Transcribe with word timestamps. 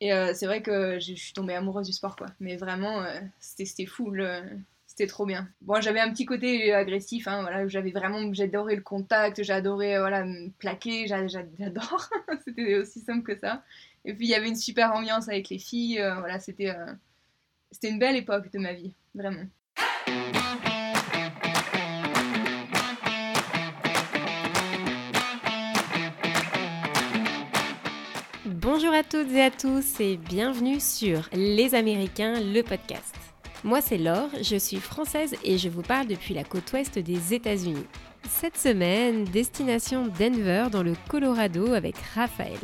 Et 0.00 0.10
c'est 0.34 0.46
vrai 0.46 0.62
que 0.62 0.98
je 1.00 1.14
suis 1.14 1.32
tombée 1.32 1.54
amoureuse 1.54 1.86
du 1.86 1.92
sport, 1.92 2.16
quoi. 2.16 2.26
Mais 2.38 2.56
vraiment, 2.56 3.04
c'était 3.40 3.86
fou. 3.86 4.12
C'était 4.86 5.06
trop 5.08 5.26
bien. 5.26 5.48
Bon, 5.60 5.78
j'avais 5.80 6.00
un 6.00 6.10
petit 6.10 6.24
côté 6.24 6.72
agressif, 6.72 7.28
hein, 7.28 7.42
voilà, 7.42 7.68
j'avais 7.68 7.90
vraiment, 7.90 8.32
j'adorais 8.32 8.76
le 8.76 8.82
contact, 8.82 9.42
j'adorais 9.42 9.98
voilà, 9.98 10.24
me 10.24 10.48
plaquer, 10.58 11.06
j'adore. 11.06 12.08
c'était 12.46 12.76
aussi 12.76 13.00
simple 13.00 13.22
que 13.22 13.38
ça. 13.38 13.62
Et 14.06 14.14
puis 14.14 14.26
il 14.26 14.30
y 14.30 14.34
avait 14.34 14.48
une 14.48 14.56
super 14.56 14.92
ambiance 14.92 15.28
avec 15.28 15.50
les 15.50 15.58
filles, 15.58 16.00
euh, 16.00 16.14
voilà, 16.20 16.38
c'était 16.38 16.70
euh, 16.70 16.92
c'était 17.72 17.90
une 17.90 17.98
belle 17.98 18.16
époque 18.16 18.50
de 18.52 18.58
ma 18.58 18.72
vie, 18.72 18.94
vraiment. 19.14 19.44
Bonjour 28.78 28.92
à 28.92 29.02
toutes 29.02 29.32
et 29.32 29.42
à 29.42 29.50
tous 29.50 30.00
et 30.00 30.18
bienvenue 30.18 30.80
sur 30.80 31.30
Les 31.32 31.74
Américains, 31.74 32.38
le 32.38 32.60
podcast. 32.60 33.16
Moi, 33.64 33.80
c'est 33.80 33.96
Laure, 33.96 34.28
je 34.42 34.56
suis 34.56 34.76
française 34.76 35.34
et 35.42 35.56
je 35.56 35.70
vous 35.70 35.80
parle 35.80 36.08
depuis 36.08 36.34
la 36.34 36.44
côte 36.44 36.70
ouest 36.74 36.98
des 36.98 37.32
États-Unis. 37.32 37.86
Cette 38.28 38.58
semaine, 38.58 39.24
destination 39.24 40.08
Denver 40.18 40.66
dans 40.70 40.82
le 40.82 40.92
Colorado 41.08 41.72
avec 41.72 41.96
Raphaël. 42.14 42.58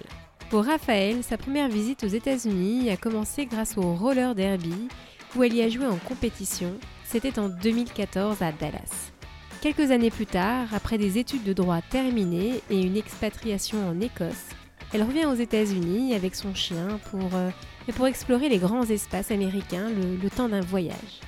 Pour 0.51 0.67
Raphaël, 0.67 1.23
sa 1.23 1.39
première 1.39 1.71
visite 1.71 2.05
aux 2.05 2.09
États-Unis 2.09 2.91
a 2.91 2.99
commencé 2.99 3.47
grâce 3.47 3.79
au 3.79 3.95
roller 3.95 4.35
derby 4.35 4.89
où 5.35 5.43
elle 5.43 5.55
y 5.55 5.63
a 5.63 5.71
joué 5.71 5.87
en 5.87 5.97
compétition. 5.97 6.75
C'était 7.07 7.39
en 7.39 7.49
2014 7.49 8.43
à 8.43 8.53
Dallas. 8.53 9.13
Quelques 9.63 9.91
années 9.91 10.11
plus 10.11 10.27
tard, 10.27 10.67
après 10.75 10.99
des 10.99 11.17
études 11.17 11.45
de 11.45 11.55
droit 11.55 11.81
terminées 11.81 12.61
et 12.69 12.83
une 12.83 12.99
expatriation 12.99 13.79
en 13.89 13.99
Écosse, 13.99 14.51
elle 14.93 15.03
revient 15.03 15.27
aux 15.27 15.35
États-Unis 15.35 16.15
avec 16.15 16.35
son 16.35 16.55
chien 16.55 16.99
pour 17.11 17.35
euh, 17.35 17.51
pour 17.97 18.07
explorer 18.07 18.49
les 18.49 18.59
grands 18.59 18.85
espaces 18.85 19.31
américains 19.31 19.89
le, 19.91 20.31
temps 20.31 20.49
d'un 20.49 20.61
voyage. 20.61 21.21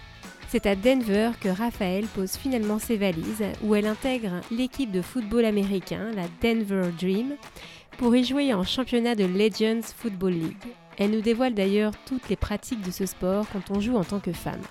C'est 0.48 0.66
à 0.66 0.76
Denver 0.76 1.30
que 1.40 1.48
Raphaël 1.48 2.04
pose 2.14 2.36
finalement 2.36 2.78
ses 2.78 2.96
valises, 2.96 3.44
où 3.64 3.74
elle 3.74 3.86
intègre 3.86 4.40
l'équipe 4.52 4.92
de 4.92 5.02
football 5.02 5.44
américain, 5.46 6.12
la 6.14 6.28
Denver 6.40 6.90
Dream, 7.00 7.34
pour 7.98 8.14
y 8.14 8.22
jouer 8.22 8.54
en 8.54 8.62
championnat 8.62 9.16
de 9.16 9.24
Legends 9.24 9.82
Football 9.96 10.34
League. 10.34 10.56
Elle 10.96 11.10
nous 11.10 11.22
dévoile 11.22 11.54
d'ailleurs 11.54 11.92
toutes 12.06 12.28
les 12.28 12.36
pratiques 12.36 12.82
de 12.82 12.92
ce 12.92 13.04
sport 13.04 13.46
quand 13.52 13.74
on 13.74 13.80
joue 13.80 13.96
en 13.96 14.04
tant 14.04 14.20
que 14.20 14.32
femme. 14.32 14.62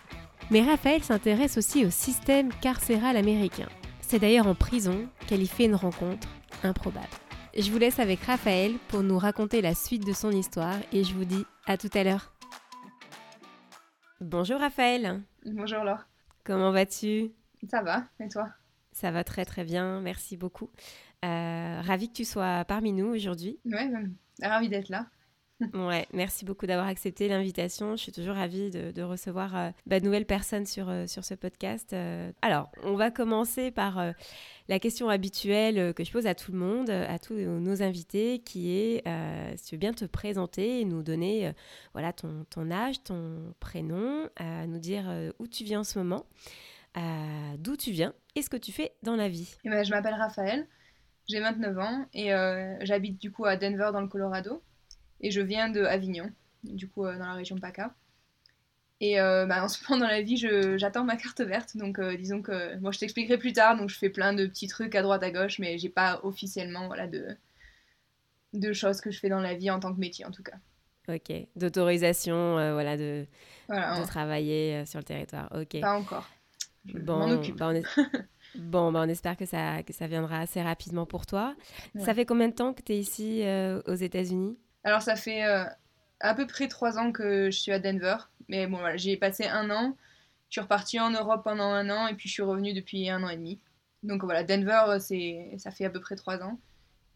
Mais 0.51 0.61
Raphaël 0.61 1.03
s'intéresse 1.03 1.57
aussi 1.57 1.85
au 1.85 1.89
système 1.89 2.49
carcéral 2.61 3.17
américain. 3.17 3.67
C'est 4.01 4.19
d'ailleurs 4.19 4.47
en 4.47 4.55
prison 4.55 5.07
qu'elle 5.27 5.41
y 5.41 5.47
fait 5.47 5.65
une 5.65 5.75
rencontre 5.75 6.27
improbable. 6.63 7.07
Je 7.55 7.69
vous 7.71 7.77
laisse 7.77 7.99
avec 7.99 8.19
Raphaël 8.21 8.73
pour 8.87 9.03
nous 9.03 9.19
raconter 9.19 9.61
la 9.61 9.75
suite 9.75 10.03
de 10.05 10.13
son 10.13 10.31
histoire 10.31 10.77
et 10.91 11.03
je 11.03 11.13
vous 11.13 11.23
dis 11.23 11.45
à 11.67 11.77
tout 11.77 11.89
à 11.93 12.03
l'heure. 12.03 12.33
Bonjour 14.21 14.59
Raphaël. 14.59 15.21
Bonjour 15.45 15.83
Laure. 15.83 16.03
Comment 16.43 16.71
vas-tu? 16.71 17.31
Ça 17.69 17.83
va, 17.83 18.05
et 18.19 18.27
toi? 18.27 18.49
Ça 18.91 19.11
va 19.11 19.23
très 19.23 19.45
très 19.45 19.63
bien, 19.63 20.01
merci 20.01 20.35
beaucoup. 20.35 20.71
Euh, 21.23 21.81
ravi 21.81 22.09
que 22.09 22.13
tu 22.13 22.25
sois 22.25 22.65
parmi 22.65 22.91
nous 22.91 23.05
aujourd'hui. 23.05 23.59
Ouais, 23.65 23.87
ravi 24.41 24.67
d'être 24.67 24.89
là. 24.89 25.05
Ouais, 25.73 26.07
merci 26.13 26.45
beaucoup 26.45 26.65
d'avoir 26.65 26.87
accepté 26.87 27.27
l'invitation. 27.27 27.95
Je 27.95 28.01
suis 28.01 28.11
toujours 28.11 28.35
ravie 28.35 28.69
de, 28.69 29.01
recevoir 29.01 29.55
euh, 29.55 29.69
bah, 29.85 29.99
de 29.99 30.05
nouvelles 30.05 30.25
personnes 30.25 30.65
sur, 30.65 30.89
euh, 30.89 31.07
sur 31.07 31.23
ce 31.23 31.33
podcast. 31.33 31.95
alors, 32.41 32.69
on 32.83 32.95
va 32.95 33.11
commencer 33.11 33.71
par 33.71 34.13
la 34.69 34.79
question 34.79 35.09
habituelle 35.09 35.77
euh, 35.77 35.93
que 35.93 36.03
je 36.03 36.11
pose 36.11 36.27
à 36.27 36.35
tout 36.35 36.51
le 36.51 36.57
monde, 36.57 36.89
à 36.89 37.19
tous 37.19 37.33
nos 37.33 37.81
invités, 37.81 38.39
qui 38.39 38.77
est 38.77 39.07
euh, 39.07 39.53
si 39.57 39.65
tu 39.65 39.75
veux 39.75 39.79
bien 39.79 39.93
te 39.93 40.05
présenter 40.05 40.81
et 40.81 40.85
nous 40.85 41.03
donner 41.03 41.47
euh, 41.47 41.51
voilà 41.93 42.13
ton, 42.13 42.45
ton, 42.49 42.71
âge, 42.71 43.03
ton 43.03 43.53
prénom, 43.59 44.29
nous 44.67 44.79
dire 44.79 45.05
où 45.39 45.47
tu 45.47 45.63
viens 45.63 45.81
en 45.81 45.83
ce 45.83 45.99
moment, 45.99 46.25
d'où 47.57 47.75
tu 47.75 47.91
viens 47.91 48.13
et 48.35 48.41
ce 48.41 48.49
que 48.49 48.57
tu 48.57 48.71
fais 48.71 48.93
dans 49.03 49.15
la 49.15 49.29
vie. 49.29 49.55
Eh 49.63 49.69
ben, 49.69 49.83
je 49.83 49.91
m'appelle 49.91 50.15
Raphaël, 50.15 50.67
j'ai 51.27 51.39
29 51.39 51.77
ans 51.77 52.05
et 52.13 52.29
j'habite 52.81 53.19
du 53.19 53.31
coup 53.31 53.45
à 53.45 53.55
Denver 53.57 53.89
dans 53.91 54.01
le 54.01 54.07
Colorado 54.07 54.61
et 55.23 55.31
je 55.31 55.41
viens 55.41 55.69
de 55.69 55.81
Avignon, 55.81 56.29
du 56.63 56.87
coup 56.87 57.03
dans 57.05 57.17
la 57.17 57.33
région 57.33 57.57
PACA. 57.57 57.95
Et 58.99 59.19
euh, 59.19 59.45
bah, 59.45 59.63
en 59.63 59.67
ce 59.67 59.83
moment 59.83 60.05
dans 60.05 60.09
la 60.09 60.21
vie, 60.21 60.37
j'attends 60.37 61.03
ma 61.03 61.17
carte 61.17 61.41
verte. 61.41 61.75
Donc 61.75 61.99
euh, 61.99 62.15
disons 62.15 62.41
que 62.41 62.77
moi 62.77 62.91
je 62.91 62.99
t'expliquerai 62.99 63.37
plus 63.37 63.51
tard. 63.53 63.75
Donc 63.75 63.89
je 63.89 63.97
fais 63.97 64.09
plein 64.09 64.33
de 64.33 64.45
petits 64.45 64.67
trucs 64.67 64.95
à 64.95 65.01
droite 65.01 65.23
à 65.23 65.31
gauche, 65.31 65.59
mais 65.59 65.77
j'ai 65.77 65.89
pas 65.89 66.21
officiellement 66.23 66.87
voilà 66.87 67.07
de 67.07 67.35
de 68.53 68.71
choses 68.71 69.01
que 69.01 69.09
je 69.09 69.19
fais 69.19 69.29
dans 69.29 69.41
la 69.41 69.55
vie 69.55 69.71
en 69.71 69.79
tant 69.79 69.93
que 69.93 69.99
métier 69.99 70.25
en 70.25 70.31
tout 70.31 70.43
cas. 70.43 70.57
Ok, 71.09 71.33
d'autorisation 71.57 72.57
euh, 72.57 72.73
voilà 72.73 72.95
de 72.95 73.25
de 73.69 74.05
travailler 74.05 74.85
sur 74.85 74.99
le 74.99 75.03
territoire. 75.03 75.49
Ok. 75.53 75.81
Pas 75.81 75.97
encore. 75.97 76.29
Je 76.85 76.97
bon, 76.97 77.29
occupe. 77.29 77.57
Bah, 77.57 77.73
on 77.73 77.81
bon, 78.55 78.91
bah, 78.91 79.01
on 79.03 79.09
espère 79.09 79.35
que 79.35 79.45
ça 79.45 79.83
que 79.83 79.91
ça 79.91 80.07
viendra 80.07 80.39
assez 80.39 80.61
rapidement 80.61 81.05
pour 81.05 81.25
toi. 81.25 81.55
Ça 81.99 82.13
fait 82.13 82.25
combien 82.25 82.47
de 82.47 82.53
temps 82.53 82.73
que 82.73 82.81
tu 82.81 82.93
es 82.93 82.99
ici 82.99 83.43
aux 83.85 83.95
États-Unis? 83.95 84.57
Alors 84.83 85.01
ça 85.01 85.15
fait 85.15 85.43
à 85.43 86.35
peu 86.35 86.47
près 86.47 86.67
trois 86.67 86.97
ans 86.97 87.11
que 87.11 87.51
je 87.51 87.57
suis 87.57 87.71
à 87.71 87.79
Denver. 87.79 88.15
Mais 88.47 88.67
bon, 88.67 88.77
voilà, 88.77 88.97
j'ai 88.97 89.17
passé 89.17 89.45
un 89.45 89.69
an. 89.69 89.95
Je 90.49 90.55
suis 90.55 90.61
repartie 90.61 90.99
en 90.99 91.09
Europe 91.09 91.43
pendant 91.43 91.71
un 91.71 91.89
an 91.89 92.07
et 92.07 92.15
puis 92.15 92.29
je 92.29 92.33
suis 92.33 92.43
revenue 92.43 92.73
depuis 92.73 93.09
un 93.09 93.23
an 93.23 93.29
et 93.29 93.37
demi. 93.37 93.59
Donc 94.03 94.23
voilà, 94.23 94.43
Denver, 94.43 94.97
c'est, 94.99 95.55
ça 95.57 95.71
fait 95.71 95.85
à 95.85 95.89
peu 95.89 95.99
près 95.99 96.15
trois 96.15 96.41
ans. 96.43 96.59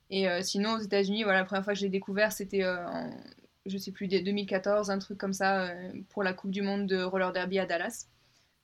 Et 0.10 0.28
euh, 0.30 0.42
sinon, 0.42 0.76
aux 0.76 0.80
États-Unis, 0.80 1.24
voilà, 1.24 1.40
la 1.40 1.46
première 1.46 1.64
fois 1.64 1.74
que 1.74 1.80
j'ai 1.80 1.90
découvert, 1.90 2.32
c'était 2.32 2.64
euh, 2.64 2.88
en, 2.88 3.12
je 3.66 3.78
sais 3.78 3.92
plus, 3.92 4.08
2014, 4.08 4.90
un 4.90 5.00
truc 5.00 5.18
comme 5.18 5.34
ça, 5.34 5.66
euh, 5.66 5.92
pour 6.10 6.24
la 6.24 6.34
Coupe 6.34 6.52
du 6.52 6.62
Monde 6.62 6.88
de 6.88 7.02
roller 7.02 7.34
derby 7.34 7.60
à 7.60 7.66
Dallas. 7.66 8.08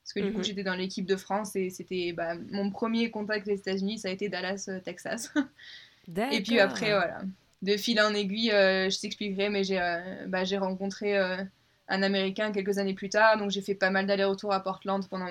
Parce 0.04 0.14
que 0.14 0.20
du 0.20 0.32
coup, 0.32 0.40
mhm. 0.40 0.44
j'étais 0.44 0.64
dans 0.64 0.76
l'équipe 0.76 1.06
de 1.06 1.16
France 1.16 1.56
et 1.56 1.70
c'était 1.70 2.12
bah, 2.12 2.36
mon 2.52 2.72
premier 2.72 3.10
contact 3.10 3.48
avec 3.48 3.48
les 3.48 3.60
États-Unis, 3.60 4.00
ça 4.00 4.10
a 4.10 4.12
été 4.12 4.28
Dallas, 4.28 4.70
Texas. 4.84 5.34
et 6.32 6.42
puis 6.42 6.60
après, 6.60 6.92
voilà, 6.92 7.22
de 7.64 7.78
fil 7.78 8.00
en 8.00 8.14
aiguille, 8.14 8.50
je 8.52 9.02
t'expliquerai, 9.02 9.50
mais 9.50 9.64
j'ai, 9.64 9.80
bah, 10.28 10.44
j'ai 10.44 10.58
rencontré 10.58 11.18
un 11.18 12.04
Américain 12.04 12.52
quelques 12.52 12.78
années 12.78 12.94
plus 12.94 13.10
tard. 13.10 13.38
Donc 13.38 13.50
j'ai 13.50 13.62
fait 13.62 13.76
pas 13.76 13.90
mal 13.90 14.06
d'allers-retours 14.06 14.54
à 14.54 14.62
Portland 14.62 15.08
pendant, 15.10 15.28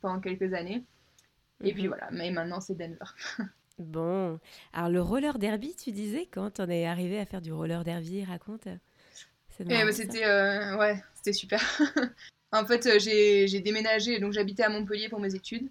pendant 0.00 0.20
quelques 0.20 0.52
années. 0.52 0.84
Et 1.64 1.72
puis 1.72 1.84
mhm. 1.84 1.88
voilà, 1.88 2.08
mais 2.12 2.30
maintenant 2.30 2.60
c'est 2.60 2.74
Denver. 2.74 2.96
bon, 3.78 4.38
alors 4.72 4.90
le 4.90 5.02
roller 5.02 5.38
derby, 5.38 5.74
tu 5.74 5.92
disais, 5.92 6.26
quand 6.30 6.60
on 6.60 6.68
est 6.68 6.86
arrivé 6.86 7.18
à 7.18 7.26
faire 7.26 7.40
du 7.40 7.52
roller 7.52 7.84
derby, 7.84 8.24
raconte. 8.24 8.68
Eh 9.60 9.64
ben, 9.64 9.90
c'était 9.92 10.24
euh, 10.24 10.76
ouais, 10.76 11.02
c'était 11.14 11.32
super. 11.32 11.60
en 12.52 12.64
fait, 12.64 12.86
euh, 12.86 12.98
j'ai 13.00 13.60
déménagé, 13.60 14.20
donc 14.20 14.32
j'habitais 14.32 14.62
à 14.62 14.68
Montpellier 14.68 15.08
pour 15.08 15.20
mes 15.20 15.34
études 15.34 15.68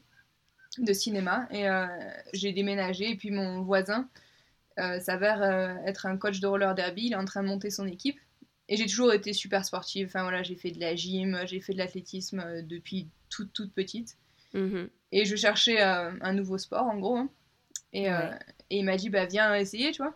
de 0.78 0.94
cinéma 0.94 1.48
et 1.52 1.68
euh, 1.68 1.88
j'ai 2.34 2.52
déménagé 2.52 3.12
et 3.12 3.16
puis 3.16 3.32
mon 3.32 3.62
voisin 3.62 4.08
s'avère 4.78 5.44
être 5.86 6.06
un 6.06 6.18
coach 6.18 6.40
de 6.40 6.48
roller 6.48 6.76
derby, 6.76 7.08
il 7.08 7.14
est 7.14 7.18
en 7.18 7.26
train 7.26 7.44
de 7.44 7.48
monter 7.48 7.70
son 7.70 7.88
équipe 7.88 8.20
et 8.70 8.76
j'ai 8.76 8.86
toujours 8.86 9.14
été 9.14 9.34
super 9.34 9.64
sportive. 9.66 10.08
Enfin 10.08 10.24
voilà, 10.24 10.44
j'ai 10.44 10.56
fait 10.56 10.72
de 10.72 10.80
la 10.80 10.96
gym, 10.96 11.40
j'ai 11.46 11.60
fait 11.60 11.74
de 11.74 11.78
l'athlétisme 11.78 12.40
euh, 12.40 12.62
depuis 12.62 13.08
toute 13.30 13.54
toute 13.54 13.74
petite. 13.74 14.18
Mhm. 14.54 14.90
Et 15.12 15.26
je 15.26 15.36
cherchais 15.36 15.82
euh, 15.82 16.12
un 16.22 16.34
nouveau 16.34 16.58
sport 16.58 16.86
en 16.86 16.98
gros. 16.98 17.18
Hein. 17.18 17.30
Et, 17.94 18.12
euh, 18.12 18.32
et, 18.70 18.80
il 18.80 18.86
m'a 18.86 18.98
dit 18.98 19.10
bah 19.10 19.26
viens 19.26 19.56
essayer, 19.56 19.92
tu 19.92 20.02
vois. 20.02 20.16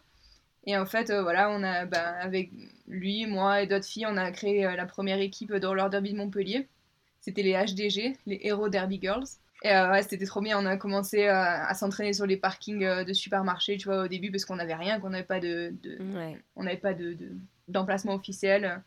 Et 0.66 0.78
en 0.78 0.86
fait 0.86 1.12
voilà, 1.12 1.50
on 1.50 1.64
a 1.64 1.86
bah, 1.86 2.10
avec 2.20 2.52
lui, 2.88 3.26
moi 3.26 3.62
et 3.62 3.68
d'autres 3.68 3.86
filles, 3.86 4.06
on 4.08 4.18
a 4.18 4.32
créé 4.32 4.64
la 4.64 4.86
première 4.86 5.20
équipe 5.20 5.54
de 5.54 5.66
roller 5.66 5.90
derby 5.90 6.12
de 6.12 6.18
Montpellier. 6.18 6.68
C'était 7.22 7.44
les 7.44 7.54
HDG, 7.54 8.18
les 8.26 8.40
Hero 8.44 8.68
Derby 8.68 9.00
Girls. 9.02 9.28
Et 9.64 9.70
ouais, 9.70 10.02
c'était 10.04 10.26
trop 10.26 10.42
bien. 10.42 10.60
On 10.60 10.66
a 10.66 10.76
commencé 10.78 11.28
à 11.28 11.74
s'entraîner 11.76 12.14
sur 12.14 12.26
les 12.26 12.38
parkings 12.38 13.04
de 13.04 13.14
supermarchés, 13.14 13.78
tu 13.78 13.88
vois, 13.88 14.04
au 14.04 14.08
début, 14.08 14.32
parce 14.32 14.44
qu'on 14.44 14.56
n'avait 14.56 14.74
rien, 14.74 15.00
qu'on 15.00 15.12
n'avait 15.12 15.24
pas 15.24 15.40
de, 15.40 15.74
on 16.56 16.64
n'avait 16.64 16.78
pas 16.78 16.96
de, 16.96 17.16
d'emplacement 17.72 18.14
officiel. 18.14 18.82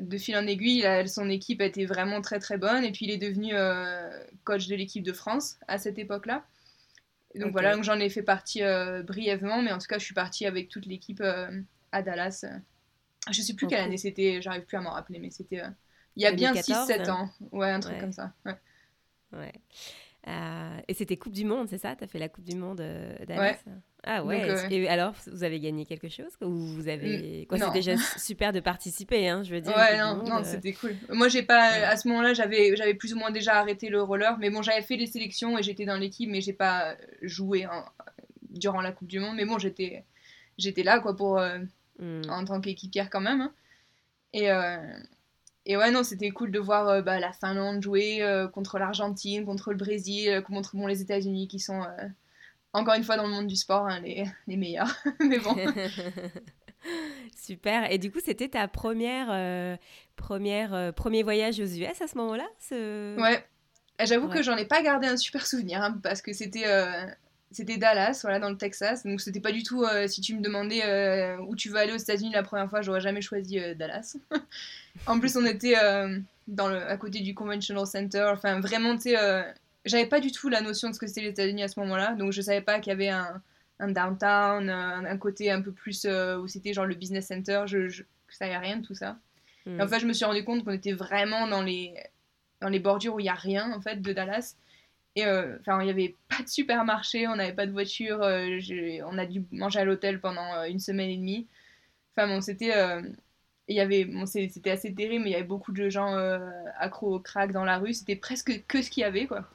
De 0.00 0.18
fil 0.18 0.36
en 0.36 0.46
aiguille, 0.46 0.86
son 1.06 1.28
équipe 1.30 1.60
a 1.60 1.66
été 1.66 1.86
vraiment 1.86 2.20
très 2.20 2.38
très 2.38 2.58
bonne 2.58 2.84
et 2.84 2.90
puis 2.90 3.04
il 3.04 3.10
est 3.10 3.18
devenu 3.18 3.50
euh, 3.52 4.10
coach 4.42 4.66
de 4.66 4.74
l'équipe 4.74 5.04
de 5.04 5.12
France 5.12 5.56
à 5.68 5.78
cette 5.78 5.98
époque-là. 5.98 6.44
Donc 7.34 7.52
voilà, 7.52 7.74
donc 7.74 7.84
j'en 7.84 7.98
ai 7.98 8.08
fait 8.08 8.22
partie 8.22 8.62
euh, 8.62 9.02
brièvement, 9.02 9.60
mais 9.60 9.72
en 9.72 9.78
tout 9.78 9.86
cas 9.86 9.98
je 9.98 10.04
suis 10.04 10.14
partie 10.14 10.46
avec 10.46 10.68
toute 10.68 10.86
l'équipe 10.86 11.20
euh, 11.20 11.60
à 11.92 12.02
Dallas. 12.02 12.44
Je 13.30 13.40
sais 13.40 13.54
plus 13.54 13.66
quelle 13.66 13.80
année 13.80 13.98
c'était, 13.98 14.40
j'arrive 14.40 14.64
plus 14.64 14.76
à 14.76 14.80
m'en 14.80 14.92
rappeler, 14.92 15.18
mais 15.18 15.30
c'était 15.30 15.62
il 16.16 16.22
y 16.22 16.26
a 16.26 16.32
bien 16.32 16.52
6-7 16.52 17.10
ans. 17.10 17.30
Ouais, 17.52 17.70
un 17.70 17.80
truc 17.80 17.98
comme 17.98 18.12
ça. 18.12 18.32
Ouais. 19.32 19.52
Ouais. 20.26 20.32
Euh, 20.32 20.80
et 20.88 20.94
c'était 20.94 21.16
Coupe 21.16 21.32
du 21.32 21.44
Monde, 21.44 21.68
c'est 21.68 21.78
ça? 21.78 21.94
Tu 21.96 22.04
as 22.04 22.06
fait 22.06 22.18
la 22.18 22.28
Coupe 22.28 22.44
du 22.44 22.56
Monde 22.56 22.80
euh, 22.80 23.14
d'Alice? 23.26 23.64
Ah 24.02 24.24
ouais. 24.24 24.50
Euh, 24.50 24.68
et 24.70 24.88
alors, 24.88 25.14
vous 25.26 25.44
avez 25.44 25.60
gagné 25.60 25.86
quelque 25.86 26.08
chose? 26.08 26.32
Ou 26.42 26.50
vous 26.50 26.88
avez. 26.88 27.46
Quoi, 27.46 27.58
c'est 27.58 27.72
déjà 27.72 27.96
super 28.16 28.52
de 28.52 28.60
participer, 28.60 29.28
hein, 29.28 29.42
je 29.42 29.54
veux 29.54 29.60
dire. 29.60 29.76
Ouais, 29.76 29.98
non, 29.98 30.22
non 30.24 30.44
c'était 30.44 30.72
cool. 30.72 30.94
Moi, 31.10 31.28
j'ai 31.28 31.42
pas. 31.42 31.62
À 31.86 31.96
ce 31.96 32.08
moment-là, 32.08 32.34
j'avais, 32.34 32.76
j'avais 32.76 32.94
plus 32.94 33.14
ou 33.14 33.18
moins 33.18 33.30
déjà 33.30 33.54
arrêté 33.54 33.88
le 33.88 34.02
roller. 34.02 34.36
Mais 34.38 34.50
bon, 34.50 34.62
j'avais 34.62 34.82
fait 34.82 34.96
les 34.96 35.06
sélections 35.06 35.58
et 35.58 35.62
j'étais 35.62 35.86
dans 35.86 35.96
l'équipe, 35.96 36.30
mais 36.30 36.40
j'ai 36.40 36.52
pas 36.52 36.96
joué 37.22 37.66
durant 38.50 38.80
la 38.80 38.92
Coupe 38.92 39.08
du 39.08 39.20
Monde. 39.20 39.36
Mais 39.36 39.46
bon, 39.46 39.58
j'étais, 39.58 40.04
j'étais 40.58 40.82
là, 40.82 41.00
quoi, 41.00 41.16
pour. 41.16 41.40
Hmm. 41.98 42.22
En 42.28 42.44
tant 42.44 42.60
qu'équipière 42.60 43.08
quand 43.08 43.20
même. 43.20 43.40
Hein. 43.40 43.54
Et, 44.32 44.48
et 45.66 45.76
ouais, 45.76 45.90
non, 45.90 46.02
c'était 46.02 46.30
cool 46.30 46.50
de 46.50 46.58
voir 46.58 47.02
bah, 47.02 47.20
la 47.20 47.32
Finlande 47.32 47.82
jouer 47.82 48.22
contre 48.52 48.78
l'Argentine, 48.78 49.44
contre 49.44 49.70
le 49.70 49.76
Brésil, 49.76 50.42
contre 50.46 50.76
bon, 50.76 50.86
les 50.86 51.00
États-Unis 51.00 51.48
qui 51.48 51.58
sont 51.58 51.82
encore 52.74 52.94
une 52.94 53.04
fois 53.04 53.16
dans 53.16 53.26
le 53.26 53.32
monde 53.32 53.46
du 53.46 53.56
sport 53.56 53.86
hein, 53.86 54.00
les, 54.00 54.24
les 54.46 54.56
meilleurs. 54.56 54.94
Mais 55.20 55.38
bon. 55.38 55.56
Super. 57.36 57.90
Et 57.90 57.98
du 57.98 58.10
coup, 58.10 58.18
c'était 58.22 58.48
ta 58.48 58.68
première, 58.68 59.28
euh, 59.30 59.76
première, 60.16 60.74
euh, 60.74 60.92
premier 60.92 61.22
voyage 61.22 61.58
aux 61.60 61.64
US 61.64 62.02
à 62.02 62.06
ce 62.06 62.18
moment-là 62.18 62.46
ce... 62.58 63.18
Ouais. 63.18 63.42
J'avoue 64.02 64.28
que 64.28 64.42
j'en 64.42 64.56
ai 64.56 64.64
pas 64.64 64.82
gardé 64.82 65.06
un 65.06 65.16
super 65.16 65.46
souvenir 65.46 65.80
hein, 65.80 66.00
parce 66.02 66.20
que 66.20 66.32
c'était 66.32 66.66
euh, 66.66 67.06
c'était 67.52 67.76
Dallas, 67.76 68.18
voilà, 68.22 68.40
dans 68.40 68.50
le 68.50 68.56
Texas. 68.56 69.04
Donc 69.04 69.20
c'était 69.20 69.38
pas 69.38 69.52
du 69.52 69.62
tout. 69.62 69.86
si 70.08 70.20
tu 70.20 70.34
me 70.34 70.40
demandais 70.40 71.36
où 71.46 71.54
tu 71.54 71.68
veux 71.68 71.76
aller 71.76 71.92
aux 71.92 71.96
États-Unis 71.96 72.32
la 72.32 72.42
première 72.42 72.68
fois, 72.68 72.82
j'aurais 72.82 73.00
jamais 73.00 73.20
choisi 73.20 73.60
Dallas. 73.76 74.16
En 75.06 75.20
plus, 75.20 75.36
on 75.36 75.44
était 75.44 75.74
dans 76.46 76.68
le, 76.68 76.76
à 76.76 76.96
côté 76.96 77.20
du 77.20 77.34
Conventional 77.34 77.86
Center. 77.86 78.30
Enfin, 78.32 78.60
vraiment, 78.60 78.94
tu 78.96 79.10
sais, 79.10 79.54
j'avais 79.84 80.06
pas 80.06 80.20
du 80.20 80.32
tout 80.32 80.48
la 80.48 80.60
notion 80.60 80.88
de 80.88 80.94
ce 80.94 80.98
que 80.98 81.06
c'était 81.06 81.22
les 81.22 81.30
États-Unis 81.30 81.62
à 81.62 81.68
ce 81.68 81.78
moment-là. 81.80 82.14
Donc 82.14 82.32
je 82.32 82.40
savais 82.40 82.62
pas 82.62 82.80
qu'il 82.80 82.90
y 82.90 82.94
avait 82.94 83.08
un 83.08 83.42
un 83.80 83.88
downtown, 83.88 84.68
un, 84.70 85.18
côté 85.18 85.50
un 85.50 85.60
peu 85.60 85.72
plus 85.72 86.04
euh, 86.04 86.38
où 86.38 86.48
c'était 86.48 86.72
genre 86.72 86.86
le 86.86 86.94
business 86.94 87.26
center, 87.26 87.64
je, 87.66 87.88
je 87.88 88.02
savais 88.28 88.56
rien 88.56 88.78
de 88.78 88.86
tout 88.86 88.94
ça. 88.94 89.18
Et 89.66 89.80
en 89.80 89.88
fait, 89.88 89.98
je 89.98 90.06
me 90.06 90.12
suis 90.12 90.26
rendu 90.26 90.44
compte 90.44 90.62
qu'on 90.62 90.72
était 90.72 90.92
vraiment 90.92 91.48
dans 91.48 91.62
les, 91.62 91.94
dans 92.60 92.68
les 92.68 92.80
bordures 92.80 93.14
où 93.14 93.20
il 93.20 93.22
n'y 93.22 93.30
a 93.30 93.34
rien 93.34 93.72
en 93.72 93.80
fait 93.80 94.02
de 94.02 94.12
Dallas. 94.12 94.56
Et 95.16 95.24
euh, 95.24 95.56
enfin, 95.60 95.80
il 95.80 95.84
n'y 95.86 95.90
avait 95.90 96.16
pas 96.28 96.42
de 96.42 96.48
supermarché, 96.48 97.26
on 97.28 97.36
n'avait 97.36 97.54
pas 97.54 97.66
de 97.66 97.72
voiture, 97.72 98.22
euh, 98.22 98.58
on 99.06 99.16
a 99.16 99.24
dû 99.24 99.42
manger 99.52 99.80
à 99.80 99.84
l'hôtel 99.86 100.20
pendant 100.20 100.64
une 100.64 100.80
semaine 100.80 101.08
et 101.08 101.16
demie. 101.16 101.46
Enfin 102.12 102.28
bon, 102.28 102.40
c'était. 102.40 102.74
Il 103.68 103.76
y 103.76 103.80
avait, 103.80 104.04
bon, 104.04 104.26
c'était 104.26 104.70
assez 104.70 104.94
terrible, 104.94 105.24
mais 105.24 105.30
il 105.30 105.32
y 105.32 105.36
avait 105.36 105.44
beaucoup 105.44 105.72
de 105.72 105.88
gens 105.88 106.14
accros 106.78 107.14
au 107.14 107.18
crack 107.18 107.52
dans 107.52 107.64
la 107.64 107.78
rue. 107.78 107.94
C'était 107.94 108.16
presque 108.16 108.64
que 108.66 108.82
ce 108.82 108.90
qu'il 108.90 109.00
y 109.02 109.04
avait, 109.04 109.26
quoi. 109.26 109.48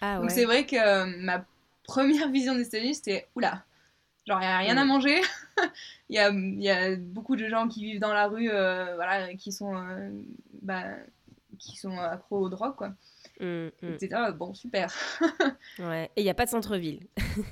Ah, 0.00 0.18
Donc 0.18 0.30
c'est 0.30 0.44
vrai 0.44 0.66
que 0.66 1.24
ma 1.24 1.44
première 1.88 2.28
vision 2.28 2.54
des 2.54 2.66
États-Unis, 2.66 2.94
c'était 2.96 3.26
oula, 3.34 3.64
genre 4.26 4.38
il 4.40 4.46
n'y 4.46 4.52
a 4.52 4.58
rien 4.58 4.76
à 4.76 4.84
manger. 4.84 5.20
Il 6.08 6.14
y, 6.14 6.18
a, 6.18 6.30
y, 6.30 6.70
a, 6.70 6.96
beaucoup 6.96 7.36
de 7.36 7.48
gens 7.48 7.68
qui 7.68 7.84
vivent 7.84 8.00
dans 8.00 8.14
la 8.14 8.28
rue, 8.28 8.48
euh, 8.48 8.94
voilà, 8.94 9.34
qui 9.34 9.50
sont, 9.52 9.76
euh, 9.76 10.08
bah, 10.62 10.84
qui 11.58 11.76
sont 11.76 11.98
accros 11.98 12.38
aux 12.38 12.48
drogues, 12.48 12.76
quoi. 12.76 12.94
Mmh, 13.40 13.68
mmh. 13.82 14.30
bon, 14.36 14.54
super. 14.54 14.94
ouais. 15.80 16.10
Et 16.16 16.22
il 16.22 16.24
n'y 16.24 16.30
a 16.30 16.34
pas 16.34 16.44
de 16.46 16.50
centre-ville. 16.50 17.00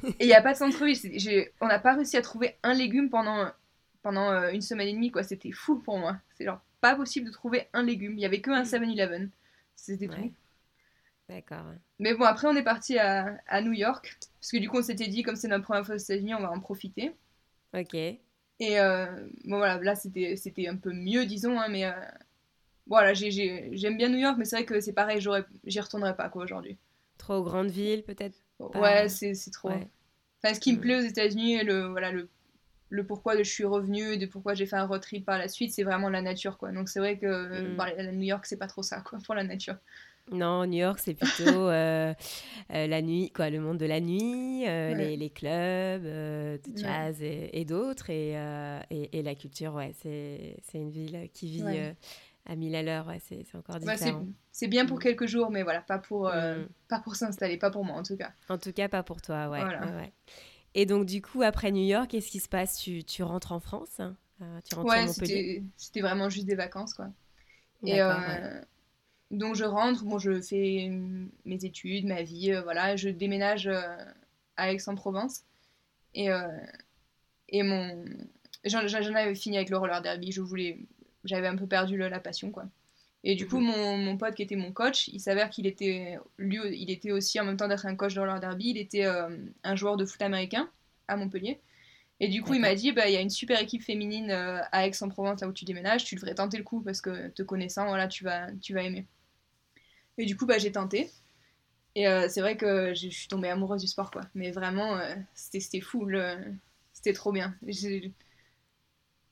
et 0.04 0.24
il 0.24 0.26
n'y 0.26 0.34
a 0.34 0.40
pas 0.40 0.52
de 0.52 0.58
centre-ville. 0.58 1.52
On 1.60 1.66
n'a 1.66 1.78
pas 1.78 1.94
réussi 1.94 2.16
à 2.16 2.22
trouver 2.22 2.56
un 2.62 2.72
légume 2.72 3.10
pendant, 3.10 3.50
pendant 4.06 4.30
euh, 4.30 4.52
une 4.52 4.60
semaine 4.60 4.86
et 4.86 4.92
demie, 4.92 5.10
quoi. 5.10 5.24
C'était 5.24 5.50
fou 5.50 5.80
pour 5.80 5.98
moi. 5.98 6.16
C'est 6.36 6.44
genre 6.44 6.60
pas 6.80 6.94
possible 6.94 7.26
de 7.26 7.32
trouver 7.32 7.66
un 7.72 7.82
légume. 7.82 8.12
Il 8.12 8.18
n'y 8.18 8.24
avait 8.24 8.40
que 8.40 8.52
un 8.52 8.62
7-Eleven. 8.62 9.30
C'était 9.74 10.06
tout. 10.06 10.32
D'accord. 11.28 11.64
Mais 11.98 12.14
bon, 12.14 12.22
après, 12.22 12.46
on 12.46 12.54
est 12.54 12.62
parti 12.62 13.00
à, 13.00 13.36
à, 13.48 13.60
New 13.62 13.72
York. 13.72 14.16
Parce 14.38 14.52
que 14.52 14.58
du 14.58 14.68
coup, 14.68 14.78
on 14.78 14.82
s'était 14.82 15.08
dit, 15.08 15.24
comme 15.24 15.34
c'est 15.34 15.48
notre 15.48 15.64
première 15.64 15.84
fois 15.84 15.96
aux 15.96 15.98
États-Unis, 15.98 16.36
on 16.36 16.40
va 16.40 16.52
en 16.52 16.60
profiter. 16.60 17.16
Ok. 17.76 17.94
Et 17.94 18.20
euh, 18.62 19.06
bon, 19.44 19.56
voilà, 19.56 19.80
là, 19.80 19.96
c'était 19.96 20.68
un 20.68 20.76
peu 20.76 20.92
mieux, 20.92 21.26
disons. 21.26 21.58
Hein, 21.58 21.66
mais 21.68 21.86
euh, 21.86 21.92
voilà, 22.86 23.12
j'aime 23.12 23.96
bien 23.96 24.08
New 24.08 24.18
York, 24.18 24.36
mais 24.38 24.44
c'est 24.44 24.54
vrai 24.54 24.64
que 24.66 24.78
c'est 24.78 24.92
pareil, 24.92 25.20
j'y 25.64 25.80
retournerai 25.80 26.14
pas, 26.14 26.28
quoi, 26.28 26.44
aujourd'hui. 26.44 26.76
Trop 27.18 27.42
grande 27.42 27.72
ville, 27.72 28.04
peut-être? 28.04 28.38
Ouais, 28.60 29.08
c'est 29.08 29.34
trop. 29.50 29.70
Enfin, 29.70 30.54
ce 30.54 30.60
qui 30.60 30.74
me 30.74 30.78
mm. 30.78 30.80
plaît 30.80 30.96
aux 30.96 31.08
États-Unis, 31.08 31.64
le, 31.64 31.86
voilà, 31.88 32.12
le, 32.12 32.28
le 32.88 33.04
pourquoi 33.04 33.36
de 33.36 33.42
je 33.42 33.50
suis 33.50 33.64
revenue 33.64 34.12
et 34.12 34.16
de 34.16 34.26
pourquoi 34.26 34.54
j'ai 34.54 34.66
fait 34.66 34.76
un 34.76 34.86
road 34.86 35.00
trip 35.00 35.24
par 35.24 35.38
la 35.38 35.48
suite, 35.48 35.72
c'est 35.72 35.82
vraiment 35.82 36.08
la 36.08 36.22
nature, 36.22 36.56
quoi. 36.58 36.72
Donc 36.72 36.88
c'est 36.88 37.00
vrai 37.00 37.18
que 37.18 37.62
mm. 37.62 38.12
New 38.12 38.22
York, 38.22 38.46
c'est 38.46 38.56
pas 38.56 38.68
trop 38.68 38.82
ça, 38.82 39.00
quoi, 39.00 39.18
pour 39.24 39.34
la 39.34 39.44
nature. 39.44 39.76
Non, 40.32 40.66
New 40.66 40.78
York, 40.78 40.98
c'est 40.98 41.14
plutôt 41.14 41.44
euh, 41.68 42.12
euh, 42.72 42.86
la 42.86 43.02
nuit, 43.02 43.30
quoi, 43.30 43.50
le 43.50 43.60
monde 43.60 43.78
de 43.78 43.86
la 43.86 44.00
nuit, 44.00 44.66
euh, 44.66 44.94
les, 44.94 45.16
les, 45.16 45.30
clubs 45.30 46.02
de 46.02 46.60
jazz 46.74 47.18
et, 47.20 47.64
d'autres, 47.64 48.10
et, 48.10 48.36
et, 48.90 49.22
la 49.22 49.34
culture, 49.34 49.74
ouais, 49.74 49.92
c'est 50.02 50.56
une 50.74 50.90
ville 50.90 51.28
qui 51.32 51.48
vit 51.48 51.94
à 52.48 52.54
mille 52.54 52.74
à 52.76 52.82
l'heure, 52.82 53.06
ouais, 53.08 53.20
c'est 53.20 53.44
encore 53.56 53.78
différent. 53.78 54.24
c'est 54.52 54.68
bien 54.68 54.86
pour 54.86 54.98
mm. 54.98 55.02
quelques 55.02 55.26
jours, 55.26 55.50
mais 55.50 55.62
voilà, 55.62 55.80
pas 55.80 55.98
pour, 55.98 56.28
mm. 56.28 56.66
pas 56.88 57.00
pour 57.00 57.14
s'installer, 57.14 57.56
pas 57.56 57.70
pour 57.70 57.84
moi 57.84 57.96
en 57.96 58.02
tout 58.02 58.16
cas. 58.16 58.32
En 58.48 58.58
tout 58.58 58.72
cas, 58.72 58.88
pas 58.88 59.02
pour 59.02 59.22
toi, 59.22 59.48
ouais. 59.48 59.62
ouais, 59.62 60.12
Et 60.76 60.86
donc, 60.86 61.06
du 61.06 61.22
coup, 61.22 61.42
après 61.42 61.72
New 61.72 61.84
York, 61.84 62.10
qu'est-ce 62.10 62.30
qui 62.30 62.38
se 62.38 62.48
passe? 62.48 62.78
Tu, 62.78 63.02
tu, 63.02 63.22
rentres 63.22 63.52
en 63.52 63.60
France 63.60 64.00
tu 64.64 64.74
rentres 64.74 64.88
Ouais, 64.88 65.06
c'était 65.08 66.00
vraiment 66.00 66.28
juste 66.28 66.46
des 66.46 66.54
vacances, 66.54 66.94
quoi. 66.94 67.08
Et 67.84 68.00
donc 69.30 69.56
je 69.56 69.64
rentre, 69.64 70.04
bon, 70.04 70.18
je 70.18 70.40
fais 70.40 70.90
mes 71.44 71.64
études, 71.64 72.06
ma 72.06 72.22
vie, 72.22 72.52
euh, 72.52 72.62
voilà, 72.62 72.96
je 72.96 73.08
déménage 73.08 73.66
euh, 73.66 73.96
à 74.56 74.72
Aix-en-Provence. 74.72 75.42
Et, 76.14 76.30
euh, 76.30 76.48
et 77.48 77.62
mon... 77.62 78.04
J'en 78.64 78.80
avais 78.80 79.34
fini 79.34 79.56
avec 79.56 79.70
le 79.70 79.78
roller 79.78 80.00
derby, 80.02 80.32
je 80.32 80.40
voulais... 80.40 80.78
J'avais 81.24 81.48
un 81.48 81.56
peu 81.56 81.66
perdu 81.66 81.96
la 81.96 82.20
passion, 82.20 82.52
quoi. 82.52 82.66
Et 83.28 83.34
du 83.34 83.48
coup, 83.48 83.58
mhm. 83.58 83.66
mon, 83.66 83.96
mon, 83.98 84.16
pote 84.16 84.34
qui 84.34 84.42
était 84.42 84.56
mon 84.56 84.72
coach, 84.72 85.08
il 85.08 85.20
s'avère 85.20 85.50
qu'il 85.50 85.66
était, 85.66 86.18
lui, 86.38 86.58
il 86.72 86.90
était 86.90 87.10
aussi, 87.10 87.40
en 87.40 87.44
même 87.44 87.56
temps 87.56 87.66
d'être 87.66 87.84
un 87.84 87.96
coach 87.96 88.14
de 88.14 88.20
roller 88.20 88.38
derby, 88.38 88.70
il 88.70 88.78
était 88.78 89.04
un 89.04 89.76
joueur 89.76 89.96
de 89.96 90.06
foot 90.06 90.22
américain 90.22 90.70
à 91.08 91.16
Montpellier. 91.16 91.60
Et 92.20 92.28
du 92.28 92.42
coup, 92.42 92.54
il 92.54 92.60
m'a 92.60 92.74
dit, 92.76 92.92
bah, 92.92 93.08
il 93.08 93.14
y 93.14 93.16
a 93.16 93.20
une 93.20 93.30
super 93.30 93.60
équipe 93.60 93.82
féminine 93.82 94.30
à 94.30 94.86
Aix-en-Provence, 94.86 95.40
là 95.40 95.48
où 95.48 95.52
tu 95.52 95.64
déménages, 95.64 96.04
tu 96.04 96.14
devrais 96.14 96.34
tenter 96.34 96.56
le 96.56 96.62
coup 96.62 96.80
parce 96.82 97.00
que 97.00 97.28
te 97.30 97.42
connaissant, 97.42 97.86
voilà, 97.86 98.06
tu 98.06 98.22
vas, 98.22 98.46
tu 98.62 98.74
vas 98.74 98.84
aimer. 98.84 99.06
Et 100.18 100.24
du 100.24 100.36
coup, 100.36 100.46
bah, 100.46 100.58
j'ai 100.58 100.70
tenté. 100.70 101.10
Et 101.96 102.06
euh, 102.06 102.28
c'est 102.28 102.42
vrai 102.42 102.56
que 102.56 102.94
je 102.94 103.08
suis 103.08 103.26
tombée 103.26 103.48
amoureuse 103.48 103.80
du 103.80 103.88
sport, 103.88 104.10
quoi. 104.10 104.22
Mais 104.34 104.50
vraiment, 104.50 104.96
euh, 104.98 105.14
c'était 105.34 105.80
fou. 105.80 106.08
C'était 106.92 107.12
trop 107.12 107.32
bien. 107.32 107.56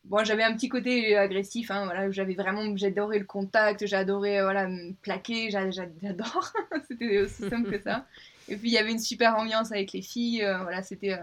Bon, 0.05 0.23
j'avais 0.23 0.43
un 0.43 0.55
petit 0.55 0.69
côté 0.69 1.17
agressif, 1.17 1.71
hein, 1.71 1.87
voilà, 1.87 2.11
j'avais 2.11 2.35
vraiment, 2.35 2.77
j'adorais 2.77 3.19
le 3.19 3.25
contact, 3.25 3.87
j'adorais, 3.87 4.43
voilà, 4.43 4.69
me 4.69 4.93
plaquer, 4.93 5.51
j'adore, 5.51 6.53
c'était 6.89 7.21
aussi 7.21 7.49
simple 7.49 7.71
que 7.71 7.81
ça. 7.83 8.06
Et 8.49 8.56
puis 8.56 8.69
il 8.69 8.73
y 8.75 8.79
avait 8.79 8.93
une 8.93 8.99
super 8.99 9.37
ambiance 9.37 9.73
avec 9.73 9.93
les 9.93 10.03
filles, 10.03 10.45
euh, 10.45 10.59
voilà, 10.59 10.83
c'était, 10.83 11.19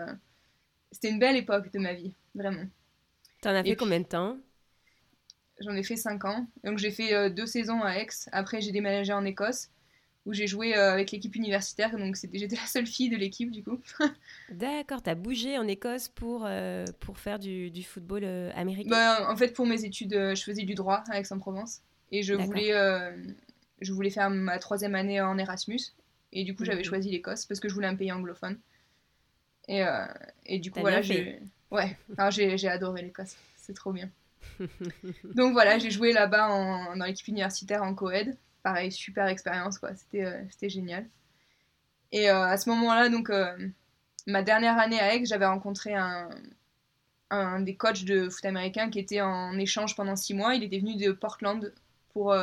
c'était 0.92 1.10
une 1.10 1.20
belle 1.20 1.36
époque 1.36 1.72
de 1.72 1.80
ma 1.80 1.94
vie, 1.94 2.14
vraiment. 2.34 2.66
T'en 3.42 3.56
as 3.56 3.64
fait 3.64 3.76
combien 3.76 4.00
de 4.00 4.06
temps? 4.06 4.38
J'en 5.60 5.76
ai 5.76 5.84
fait 5.84 5.96
5 5.96 6.26
ans. 6.26 6.48
Donc 6.64 6.78
j'ai 6.78 6.92
fait 6.92 7.14
euh, 7.14 7.30
deux 7.30 7.46
saisons 7.46 7.82
à 7.84 7.98
Aix. 7.98 8.08
Après, 8.32 8.62
j'ai 8.62 8.72
déménagé 8.72 9.14
en 9.14 9.26
Écosse 9.26 9.70
où 10.26 10.34
j'ai 10.34 10.48
joué 10.48 10.76
euh, 10.76 10.92
avec 10.92 11.12
l'équipe 11.12 11.36
universitaire. 11.36 11.98
Donc 11.98 12.16
j'étais 12.16 12.56
la 12.56 12.66
seule 12.66 12.86
fille 12.86 13.10
de 13.10 13.18
l'équipe 13.18 13.52
du 13.52 13.64
coup. 13.64 13.80
D'accord, 14.52 15.02
t'as 15.02 15.16
bougé 15.16 15.58
en 15.58 15.68
Écosse 15.68 16.08
pour, 16.08 16.46
euh, 16.46 16.86
pour 17.00 17.18
faire 17.18 17.40
du, 17.40 17.72
du 17.72 17.84
football 17.84 18.24
américain? 18.56 18.90
Bah, 18.90 19.32
En 19.32 19.36
fait, 19.36 19.54
pour 19.54 19.66
mes 19.66 19.84
études, 19.84 20.14
je 20.14 20.44
faisais 20.44 20.64
du 20.64 20.76
droit 20.76 21.04
à 21.10 21.20
Aix-en-Provence. 21.20 21.82
Et 22.12 22.24
je 22.24 22.34
voulais, 22.34 22.72
je 23.80 23.94
voulais 23.94 24.10
faire 24.10 24.30
ma 24.30 24.60
troisième 24.60 24.96
année 24.96 25.22
en 25.22 25.38
Erasmus. 25.38 25.80
Et 26.34 26.44
du 26.44 26.56
coup, 26.56 26.66
j'avais 26.66 26.80
mhm. 26.80 26.86
choisi 26.86 27.10
l'Écosse 27.10 27.46
parce 27.46 27.60
que 27.60 27.70
je 27.70 27.74
voulais 27.74 27.88
un 27.88 27.96
pays 27.96 28.12
anglophone. 28.12 28.60
Et, 29.68 29.84
et 30.46 30.60
du 30.60 30.72
coup, 30.72 30.82
voilà, 30.82 31.02
j'ai 31.02 31.42
ouais, 31.72 31.98
j'ai 32.30 32.68
adoré 32.68 33.02
l'Écosse. 33.02 33.38
C'est 33.56 33.74
trop 33.74 33.94
bien. 33.94 34.10
donc 35.36 35.54
voilà, 35.54 35.78
j'ai 35.78 35.90
joué 35.90 36.12
là-bas 36.12 36.96
dans 36.96 37.06
l'équipe 37.06 37.28
universitaire 37.28 37.84
en 37.84 37.96
coed. 37.96 38.36
Pareil, 38.64 38.92
super 38.92 39.28
expérience, 39.28 39.80
quoi. 39.80 39.96
C'était 39.96 40.26
euh, 40.26 40.44
c'était 40.50 40.70
génial. 40.70 41.08
Et 42.12 42.30
euh, 42.30 42.44
à 42.44 42.58
ce 42.58 42.70
moment-là, 42.70 43.10
donc, 43.10 43.30
euh, 43.30 43.58
ma 44.28 44.44
dernière 44.44 44.78
année 44.78 45.00
à 45.00 45.16
Aix, 45.16 45.26
j'avais 45.26 45.46
rencontré 45.46 45.96
un, 45.96 46.30
un 47.30 47.62
des 47.62 47.76
coachs 47.76 48.04
de 48.04 48.30
foot 48.30 48.46
américain 48.46 48.90
qui 48.90 49.00
était 49.00 49.22
en 49.22 49.58
échange 49.58 49.96
pendant 49.96 50.16
six 50.16 50.34
mois. 50.34 50.54
Il 50.56 50.64
était 50.64 50.80
venu 50.80 50.96
de 50.96 51.12
Portland 51.12 51.74
pour 52.14 52.36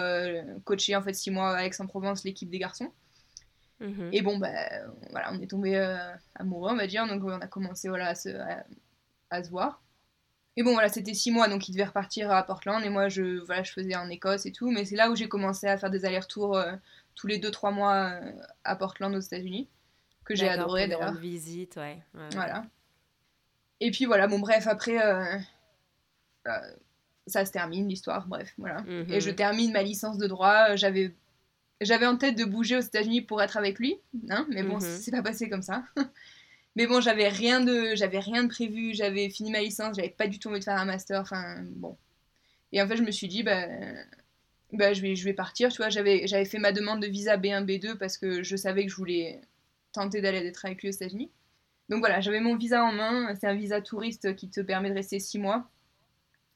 coacher 0.65 0.97
en 0.97 1.03
fait 1.03 1.13
six 1.13 1.31
mois 1.31 1.59
à 1.59 1.65
Aix-en-Provence 1.67 2.25
l'équipe 2.25 2.49
des 2.49 2.59
garçons. 2.59 2.91
Mhm. 3.81 4.09
Et 4.13 4.23
bon, 4.23 4.39
ben 4.39 4.57
voilà, 5.11 5.31
on 5.33 5.41
est 5.43 5.47
tombé 5.47 5.77
amoureux, 6.35 6.71
on 6.73 6.77
va 6.77 6.87
dire. 6.87 7.07
Donc 7.07 7.23
on 7.23 7.39
a 7.39 7.47
commencé 7.47 7.89
voilà, 7.91 8.09
à, 8.09 8.15
se, 8.15 8.31
à 9.29 9.45
se 9.45 9.51
voir. 9.51 9.83
Et 10.59 10.65
bon, 10.65 10.73
voilà, 10.73 10.89
c'était 10.89 11.15
six 11.15 11.31
mois, 11.31 11.47
donc 11.47 11.69
il 11.69 11.73
devait 11.73 11.85
repartir 11.85 12.33
à 12.33 12.43
Portland. 12.43 12.83
Et 12.85 12.89
moi, 12.89 13.09
je, 13.09 13.39
voilà, 13.45 13.63
je 13.63 13.71
faisais 13.71 13.95
en 13.95 14.11
Écosse 14.11 14.45
et 14.45 14.51
tout. 14.51 14.73
Mais 14.73 14.85
c'est 14.85 14.97
là 14.97 15.09
où 15.09 15.15
j'ai 15.15 15.29
commencé 15.29 15.69
à 15.69 15.79
faire 15.79 15.89
des 15.89 16.05
allers-retours 16.05 16.57
euh, 16.57 16.73
tous 17.15 17.29
les 17.29 17.39
deux, 17.39 17.53
trois 17.53 17.71
mois 17.71 18.11
euh, 18.11 18.33
à 18.65 18.75
Portland, 18.75 19.15
aux 19.15 19.21
États-Unis. 19.21 19.69
Que 20.25 20.35
j'ai 20.35 20.49
adoré 20.49 20.89
d'ailleurs. 20.89 21.15
visite, 21.15 21.77
ouais. 21.77 22.03
Voilà. 22.33 22.65
Et 23.79 23.93
puis 23.93 24.05
voilà, 24.05 24.27
bon, 24.27 24.41
bref, 24.41 24.67
après, 24.67 25.01
euh, 25.01 25.39
ça 27.29 27.45
se 27.47 27.53
termine 27.53 27.87
l'histoire, 27.87 28.27
bref, 28.27 28.53
voilà. 28.59 28.83
Et 28.89 29.21
je 29.21 29.31
mhm. 29.31 29.37
termine 29.37 29.73
ma 29.73 29.85
licence 29.85 30.19
de 30.19 30.27
droit. 30.27 30.75
J'avais 30.75 31.15
j'avais 31.81 32.07
en 32.07 32.17
tête 32.17 32.37
de 32.37 32.45
bouger 32.45 32.77
aux 32.77 32.81
États-Unis 32.81 33.23
pour 33.23 33.41
être 33.41 33.57
avec 33.57 33.79
lui, 33.79 33.97
hein, 34.29 34.45
mais 34.51 34.65
bon, 34.65 34.75
mhm. 34.75 34.81
c'est 34.81 35.13
pas 35.13 35.23
passé 35.23 35.49
comme 35.49 35.63
ça. 35.63 35.85
Mais 36.79 36.87
bon, 36.87 37.01
j'avais 37.01 37.29
rien 37.29 37.61
de, 37.61 37.97
j'avais 37.97 38.21
rien 38.21 38.45
de 38.45 38.49
prévu. 38.49 38.95
J'avais 38.95 39.31
fini 39.31 39.51
ma 39.51 39.61
licence, 39.61 39.97
j'avais 39.97 40.11
pas 40.11 40.29
du 40.29 40.39
tout 40.39 40.49
envie 40.49 40.61
de 40.61 40.65
faire 40.65 40.79
un 40.79 40.85
master. 40.85 41.21
Enfin, 41.21 41.57
bon. 41.73 41.99
Et 42.71 42.81
en 42.81 42.87
fait, 42.87 42.97
je 42.97 43.03
me 43.03 43.11
suis 43.11 43.27
dit, 43.27 43.43
bah, 43.43 43.67
bah, 44.73 44.93
je, 44.93 45.03
vais, 45.03 45.17
je 45.17 45.25
vais 45.25 45.33
partir. 45.33 45.73
Tu 45.73 45.79
vois, 45.79 45.89
j'avais, 45.89 46.29
j'avais 46.29 46.45
fait 46.45 46.61
ma 46.61 46.71
demande 46.71 47.03
de 47.03 47.09
visa 47.09 47.37
B1, 47.37 47.65
B2 47.65 47.97
parce 47.97 48.17
que 48.17 48.45
je 48.45 48.55
savais 48.55 48.87
que 48.87 48.93
je 48.93 48.97
voulais 48.97 49.41
tenter 49.91 50.21
d'aller 50.21 50.41
d'être 50.41 50.65
avec 50.65 50.81
lui 50.81 50.91
aux 50.91 50.93
États-Unis. 50.93 51.33
Donc 51.89 51.99
voilà, 51.99 52.21
j'avais 52.21 52.39
mon 52.39 52.55
visa 52.57 52.85
en 52.85 52.93
main. 52.93 53.35
C'est 53.35 53.49
un 53.49 53.57
visa 53.57 53.81
touriste 53.81 54.37
qui 54.37 54.49
te 54.49 54.61
permet 54.61 54.91
de 54.91 54.95
rester 54.95 55.19
six 55.19 55.41
mois. 55.41 55.69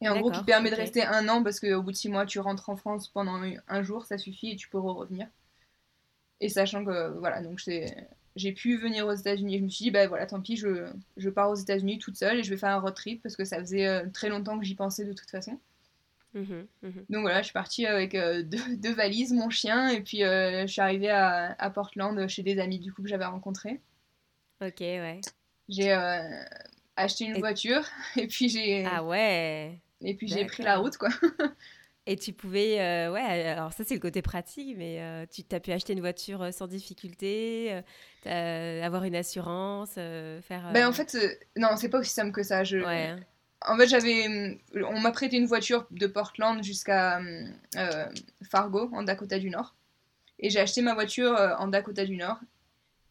Et 0.03 0.09
en 0.09 0.21
gros, 0.21 0.31
qui 0.31 0.45
permet 0.45 0.71
de 0.71 0.77
rester 0.77 1.03
un 1.03 1.29
an 1.29 1.43
parce 1.43 1.59
qu'au 1.59 1.83
bout 1.83 1.91
de 1.91 1.97
six 1.97 2.09
mois, 2.09 2.27
tu 2.27 2.39
rentres 2.39 2.71
en 2.71 2.77
France 2.77 3.09
pendant 3.09 3.43
un 3.67 3.83
jour, 3.83 4.07
ça 4.07 4.19
suffit 4.19 4.53
et 4.53 4.57
tu 4.57 4.69
peux 4.69 4.79
revenir. 4.79 5.27
Et 6.41 6.49
sachant 6.49 6.85
que, 6.85 7.19
voilà, 7.19 7.43
donc 7.43 7.61
j'ai 8.37 8.53
pu 8.53 8.77
venir 8.77 9.07
aux 9.07 9.13
États-Unis. 9.13 9.59
Je 9.59 9.65
me 9.65 9.69
suis 9.69 9.85
dit, 9.85 9.91
bah 9.91 10.07
voilà, 10.07 10.27
tant 10.27 10.41
pis, 10.41 10.57
je, 10.57 10.87
je 11.17 11.29
pars 11.29 11.51
aux 11.51 11.55
États-Unis 11.55 11.99
toute 11.99 12.17
seule 12.17 12.39
et 12.39 12.43
je 12.43 12.51
vais 12.51 12.57
faire 12.57 12.71
un 12.71 12.81
road 12.81 12.95
trip 12.95 13.23
parce 13.23 13.37
que 13.37 13.45
ça 13.45 13.59
faisait 13.59 13.87
euh, 13.87 14.07
très 14.13 14.29
longtemps 14.29 14.59
que 14.59 14.65
j'y 14.65 14.75
pensais 14.75 15.05
de 15.05 15.13
toute 15.13 15.31
façon. 15.31 15.59
Mmh 16.35 16.41
mmh 16.83 16.89
donc 17.11 17.21
voilà, 17.21 17.41
je 17.41 17.47
suis 17.47 17.53
partie 17.53 17.85
avec 17.85 18.15
euh, 18.15 18.43
deux, 18.77 18.93
valises, 18.95 19.33
mon 19.33 19.51
chien, 19.51 19.89
et 19.89 20.01
puis 20.01 20.25
euh, 20.25 20.63
je 20.63 20.73
suis 20.73 20.81
arrivée 20.81 21.11
à, 21.11 21.55
à, 21.59 21.71
Portland 21.71 22.27
chez 22.27 22.43
des 22.43 22.59
amis 22.59 22.79
du 22.79 22.93
coup 22.93 23.03
que 23.03 23.09
j'avais 23.09 23.27
rencontrés. 23.27 23.81
Ok, 24.63 24.81
ouais. 24.81 25.21
J'ai 25.69 25.93
acheté 26.97 27.25
une 27.25 27.39
voiture 27.39 27.85
et 28.17 28.27
puis 28.27 28.49
j'ai. 28.49 28.87
Ah 28.87 29.05
ouais 29.05 29.79
Et 30.01 30.15
puis 30.15 30.29
j'ai 30.29 30.47
pris 30.47 30.63
la 30.63 30.79
route 30.79 30.97
quoi. 30.97 31.11
Et 32.07 32.17
tu 32.17 32.33
pouvais, 32.33 32.81
euh, 32.81 33.13
ouais, 33.13 33.21
alors 33.21 33.73
ça 33.73 33.85
c'est 33.85 33.95
le 33.95 34.01
côté 34.01 34.23
pratique, 34.23 34.77
mais 34.77 35.01
euh, 35.01 35.25
tu 35.31 35.45
as 35.55 35.61
pu 35.61 35.71
acheter 35.71 35.93
une 35.93 36.01
voiture 36.01 36.43
euh, 36.43 36.51
sans 36.51 36.67
difficulté, 36.67 37.81
avoir 38.27 39.05
une 39.05 39.15
assurance, 39.15 39.95
faire. 39.95 40.71
Ben 40.73 40.89
en 40.89 40.93
fait, 40.93 41.17
non, 41.57 41.77
c'est 41.77 41.89
pas 41.89 42.01
aussi 42.01 42.11
simple 42.11 42.33
que 42.33 42.43
ça. 42.43 42.65
Je... 42.65 42.79
En 43.65 43.77
fait, 43.77 43.87
j'avais, 43.87 44.59
on 44.75 44.99
m'a 44.99 45.13
prêté 45.13 45.37
une 45.37 45.47
voiture 45.47 45.87
de 45.93 46.09
Portland 46.09 46.65
jusqu'à 46.65 47.21
Fargo, 48.51 48.91
en 48.93 49.05
Dakota 49.05 49.39
du 49.39 49.51
Nord, 49.51 49.77
et 50.41 50.51
j'ai 50.51 50.59
acheté 50.59 50.83
ma 50.83 50.95
voiture 50.95 51.39
en 51.59 51.69
Dakota 51.69 52.05
du 52.05 52.17
Nord. 52.17 52.41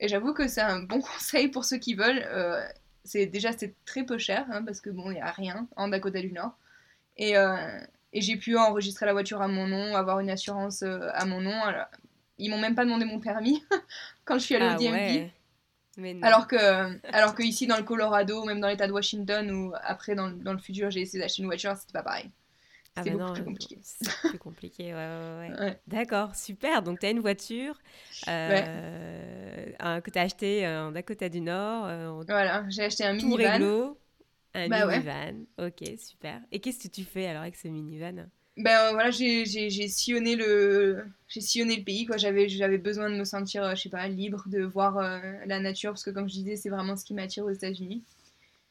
Et 0.01 0.09
j'avoue 0.09 0.33
que 0.33 0.49
c'est 0.49 0.61
un 0.61 0.79
bon 0.79 0.99
conseil 1.13 1.47
pour 1.47 1.63
ceux 1.63 1.77
qui 1.77 1.93
veulent. 1.93 2.25
c'est 3.05 3.25
déjà 3.25 3.53
c'est 3.53 3.73
très 3.85 4.03
peu 4.03 4.17
cher, 4.17 4.45
hein, 4.51 4.63
parce 4.65 4.81
que 4.81 4.89
bon, 4.89 5.11
il 5.11 5.17
y 5.17 5.21
a 5.21 5.31
rien 5.31 5.69
en 5.77 5.87
Dakota 5.87 6.19
du 6.19 6.33
Nord. 6.33 6.57
Et 7.15 7.35
et 8.13 8.21
j'ai 8.21 8.35
pu 8.35 8.57
enregistrer 8.57 9.05
la 9.05 9.13
voiture 9.13 9.41
à 9.41 9.47
mon 9.47 9.67
nom, 9.67 9.95
avoir 9.95 10.19
une 10.19 10.29
assurance 10.29 10.83
euh, 10.83 11.09
à 11.13 11.25
mon 11.25 11.41
nom. 11.41 11.63
Alors, 11.63 11.85
ils 12.37 12.49
m'ont 12.49 12.59
même 12.59 12.75
pas 12.75 12.85
demandé 12.85 13.05
mon 13.05 13.19
permis 13.19 13.63
quand 14.25 14.35
je 14.35 14.43
suis 14.43 14.55
allée 14.55 14.75
au 14.75 14.77
DMV. 14.77 15.29
Ah 15.97 16.27
alors 16.27 16.47
que, 16.47 16.55
alors 17.13 17.35
que 17.35 17.43
ici 17.43 17.67
dans 17.67 17.77
le 17.77 17.83
Colorado, 17.83 18.45
même 18.45 18.61
dans 18.61 18.69
l'État 18.69 18.87
de 18.87 18.93
Washington 18.93 19.51
ou 19.51 19.73
après 19.83 20.15
dans, 20.15 20.29
dans 20.31 20.53
le 20.53 20.57
futur, 20.57 20.89
j'ai 20.89 21.01
essayé 21.01 21.21
d'acheter 21.21 21.41
une 21.41 21.47
voiture, 21.47 21.75
c'était 21.75 21.93
pas 21.93 22.01
pareil. 22.01 22.31
Ah 22.95 23.03
c'était 23.03 23.15
beaucoup 23.15 23.33
plus 23.33 23.43
compliqué. 23.43 23.79
C'est 23.81 24.29
plus 24.29 24.39
compliqué, 24.39 24.93
ouais, 24.93 25.49
ouais, 25.59 25.79
D'accord, 25.87 26.35
super. 26.35 26.81
Donc, 26.81 26.99
tu 26.99 27.05
as 27.05 27.11
une 27.11 27.19
voiture 27.19 27.79
euh, 28.27 30.01
que 30.01 30.09
tu 30.09 30.19
as 30.19 30.21
achetée 30.21 30.67
en 30.67 30.91
Dakota 30.91 31.29
du 31.29 31.39
Nord. 31.39 31.85
Euh, 31.85 32.23
voilà, 32.27 32.65
j'ai 32.69 32.83
acheté 32.83 33.05
un 33.05 33.13
minivan. 33.13 33.95
Un 34.53 34.67
bah 34.67 34.85
minivan, 34.85 35.45
ok, 35.57 35.97
super. 35.97 36.41
Et 36.51 36.59
qu'est-ce 36.59 36.79
que 36.79 36.87
tu 36.89 37.03
fais 37.03 37.27
alors 37.27 37.43
avec 37.43 37.55
ce 37.55 37.67
minivan? 37.67 38.27
Ben 38.57 38.91
voilà, 38.91 39.11
j'ai 39.11 39.45
sillonné 39.87 40.35
le 40.35 41.05
j'ai 41.29 41.39
sillonné 41.39 41.77
le 41.77 41.83
pays 41.83 42.05
quoi. 42.05 42.17
J'avais 42.17 42.49
j'avais 42.49 42.77
besoin 42.77 43.09
de 43.09 43.15
me 43.15 43.23
sentir 43.23 43.63
euh, 43.63 43.75
je 43.75 43.83
sais 43.83 43.89
pas 43.89 44.07
libre, 44.07 44.43
de 44.47 44.61
voir 44.61 44.97
euh, 44.97 45.19
la 45.45 45.59
nature 45.59 45.91
parce 45.91 46.03
que 46.03 46.09
comme 46.09 46.27
je 46.27 46.33
disais 46.33 46.57
c'est 46.57 46.69
vraiment 46.69 46.97
ce 46.97 47.05
qui 47.05 47.13
m'attire 47.13 47.45
aux 47.45 47.49
États-Unis. 47.51 48.03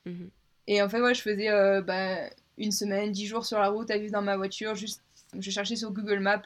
Mhm. 0.05 0.31
Et 0.67 0.83
en 0.83 0.89
fait 0.89 1.01
ouais, 1.01 1.15
je 1.15 1.23
faisais 1.23 1.49
euh, 1.49 1.81
bah, 1.81 2.19
une 2.59 2.73
semaine, 2.73 3.11
dix 3.11 3.27
jours 3.27 3.47
sur 3.47 3.59
la 3.59 3.69
route 3.71 3.91
à 3.91 3.97
vivre 3.97 4.13
dans 4.13 4.23
ma 4.23 4.37
voiture. 4.37 4.75
Juste 4.75 5.03
je 5.39 5.51
cherchais 5.51 5.77
sur 5.77 5.93
Google 5.93 6.19
Maps 6.19 6.43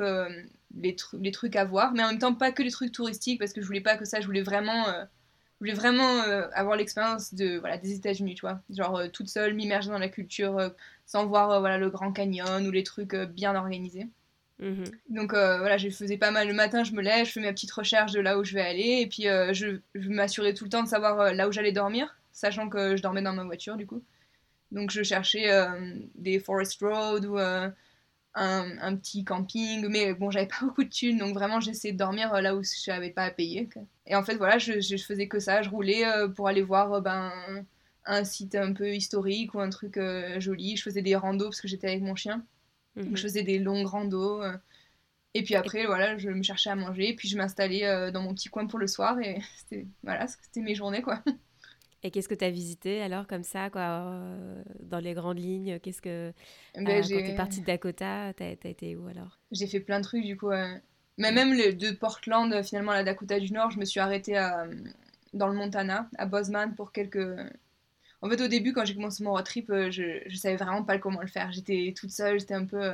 les, 0.76 0.94
les 1.14 1.32
trucs 1.32 1.56
à 1.56 1.64
voir, 1.64 1.92
mais 1.92 2.04
en 2.04 2.08
même 2.10 2.18
temps 2.18 2.34
pas 2.34 2.52
que 2.52 2.62
les 2.62 2.70
trucs 2.70 2.92
touristiques 2.92 3.40
parce 3.40 3.52
que 3.52 3.60
je 3.60 3.66
voulais 3.66 3.80
pas 3.80 3.96
que 3.96 4.04
ça. 4.04 4.20
Je 4.20 4.26
voulais 4.26 4.42
vraiment 4.42 4.84
voulais 5.64 5.74
vraiment 5.74 6.22
euh, 6.22 6.46
avoir 6.52 6.76
l'expérience 6.76 7.34
de 7.34 7.58
voilà 7.58 7.78
des 7.78 7.94
États-Unis, 7.94 8.34
tu 8.34 8.42
vois, 8.42 8.60
genre 8.70 8.96
euh, 8.96 9.08
toute 9.08 9.28
seule, 9.28 9.54
m'immerger 9.54 9.90
dans 9.90 9.98
la 9.98 10.08
culture 10.08 10.58
euh, 10.58 10.68
sans 11.06 11.26
voir 11.26 11.60
voilà 11.60 11.78
le 11.78 11.88
Grand 11.90 12.12
Canyon 12.12 12.66
ou 12.66 12.70
les 12.70 12.82
trucs 12.82 13.14
bien 13.14 13.54
organisés. 13.54 14.08
Mhm. 14.60 14.84
Donc 15.08 15.32
voilà, 15.32 15.78
je 15.78 15.88
faisais 15.88 16.16
pas 16.16 16.30
mal 16.30 16.46
le 16.46 16.54
matin, 16.54 16.84
je 16.84 16.92
me 16.92 17.02
lève, 17.02 17.26
je 17.26 17.32
fais 17.32 17.40
ma 17.40 17.52
petite 17.52 17.72
recherche 17.72 18.12
de 18.12 18.20
là 18.20 18.38
où 18.38 18.44
je 18.44 18.54
vais 18.54 18.62
aller, 18.62 19.00
et 19.00 19.06
puis 19.08 19.24
je, 19.24 19.78
je 19.94 20.08
m'assurais 20.08 20.54
tout 20.54 20.64
le 20.64 20.70
temps 20.70 20.82
de 20.82 20.88
savoir 20.88 21.34
là 21.34 21.48
où 21.48 21.52
j'allais 21.52 21.72
dormir, 21.72 22.16
sachant 22.32 22.68
que 22.68 22.96
je 22.96 23.02
dormais 23.02 23.22
dans 23.22 23.32
ma 23.32 23.44
voiture 23.44 23.76
du 23.76 23.86
coup. 23.86 24.02
Donc 24.70 24.90
je 24.90 25.02
cherchais 25.02 25.50
des 26.14 26.38
forest 26.38 26.80
road 26.80 27.26
ou 27.26 27.36
un, 28.34 28.96
petit 28.96 29.24
camping, 29.24 29.86
mais 29.88 30.14
bon, 30.14 30.30
j'avais 30.30 30.46
pas 30.46 30.56
beaucoup 30.62 30.84
de 30.84 30.88
thunes, 30.88 31.18
donc 31.18 31.34
vraiment 31.34 31.60
j'essayais 31.60 31.92
de 31.92 31.98
dormir 31.98 32.34
euh, 32.34 32.40
là 32.40 32.54
où 32.56 32.62
je 32.62 32.90
n'avais 32.90 33.10
pas 33.10 33.24
à 33.24 33.30
payer. 33.30 33.68
Et 34.06 34.16
en 34.16 34.22
fait, 34.24 34.36
voilà, 34.36 34.58
je, 34.58 34.80
je, 34.80 34.96
faisais 34.96 35.28
que 35.28 35.38
ça, 35.38 35.62
je 35.62 35.70
roulais 35.70 36.06
euh, 36.06 36.28
pour 36.28 36.48
aller 36.48 36.62
voir 36.62 36.92
euh, 36.94 37.00
ben, 37.00 37.32
un 38.06 38.24
site 38.24 38.54
un 38.54 38.72
peu 38.72 38.94
historique 38.94 39.54
ou 39.54 39.60
un 39.60 39.70
truc 39.70 39.98
joli. 40.38 40.76
Je 40.76 40.82
faisais 40.82 41.02
des 41.02 41.16
randos 41.16 41.46
parce 41.46 41.60
que 41.60 41.68
j'étais 41.68 41.88
avec 41.88 42.02
mon 42.02 42.14
chien, 42.14 42.44
donc 42.96 43.06
mhm. 43.06 43.16
je 43.16 43.22
faisais 43.22 43.42
des 43.42 43.58
longues 43.58 43.86
randos. 43.86 44.42
et 45.34 45.42
puis 45.42 45.54
après, 45.54 45.86
voilà, 45.86 46.18
je 46.18 46.28
me 46.28 46.42
cherchais 46.42 46.70
à 46.70 46.76
manger, 46.76 47.14
puis 47.14 47.28
je 47.28 47.36
m'installais 47.36 48.12
dans 48.12 48.22
mon 48.22 48.34
petit 48.34 48.48
coin 48.48 48.66
pour 48.66 48.78
le 48.78 48.86
soir, 48.86 49.18
et 49.20 49.40
c'était 49.56 49.86
voilà, 50.02 50.26
mes 50.56 50.74
journées, 50.74 51.02
quoi. 51.02 51.22
Et 52.04 52.10
qu'est-ce 52.10 52.28
que 52.28 52.34
tu 52.34 52.44
as 52.44 52.50
visité 52.50 53.00
alors 53.00 53.26
comme 53.26 53.42
ça, 53.42 53.70
quoi, 53.70 53.80
euh, 53.80 54.62
dans 54.80 54.98
les 54.98 55.14
grandes 55.14 55.38
lignes 55.38 55.80
Qu'est-ce 55.80 56.02
que 56.02 56.34
ben, 56.74 56.86
euh, 56.86 57.00
quand 57.00 57.08
tu 57.08 57.14
es 57.14 57.34
partie 57.34 57.60
de 57.62 57.66
Dakota, 57.66 58.34
tu 58.34 58.42
as, 58.42 58.50
été 58.68 58.94
où 58.94 59.08
alors? 59.08 59.38
J'ai 59.50 59.66
fait 59.66 59.80
plein 59.80 60.00
de 60.00 60.04
trucs 60.04 60.24
du 60.24 60.36
coup. 60.36 60.50
Mais 61.16 61.32
même 61.32 61.56
de 61.56 61.92
Portland 61.92 62.62
finalement 62.62 62.92
à 62.92 62.96
la 62.96 63.04
Dakota 63.04 63.40
du 63.40 63.50
Nord, 63.52 63.70
je 63.70 63.78
me 63.78 63.86
suis 63.86 64.00
arrêtée 64.00 64.36
à, 64.36 64.66
dans 65.32 65.48
le 65.48 65.54
Montana, 65.54 66.10
à 66.18 66.26
Bozeman 66.26 66.74
pour 66.74 66.92
quelques. 66.92 67.26
En 68.20 68.28
fait, 68.28 68.40
au 68.42 68.48
début, 68.48 68.74
quand 68.74 68.84
j'ai 68.84 68.94
commencé 68.94 69.24
mon 69.24 69.32
road 69.32 69.44
trip, 69.44 69.70
euh, 69.70 69.90
je, 69.90 70.20
je 70.26 70.36
savais 70.36 70.56
vraiment 70.56 70.82
pas 70.82 70.98
comment 70.98 71.22
le 71.22 71.26
faire. 71.26 71.52
J'étais 71.52 71.94
toute 71.96 72.10
seule, 72.10 72.38
j'étais 72.38 72.54
un 72.54 72.66
peu. 72.66 72.92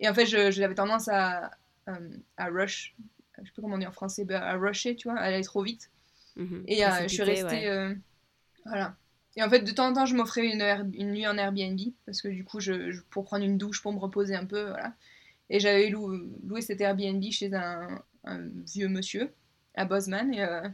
Et 0.00 0.08
en 0.08 0.14
fait, 0.14 0.26
j'avais 0.26 0.74
tendance 0.74 1.06
à, 1.06 1.52
à 1.86 2.46
rush. 2.46 2.96
Je 3.38 3.44
sais 3.44 3.52
pas 3.54 3.62
comment 3.62 3.76
on 3.76 3.78
dit 3.78 3.86
en 3.86 3.92
français, 3.92 4.26
à 4.32 4.56
rusher, 4.56 4.96
tu 4.96 5.08
vois, 5.08 5.20
à 5.20 5.24
aller 5.24 5.44
trop 5.44 5.62
vite. 5.62 5.88
Mhm. 6.34 6.64
Et 6.66 6.82
je 7.02 7.06
suis 7.06 7.22
restée. 7.22 7.94
Voilà. 8.64 8.96
Et 9.36 9.42
en 9.42 9.50
fait, 9.50 9.60
de 9.60 9.70
temps 9.72 9.88
en 9.88 9.92
temps, 9.92 10.06
je 10.06 10.14
m'offrais 10.14 10.46
une, 10.46 11.10
nuit 11.10 11.26
en 11.26 11.36
Airbnb, 11.36 11.78
parce 12.06 12.22
que 12.22 12.28
du 12.28 12.44
coup, 12.44 12.58
pour 13.10 13.24
prendre 13.24 13.44
une 13.44 13.58
douche, 13.58 13.82
pour 13.82 13.92
me 13.92 13.98
reposer 13.98 14.34
un 14.34 14.46
peu, 14.46 14.68
voilà. 14.68 14.94
Et 15.50 15.60
j'avais 15.60 15.90
loué 15.90 16.60
cet 16.60 16.80
Airbnb 16.80 17.22
chez 17.30 17.52
un, 17.54 18.02
vieux 18.74 18.88
monsieur, 18.88 19.32
à 19.74 19.84
Bozeman, 19.84 20.32
et 20.32 20.42
euh, 20.42 20.68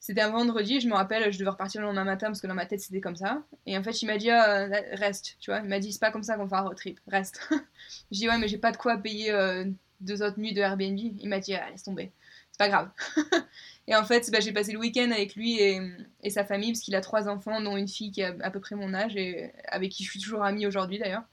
c'était 0.00 0.20
un 0.20 0.30
vendredi, 0.30 0.80
je 0.80 0.88
me 0.88 0.94
rappelle, 0.94 1.32
je 1.32 1.38
devais 1.38 1.50
repartir 1.50 1.80
le 1.80 1.86
lendemain 1.86 2.04
matin, 2.04 2.26
parce 2.26 2.40
que 2.40 2.46
dans 2.46 2.54
ma 2.54 2.66
tête, 2.66 2.80
c'était 2.80 3.00
comme 3.00 3.16
ça. 3.16 3.42
Et 3.66 3.78
en 3.78 3.82
fait, 3.82 4.02
il 4.02 4.06
m'a 4.06 4.18
dit, 4.18 4.30
ah, 4.30 4.66
reste, 4.92 5.36
tu 5.40 5.50
vois. 5.50 5.60
Il 5.60 5.68
m'a 5.68 5.78
dit, 5.78 5.92
c'est 5.92 6.00
pas 6.00 6.10
comme 6.10 6.22
ça 6.22 6.36
qu'on 6.36 6.48
fait 6.48 6.56
un 6.56 6.62
road 6.62 6.76
trip, 6.76 7.00
reste. 7.06 7.48
je 8.12 8.18
dis, 8.18 8.28
ouais, 8.28 8.38
mais 8.38 8.48
j'ai 8.48 8.58
pas 8.58 8.72
de 8.72 8.76
quoi 8.76 8.98
payer 8.98 9.30
euh, 9.32 9.64
deux 10.00 10.22
autres 10.22 10.38
nuits 10.38 10.54
de 10.54 10.60
Airbnb. 10.60 10.98
Il 10.98 11.28
m'a 11.28 11.38
dit, 11.40 11.54
ah, 11.54 11.70
laisse 11.70 11.84
tomber, 11.84 12.12
c'est 12.50 12.58
pas 12.58 12.68
grave. 12.68 12.90
Et 13.88 13.96
en 13.96 14.04
fait, 14.04 14.30
bah, 14.30 14.38
j'ai 14.38 14.52
passé 14.52 14.72
le 14.72 14.78
week-end 14.78 15.10
avec 15.10 15.34
lui 15.34 15.58
et, 15.60 15.80
et 16.22 16.28
sa 16.30 16.44
famille, 16.44 16.72
parce 16.72 16.80
qu'il 16.80 16.94
a 16.94 17.00
trois 17.00 17.26
enfants, 17.26 17.60
dont 17.62 17.76
une 17.76 17.88
fille 17.88 18.12
qui 18.12 18.22
a 18.22 18.34
à 18.42 18.50
peu 18.50 18.60
près 18.60 18.76
mon 18.76 18.92
âge, 18.92 19.16
et 19.16 19.50
avec 19.66 19.90
qui 19.90 20.04
je 20.04 20.10
suis 20.10 20.20
toujours 20.20 20.44
amie 20.44 20.66
aujourd'hui 20.66 20.98
d'ailleurs. 20.98 21.24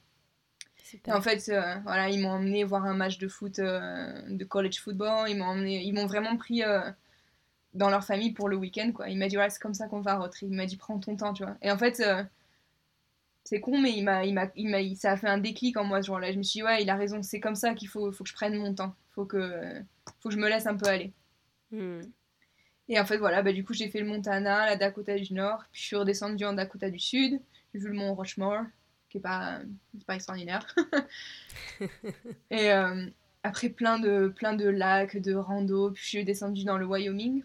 Et 1.06 1.12
en 1.12 1.22
fait, 1.22 1.50
euh, 1.50 1.76
voilà, 1.84 2.10
ils 2.10 2.22
m'ont 2.22 2.30
emmené 2.30 2.64
voir 2.64 2.86
un 2.86 2.94
match 2.94 3.18
de 3.18 3.28
foot, 3.28 3.60
euh, 3.60 4.22
de 4.30 4.46
college 4.46 4.80
football. 4.80 5.30
Ils 5.30 5.38
m'ont 5.38 5.46
emmené, 5.46 5.84
ils 5.84 5.94
m'ont 5.94 6.06
vraiment 6.06 6.38
pris 6.38 6.64
euh, 6.64 6.80
dans 7.74 7.90
leur 7.90 8.06
famille 8.06 8.32
pour 8.32 8.48
le 8.48 8.56
week-end, 8.56 8.92
quoi. 8.94 9.10
Il 9.10 9.18
m'a 9.18 9.28
dit, 9.28 9.38
ouais, 9.38 9.50
c'est 9.50 9.62
comme 9.62 9.74
ça 9.74 9.88
qu'on 9.88 10.00
va 10.00 10.14
à 10.14 10.30
Il 10.42 10.54
m'a 10.54 10.66
dit, 10.66 10.78
prends 10.78 10.98
ton 10.98 11.18
temps, 11.18 11.34
tu 11.34 11.44
vois. 11.44 11.58
Et 11.62 11.72
en 11.72 11.78
fait, 11.78 12.02
c'est 13.44 13.60
con, 13.60 13.80
mais 13.80 13.92
il 13.92 14.04
m'a, 14.04 14.24
il 14.24 14.40
il 14.56 14.96
ça 14.96 15.12
a 15.12 15.18
fait 15.18 15.28
un 15.28 15.40
déclic 15.40 15.76
en 15.76 15.84
moi 15.84 16.02
ce 16.02 16.08
jour-là. 16.08 16.32
Je 16.32 16.38
me 16.38 16.44
suis 16.44 16.60
dit, 16.60 16.64
ouais, 16.64 16.84
il 16.84 16.90
a 16.90 16.96
raison, 16.96 17.22
c'est 17.22 17.42
comme 17.42 17.56
ça 17.56 17.74
qu'il 17.74 17.90
faut, 17.90 18.12
faut 18.14 18.24
que 18.24 18.30
je 18.30 18.36
prenne 18.36 18.56
mon 18.56 18.74
temps. 18.74 18.96
Faut 19.12 19.26
que, 19.26 19.82
faut 20.22 20.30
que 20.30 20.36
je 20.36 20.40
me 20.40 20.48
laisse 20.48 20.68
un 20.68 20.76
peu 20.78 20.88
aller. 20.88 21.12
Hmm. 21.72 22.02
Et 22.88 23.00
en 23.00 23.06
fait, 23.06 23.18
voilà, 23.18 23.42
bah, 23.42 23.52
du 23.52 23.64
coup, 23.64 23.74
j'ai 23.74 23.90
fait 23.90 24.00
le 24.00 24.06
Montana, 24.06 24.68
la 24.68 24.76
Dakota 24.76 25.18
du 25.18 25.34
Nord, 25.34 25.64
puis 25.72 25.82
je 25.82 25.88
suis 25.88 25.96
redescendue 25.96 26.46
en 26.46 26.54
Dakota 26.54 26.90
du 26.90 27.00
Sud. 27.00 27.42
J'ai 27.74 27.80
vu 27.80 27.88
le 27.88 27.96
mont 27.96 28.14
Rushmore, 28.14 28.64
qui 29.10 29.18
est 29.18 29.22
pas, 29.22 29.60
pas 30.06 30.16
extraordinaire. 30.16 30.76
et 32.52 32.72
euh, 32.72 33.08
après, 33.44 33.70
plein 33.70 33.98
de, 34.00 34.28
plein 34.28 34.54
de 34.54 34.70
lacs, 34.70 35.18
de 35.18 35.34
rando, 35.34 35.92
puis 35.92 36.04
je 36.04 36.10
suis 36.10 36.26
descendue 36.26 36.64
dans 36.64 36.78
le 36.78 36.86
Wyoming. 36.86 37.44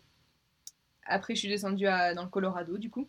Après, 1.06 1.34
je 1.34 1.40
suis 1.40 1.48
descendue 1.48 1.86
dans 1.86 2.22
le 2.22 2.28
Colorado, 2.28 2.76
du 2.76 2.90
coup. 2.90 3.08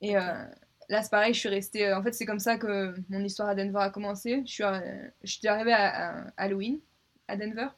Et 0.00 0.16
euh, 0.16 0.44
là, 0.88 1.02
c'est 1.02 1.10
pareil, 1.10 1.32
je 1.32 1.38
suis 1.38 1.48
restée. 1.48 1.86
Euh, 1.86 1.96
en 1.96 2.02
fait, 2.02 2.12
c'est 2.12 2.26
comme 2.26 2.40
ça 2.40 2.58
que 2.58 2.94
mon 3.08 3.22
histoire 3.22 3.48
à 3.48 3.54
Denver 3.54 3.78
a 3.78 3.90
commencé. 3.90 4.42
Je 4.46 4.52
suis, 4.52 4.64
je 5.22 5.32
suis 5.32 5.46
arrivée 5.46 5.72
à 5.72 6.26
Halloween, 6.36 6.80
à 7.28 7.36
Denver. 7.36 7.68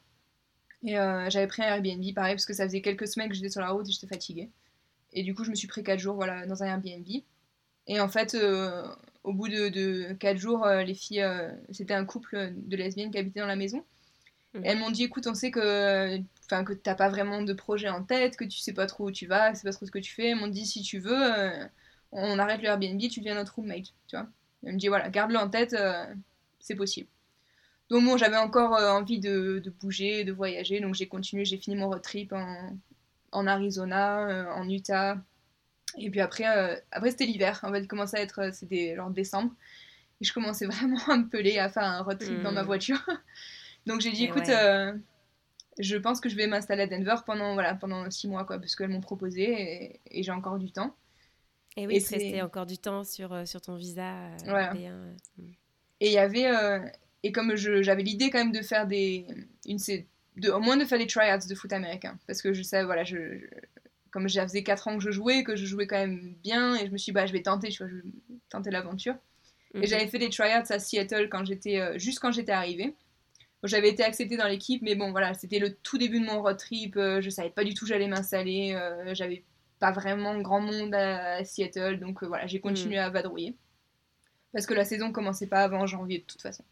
Et 0.83 0.97
euh, 0.97 1.29
j'avais 1.29 1.47
pris 1.47 1.63
un 1.63 1.67
Airbnb, 1.67 2.03
pareil, 2.13 2.35
parce 2.35 2.45
que 2.45 2.53
ça 2.53 2.65
faisait 2.65 2.81
quelques 2.81 3.07
semaines 3.07 3.29
que 3.29 3.35
j'étais 3.35 3.49
sur 3.49 3.61
la 3.61 3.69
route 3.69 3.87
et 3.87 3.91
j'étais 3.91 4.07
fatiguée. 4.07 4.49
Et 5.13 5.23
du 5.23 5.33
coup, 5.33 5.43
je 5.43 5.49
me 5.49 5.55
suis 5.55 5.67
pris 5.67 5.83
4 5.83 5.99
jours 5.99 6.15
voilà, 6.15 6.45
dans 6.45 6.63
un 6.63 6.67
Airbnb. 6.67 7.07
Et 7.87 7.99
en 7.99 8.09
fait, 8.09 8.35
euh, 8.35 8.83
au 9.23 9.33
bout 9.33 9.47
de, 9.47 10.13
quatre 10.13 10.37
jours, 10.37 10.65
les 10.67 10.93
filles, 10.93 11.25
c'était 11.71 11.93
un 11.93 12.05
couple 12.05 12.53
de 12.55 12.75
lesbiennes 12.75 13.11
qui 13.11 13.17
habitaient 13.17 13.39
dans 13.39 13.45
la 13.45 13.55
maison. 13.55 13.83
Et 14.55 14.61
elles 14.63 14.77
m'ont 14.77 14.91
dit, 14.91 15.03
écoute, 15.03 15.25
on 15.27 15.33
sait 15.33 15.51
que, 15.51 16.19
enfin, 16.45 16.63
que 16.63 16.73
t'as 16.73 16.95
pas 16.95 17.09
vraiment 17.09 17.41
de 17.41 17.53
projet 17.53 17.89
en 17.89 18.03
tête, 18.03 18.37
que 18.37 18.43
tu 18.43 18.59
sais 18.59 18.73
pas 18.73 18.85
trop 18.85 19.07
où 19.07 19.11
tu 19.11 19.25
vas, 19.25 19.51
que 19.51 19.57
c'est 19.57 19.63
pas 19.63 19.71
trop 19.71 19.85
ce 19.85 19.91
que 19.91 19.99
tu 19.99 20.13
fais. 20.13 20.29
Elles 20.29 20.35
m'ont 20.35 20.47
dit, 20.47 20.65
si 20.65 20.81
tu 20.81 20.99
veux, 20.99 21.31
on 22.11 22.39
arrête 22.39 22.61
le 22.61 22.67
Airbnb, 22.67 22.99
tu 23.09 23.19
deviens 23.19 23.35
notre 23.35 23.55
roommate, 23.55 23.93
tu 24.07 24.15
vois. 24.15 24.27
Elle 24.65 24.73
me 24.73 24.77
dit, 24.79 24.87
voilà, 24.89 25.09
garde-le 25.09 25.37
en 25.37 25.49
tête, 25.49 25.75
c'est 26.59 26.75
possible. 26.75 27.07
Donc 27.93 28.05
bon, 28.05 28.17
j'avais 28.17 28.37
encore 28.37 28.71
envie 28.71 29.19
de, 29.19 29.61
de, 29.63 29.69
bouger, 29.69 30.23
de 30.23 30.31
voyager, 30.31 30.79
donc 30.79 30.95
j'ai 30.95 31.07
continué, 31.07 31.45
j'ai 31.45 31.57
fini 31.57 31.75
mon 31.75 31.89
road 31.89 32.01
trip 32.01 32.33
en, 32.33 32.75
en 33.31 33.47
Arizona, 33.47 34.51
en 34.55 34.67
Utah, 34.67 35.17
et 35.97 36.09
puis 36.09 36.21
après, 36.21 36.45
euh, 36.47 36.75
après 36.91 37.11
c'était 37.11 37.25
l'hiver. 37.25 37.59
En 37.63 37.71
fait, 37.71 37.81
il 37.81 37.87
commençait 37.87 38.17
à 38.17 38.21
être, 38.21 38.39
euh, 38.39 38.51
c'était 38.51 38.95
genre 38.95 39.09
décembre. 39.09 39.51
Et 40.21 40.25
je 40.25 40.33
commençais 40.33 40.65
vraiment 40.67 40.99
à 41.07 41.17
me 41.17 41.27
peler, 41.27 41.59
à 41.59 41.69
faire 41.69 41.83
un 41.83 42.01
road 42.01 42.19
trip 42.19 42.41
dans 42.41 42.51
ma 42.51 42.63
hmm. 42.63 42.67
voiture. 42.67 43.05
Donc 43.85 44.01
j'ai 44.01 44.11
dit, 44.11 44.25
écoute, 44.25 44.49
euh, 44.49 44.93
je 45.79 45.97
pense 45.97 46.19
que 46.21 46.29
je 46.29 46.35
vais 46.35 46.47
m'installer 46.47 46.83
à 46.83 46.87
Denver 46.87 47.15
pendant, 47.25 47.53
voilà, 47.53 47.75
pendant 47.75 48.09
six 48.09 48.27
mois, 48.27 48.45
quoi, 48.45 48.59
parce 48.59 48.75
qu'elles 48.75 48.89
m'ont 48.89 49.01
proposé 49.01 49.99
et, 50.09 50.23
j'ai 50.23 50.31
encore 50.31 50.57
du 50.57 50.71
temps. 50.71 50.95
Et 51.75 51.87
oui, 51.87 51.95
il 51.97 52.15
restait 52.15 52.41
encore 52.41 52.65
du 52.65 52.77
temps 52.77 53.03
sur, 53.03 53.47
sur 53.47 53.59
ton 53.59 53.75
visa. 53.75 54.29
Voilà. 54.45 54.73
Et 55.99 56.07
il 56.07 56.13
y 56.13 56.17
avait, 56.17 56.45
et 57.23 57.31
comme 57.31 57.55
j'avais 57.55 58.03
l'idée 58.03 58.29
quand 58.29 58.39
même 58.39 58.51
de 58.51 58.61
faire 58.61 58.85
des, 58.85 59.25
une, 59.65 59.77
de, 60.37 60.51
au 60.51 60.59
moins 60.59 60.77
de 60.77 60.85
faire 60.85 60.99
des 60.99 61.07
tryouts 61.07 61.47
de 61.47 61.55
foot 61.55 61.71
américain, 61.73 62.17
parce 62.27 62.41
que 62.41 62.53
je 62.53 62.61
sais, 62.61 62.83
voilà, 62.83 63.03
je 63.03 63.39
comme 64.13 64.29
ça 64.29 64.43
faisait 64.43 64.63
4 64.63 64.87
ans 64.87 64.97
que 64.97 65.03
je 65.03 65.09
jouais, 65.09 65.43
que 65.43 65.55
je 65.55 65.65
jouais 65.65 65.87
quand 65.87 65.97
même 65.97 66.35
bien, 66.43 66.75
et 66.75 66.85
je 66.85 66.91
me 66.91 66.97
suis 66.97 67.11
dit, 67.11 67.13
bah, 67.13 67.25
je 67.25 67.33
vais 67.33 67.41
tenter, 67.41 67.71
je 67.71 67.83
vais 67.83 67.91
tenter 68.47 68.69
l'aventure. 68.69 69.15
Et 69.73 69.79
mhm. 69.79 69.85
j'avais 69.87 70.07
fait 70.07 70.19
des 70.19 70.29
tryouts 70.29 70.63
à 70.69 70.79
Seattle 70.79 71.29
quand 71.29 71.43
j'étais, 71.45 71.79
euh, 71.79 71.97
juste 71.97 72.19
quand 72.19 72.31
j'étais 72.31 72.51
arrivée. 72.51 72.93
J'avais 73.63 73.89
été 73.89 74.03
acceptée 74.03 74.37
dans 74.37 74.47
l'équipe, 74.47 74.81
mais 74.83 74.93
bon, 74.93 75.11
voilà, 75.11 75.33
c'était 75.33 75.57
le 75.57 75.73
tout 75.73 75.97
début 75.97 76.19
de 76.19 76.25
mon 76.25 76.41
road 76.41 76.57
trip. 76.57 76.95
Euh, 76.97 77.21
je 77.21 77.29
savais 77.29 77.49
pas 77.49 77.63
du 77.63 77.73
tout 77.73 77.85
où 77.85 77.87
j'allais 77.87 78.07
m'installer. 78.07 78.73
Euh, 78.75 79.15
j'avais 79.15 79.43
pas 79.79 79.91
vraiment 79.91 80.39
grand 80.41 80.59
monde 80.59 80.93
à, 80.93 81.43
Seattle, 81.43 81.99
donc 81.99 82.23
voilà, 82.23 82.45
j'ai 82.45 82.59
continué 82.59 82.97
mhm. 82.97 83.03
à 83.03 83.09
vadrouiller. 83.09 83.55
Parce 84.51 84.67
que 84.67 84.75
la 84.75 84.85
saison 84.85 85.11
commençait 85.11 85.47
pas 85.47 85.63
avant 85.63 85.87
janvier 85.87 86.19
de 86.19 86.25
toute 86.25 86.41
façon. 86.41 86.63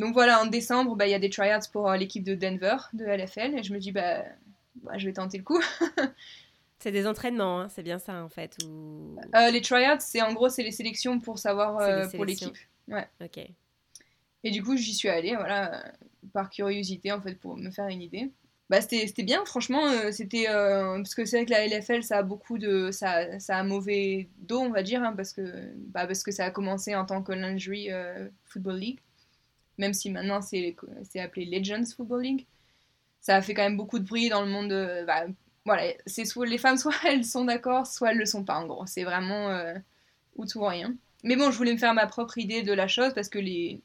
Donc 0.00 0.14
voilà, 0.14 0.40
en 0.40 0.46
décembre, 0.46 0.96
bah, 0.96 1.06
il 1.06 1.10
y 1.10 1.14
a 1.14 1.18
des 1.18 1.28
tryouts 1.28 1.68
pour 1.70 1.92
l'équipe 1.92 2.24
de 2.24 2.34
Denver, 2.34 2.76
de 2.94 3.04
LFL, 3.04 3.58
et 3.58 3.62
je 3.62 3.74
me 3.74 3.78
dis, 3.78 3.92
bah, 3.92 4.24
bah, 4.76 4.92
je 4.96 5.04
vais 5.04 5.12
tenter 5.12 5.36
le 5.36 5.44
coup. 5.44 5.60
c'est 6.78 6.90
des 6.90 7.06
entraînements, 7.06 7.60
hein, 7.60 7.68
c'est 7.68 7.82
bien 7.82 7.98
ça 7.98 8.24
en 8.24 8.30
fait 8.30 8.56
ou... 8.64 9.18
Euh, 9.34 9.50
les 9.50 9.60
tryouts, 9.60 9.98
c'est 9.98 10.22
en 10.22 10.32
gros 10.32 10.48
c'est 10.48 10.62
les 10.62 10.70
sélections 10.70 11.20
pour 11.20 11.38
savoir 11.38 11.78
euh, 11.80 12.08
pour 12.08 12.24
l'équipe. 12.24 12.56
Ouais. 12.88 13.06
Ok. 13.22 13.38
Et 14.42 14.50
du 14.50 14.62
coup 14.62 14.74
j'y 14.78 14.94
suis 14.94 15.10
allée, 15.10 15.34
voilà, 15.36 15.84
par 16.32 16.48
curiosité 16.48 17.12
en 17.12 17.20
fait 17.20 17.34
pour 17.34 17.58
me 17.58 17.70
faire 17.70 17.88
une 17.88 18.00
idée. 18.00 18.30
Bah, 18.70 18.80
c'était 18.80 19.24
bien, 19.24 19.44
franchement, 19.44 19.84
euh, 19.84 20.12
c'était 20.12 20.46
parce 20.46 21.14
que 21.14 21.26
c'est 21.26 21.38
vrai 21.38 21.44
que 21.44 21.50
la 21.50 21.66
LFL 21.66 22.02
ça 22.02 22.18
a 22.18 22.22
beaucoup 22.22 22.56
de 22.56 22.90
ça, 22.90 23.38
ça 23.38 23.58
a 23.58 23.62
mauvais 23.64 24.30
dos 24.38 24.60
on 24.60 24.70
va 24.70 24.82
dire 24.82 25.02
hein, 25.02 25.12
parce 25.14 25.34
que 25.34 25.42
bah, 25.76 26.06
parce 26.06 26.22
que 26.22 26.30
ça 26.30 26.46
a 26.46 26.50
commencé 26.50 26.94
en 26.94 27.04
tant 27.04 27.22
que 27.22 27.32
lingerie 27.32 27.90
football 28.46 28.78
league, 28.78 29.00
même 29.80 29.94
si 29.94 30.10
maintenant 30.10 30.40
c'est 30.40 30.76
appelé 31.18 31.46
Legends 31.46 31.84
Football 31.96 32.22
League 32.22 32.46
ça 33.20 33.36
a 33.36 33.42
fait 33.42 33.54
quand 33.54 33.62
même 33.62 33.76
beaucoup 33.76 33.98
de 33.98 34.04
bruit 34.04 34.28
dans 34.28 34.42
le 34.42 34.48
monde. 34.48 34.70
bah, 35.06 35.26
voilà, 35.64 35.92
c'est 36.06 36.24
soit 36.24 36.46
les 36.46 36.58
femmes, 36.58 36.76
soit 36.78 36.94
elles 37.04 37.24
sont 37.24 37.44
d'accord, 37.44 37.86
soit 37.86 38.12
elles 38.12 38.18
le 38.18 38.26
sont 38.26 38.44
pas. 38.44 38.58
En 38.58 38.66
gros, 38.66 38.86
c'est 38.86 39.04
vraiment 39.04 39.50
euh, 39.50 39.74
ou 40.36 40.46
tout 40.46 40.60
ou 40.60 40.66
rien. 40.66 40.94
Mais 41.24 41.36
bon, 41.36 41.50
je 41.50 41.56
voulais 41.56 41.72
me 41.72 41.78
faire 41.78 41.94
ma 41.94 42.06
propre 42.06 42.38
idée 42.38 42.62
de 42.62 42.72
la 42.72 42.88
chose 42.88 43.12
parce 43.14 43.28
que 43.28 43.38
les, 43.38 43.82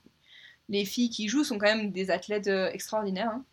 les 0.70 0.86
filles 0.86 1.10
qui 1.10 1.28
jouent 1.28 1.44
sont 1.44 1.58
quand 1.58 1.68
même 1.68 1.92
des 1.92 2.12
athlètes 2.12 2.48
euh, 2.48 2.70
extraordinaires. 2.72 3.30
Hein. 3.30 3.46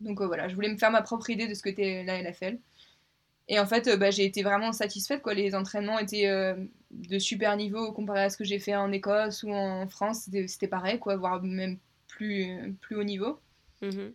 Donc 0.00 0.20
euh, 0.20 0.26
voilà, 0.26 0.48
je 0.48 0.54
voulais 0.54 0.68
me 0.68 0.78
faire 0.78 0.90
ma 0.90 1.02
propre 1.02 1.30
idée 1.30 1.48
de 1.48 1.54
ce 1.54 1.62
que 1.62 1.70
était 1.70 2.04
la 2.04 2.22
NFL. 2.22 2.58
Et 3.52 3.58
en 3.58 3.66
fait, 3.66 3.90
bah, 3.98 4.10
j'ai 4.10 4.24
été 4.24 4.42
vraiment 4.42 4.72
satisfaite. 4.72 5.22
Quoi. 5.22 5.34
Les 5.34 5.56
entraînements 5.56 5.98
étaient 5.98 6.54
de 6.90 7.18
super 7.18 7.56
niveau 7.56 7.92
comparé 7.92 8.22
à 8.22 8.30
ce 8.30 8.36
que 8.36 8.44
j'ai 8.44 8.60
fait 8.60 8.76
en 8.76 8.92
Écosse 8.92 9.42
ou 9.42 9.50
en 9.50 9.88
France. 9.88 10.30
C'était 10.46 10.68
pareil, 10.68 11.00
quoi, 11.00 11.16
voire 11.16 11.42
même 11.42 11.76
plus, 12.06 12.76
plus 12.80 12.96
haut 12.96 13.04
niveau. 13.04 13.40
Mm-hmm. 13.82 14.12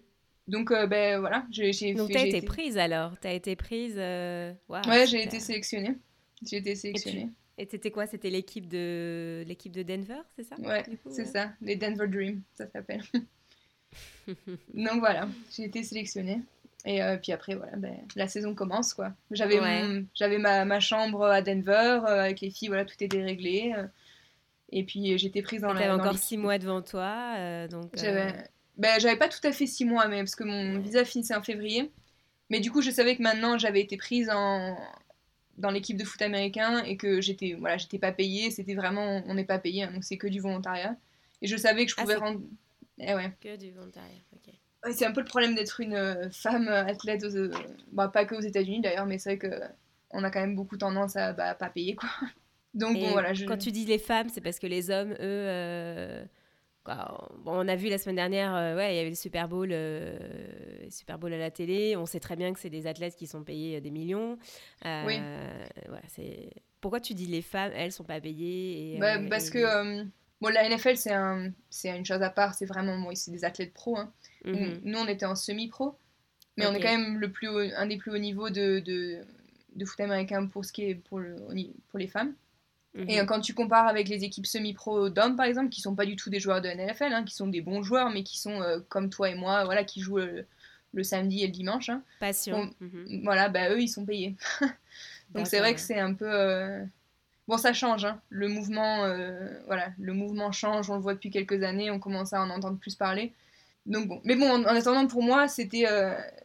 Donc, 0.48 0.72
euh, 0.72 0.88
ben 0.88 1.20
voilà, 1.20 1.46
j'ai. 1.50 1.94
Donc, 1.94 2.12
tu 2.12 2.18
as 2.18 2.26
été, 2.26 2.42
prise 2.42 2.78
alors? 2.78 3.20
Tu 3.20 3.28
as 3.28 3.34
été 3.34 3.56
prise. 3.56 3.96
Euh... 3.98 4.54
ouais, 4.70 5.08
j'ai 5.08 5.24
été 5.24 5.40
sélectionnée. 5.40 5.96
J'ai 6.44 6.58
été 6.58 6.76
sélectionnée. 6.76 7.30
Et 7.58 7.68
c'était 7.70 7.90
quoi? 7.90 8.06
C'était 8.06 8.30
l'équipe 8.30 8.68
de 8.68 9.44
l'équipe 9.48 9.72
de 9.72 9.82
Denver, 9.82 10.22
c'est 10.36 10.44
ça? 10.44 10.56
Ouais, 10.60 10.84
c'est 11.10 11.26
ça. 11.26 11.52
Les 11.62 11.76
Denver 11.76 12.08
Dream, 12.08 12.42
ça 12.54 12.68
s'appelle. 12.70 13.02
Donc 14.74 15.00
voilà, 15.00 15.28
j'ai 15.52 15.64
été 15.64 15.84
sélectionnée. 15.84 16.42
Et 16.86 17.02
euh, 17.02 17.18
puis 17.18 17.32
après, 17.32 17.56
voilà, 17.56 17.76
ben, 17.78 17.96
la 18.16 18.28
saison 18.28 18.54
commence, 18.54 18.94
quoi. 18.94 19.12
J'avais 19.32 19.60
j'avais 20.14 20.38
ma, 20.38 20.66
ma, 20.66 20.80
chambre 20.80 21.26
à 21.26 21.42
Denver, 21.42 22.02
euh, 22.04 22.22
avec 22.22 22.42
les 22.42 22.52
filles, 22.52 22.68
voilà, 22.68 22.86
tout 22.86 22.96
était 23.00 23.24
réglé. 23.24 23.74
et 24.72 24.84
puis 24.84 25.18
j'étais 25.18 25.42
prise 25.42 25.62
dans 25.62 25.74
la... 25.74 25.96
encore 25.96 26.18
six 26.18 26.38
mois 26.38 26.60
devant 26.60 26.82
toi, 26.82 27.68
donc... 27.68 27.92
Ben, 28.78 29.00
j'avais 29.00 29.16
pas 29.16 29.30
tout 29.30 29.46
à 29.48 29.52
fait 29.52 29.68
six 29.68 29.86
mois, 29.86 30.08
mais 30.08 30.20
parce 30.20 30.36
que 30.36 30.44
mon 30.44 30.80
visa 30.80 31.06
finissait 31.06 31.36
en 31.36 31.42
février. 31.42 31.92
Mais 32.50 32.60
du 32.60 32.72
coup, 32.72 32.82
je 32.82 32.92
savais 32.92 33.16
que 33.16 33.24
maintenant, 33.24 33.58
j'avais 33.58 33.82
été 33.82 33.98
prise 33.98 34.30
en... 34.30 34.78
dans 35.58 35.72
l'équipe 35.72 35.98
de 35.98 36.04
foot 36.04 36.22
américain 36.22 36.84
et 36.84 36.98
que 36.98 37.22
j'étais 37.22 37.56
voilà, 37.58 37.78
j'étais 37.78 38.00
pas 38.00 38.12
payée. 38.12 38.52
C'était 38.52 38.76
vraiment, 38.76 39.24
on 39.28 39.34
n'est 39.34 39.46
pas 39.46 39.60
payé, 39.60 39.84
hein, 39.84 39.92
donc 39.94 40.04
c'est 40.04 40.18
que 40.18 40.28
du 40.28 40.40
volontariat. 40.40 40.96
Et 41.42 41.48
je 41.48 41.58
savais 41.58 41.86
que 41.86 41.92
je 41.92 41.96
ah, 41.98 42.02
pouvais 42.02 42.16
rendre. 42.16 42.42
Eh 43.00 43.14
ouais. 43.14 43.32
Que 43.42 43.56
du 43.56 43.72
volontariat, 43.72 44.20
ok. 44.34 44.54
C'est 44.92 45.06
un 45.06 45.12
peu 45.12 45.22
le 45.22 45.28
problème 45.28 45.56
d'être 45.56 45.80
une 45.80 45.94
euh, 45.94 46.30
femme 46.32 46.68
athlète, 46.68 47.24
aux... 47.24 47.50
bah, 47.92 48.08
pas 48.08 48.26
que 48.26 48.36
aux 48.36 48.42
États-Unis 48.42 48.82
d'ailleurs, 48.82 49.06
mais 49.06 49.18
c'est 49.18 49.36
vrai 49.36 49.38
que 49.38 49.62
on 50.12 50.24
a 50.24 50.32
quand 50.32 50.40
même 50.40 50.56
beaucoup 50.56 50.78
tendance 50.78 51.16
à 51.16 51.34
bah, 51.34 51.56
pas 51.56 51.70
payer 51.70 51.96
quoi. 51.96 52.10
Donc 52.74 53.00
bon, 53.00 53.12
voilà. 53.12 53.34
Je... 53.34 53.46
Quand 53.46 53.58
tu 53.58 53.72
dis 53.72 53.86
les 53.86 54.00
femmes, 54.00 54.28
c'est 54.30 54.42
parce 54.42 54.60
que 54.60 54.68
les 54.68 54.90
hommes, 54.92 55.12
eux. 55.14 55.18
Euh, 55.22 56.26
on 57.46 57.68
a 57.68 57.76
vu 57.76 57.90
la 57.90 57.98
semaine 57.98 58.16
dernière, 58.16 58.56
euh, 58.56 58.76
ouais, 58.76 58.94
il 58.94 58.98
y 58.98 59.00
avait 59.00 59.10
le 59.10 59.16
Super 59.16 59.48
Bowl, 59.48 59.70
euh, 59.72 60.18
Super 60.90 61.18
Bowl 61.18 61.34
à 61.34 61.38
la 61.38 61.52
télé. 61.52 61.96
On 61.96 62.06
sait 62.06 62.20
très 62.20 62.36
bien 62.36 62.54
que 62.54 62.60
c'est 62.60 62.70
des 62.70 62.88
athlètes 62.88 63.16
qui 63.16 63.28
sont 63.28 63.44
payés 63.44 63.78
euh, 63.78 63.82
des 63.82 63.92
millions. 63.92 64.38
oui. 65.06 65.20
c'est... 66.10 66.52
Pourquoi 66.82 67.00
tu 67.00 67.16
dis 67.16 67.26
les 67.26 67.42
femmes, 67.42 67.72
elles 67.74 67.92
sont 67.92 68.04
pas 68.04 68.22
payées 68.22 68.98
bah, 69.00 69.18
Parce 69.28 69.50
que 69.50 70.04
bon, 70.40 70.50
la 70.50 70.70
NFL, 70.70 70.98
c'est, 70.98 71.14
un, 71.14 71.52
c'est 71.72 71.90
une 71.90 72.06
chose 72.06 72.22
à 72.22 72.30
part. 72.30 72.54
C'est 72.54 72.68
vraiment, 72.68 73.00
bon, 73.00 73.10
c'est 73.16 73.32
des 73.32 73.44
athlètes 73.44 73.74
pros. 73.74 73.98
Hein. 73.98 74.14
Mhm. 74.46 74.82
Nous, 74.84 74.98
on 74.98 75.08
était 75.08 75.26
en 75.26 75.36
semi-pro. 75.36 75.98
Mais 76.58 76.66
on 76.68 76.74
est 76.74 76.80
quand 76.80 76.92
même 76.98 77.20
le 77.20 77.32
plus 77.32 77.50
un 77.76 77.86
des 77.86 77.98
plus 77.98 78.12
hauts 78.12 78.18
niveaux 78.18 78.50
de, 78.50 78.80
de, 78.80 79.20
de, 79.76 79.86
foot 79.86 80.00
américain 80.00 80.46
pour, 80.48 80.64
ce 80.64 80.72
qui 80.72 80.84
est 80.84 80.96
pour, 80.96 81.20
le, 81.20 81.36
pour 81.90 82.00
les 82.00 82.08
femmes. 82.08 82.34
Et 82.98 83.20
mhm. 83.20 83.26
quand 83.26 83.42
tu 83.42 83.54
compares 83.54 83.88
avec 83.88 84.08
les 84.08 84.24
équipes 84.24 84.46
semi-pro 84.46 85.10
d'hommes, 85.10 85.36
par 85.36 85.46
exemple, 85.46 85.70
qui 85.70 85.82
sont 85.82 85.96
pas 85.96 86.06
du 86.06 86.16
tout 86.16 86.30
des 86.30 86.40
joueurs 86.40 86.62
de 86.62 86.70
NFL, 86.70 87.12
hein, 87.12 87.24
qui 87.26 87.36
sont 87.36 87.48
des 87.48 87.60
bons 87.60 87.84
joueurs, 87.84 88.10
mais 88.10 88.24
qui 88.24 88.40
sont 88.40 88.62
euh, 88.62 88.80
comme 88.88 89.10
toi 89.10 89.30
et 89.30 89.36
moi, 89.36 89.66
voilà, 89.66 89.84
qui 89.84 90.00
jouent 90.00 90.20
le, 90.94 91.04
samedi 91.04 91.44
et 91.44 91.48
le 91.48 91.52
dimanche. 91.52 91.90
Hein. 91.90 92.04
Passion. 92.22 92.74
Mhm. 92.80 93.22
Voilà, 93.26 93.50
bah 93.50 93.70
eux, 93.70 93.82
ils 93.82 93.90
sont 93.90 94.06
payés. 94.06 94.38
Donc 95.34 95.48
c'est 95.48 95.60
vrai 95.60 95.74
que 95.74 95.82
c'est 95.82 96.00
un 96.00 96.14
peu. 96.14 96.30
Euh, 96.30 96.86
bon, 97.50 97.58
ça 97.58 97.74
change. 97.74 98.06
Hein. 98.06 98.22
Le 98.30 98.48
mouvement, 98.48 99.04
euh, 99.04 99.50
voilà, 99.66 99.90
le 100.00 100.14
mouvement 100.14 100.54
change. 100.54 100.90
On 100.90 100.96
le 100.96 101.02
voit 101.02 101.16
depuis 101.16 101.32
quelques 101.32 101.64
années. 101.64 101.92
On 101.92 102.00
commence 102.00 102.32
à 102.32 102.42
en 102.42 102.50
entendre 102.50 102.78
plus 102.78 102.96
parler. 102.96 103.34
Donc 103.86 104.08
bon, 104.08 104.22
mais 104.24 104.36
bon, 104.36 104.50
en, 104.50 104.66
attendant, 104.66 105.06
pour 105.08 105.22
moi, 105.22 105.48
c'était 105.48 105.86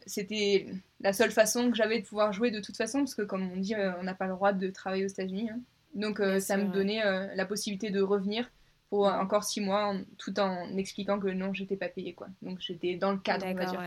c'était 0.05 0.67
la 0.99 1.13
seule 1.13 1.31
façon 1.31 1.71
que 1.71 1.75
j'avais 1.77 1.99
de 1.99 2.05
pouvoir 2.05 2.33
jouer 2.33 2.51
de 2.51 2.59
toute 2.59 2.77
façon, 2.77 2.99
parce 2.99 3.15
que 3.15 3.23
comme 3.23 3.51
on 3.51 3.57
dit, 3.57 3.75
on 3.99 4.03
n'a 4.03 4.13
pas 4.13 4.27
le 4.27 4.33
droit 4.33 4.53
de 4.53 4.69
travailler 4.69 5.05
aux 5.05 5.09
États-Unis. 5.09 5.49
Donc 5.93 6.19
euh, 6.19 6.39
ça 6.39 6.57
me 6.57 6.71
donnait 6.71 7.05
euh, 7.05 7.27
la 7.35 7.45
possibilité 7.45 7.89
de 7.89 8.01
revenir 8.01 8.49
pour 8.89 9.07
encore 9.07 9.43
six 9.43 9.61
mois, 9.61 9.95
tout 10.17 10.37
en 10.39 10.77
expliquant 10.77 11.19
que 11.19 11.27
non, 11.27 11.53
j'étais 11.53 11.75
pas 11.75 11.87
payée 11.87 12.13
quoi. 12.13 12.27
Donc 12.41 12.59
j'étais 12.59 12.95
dans 12.95 13.11
le 13.11 13.17
cadre, 13.17 13.45
on 13.47 13.53
va 13.53 13.65
dire. 13.65 13.81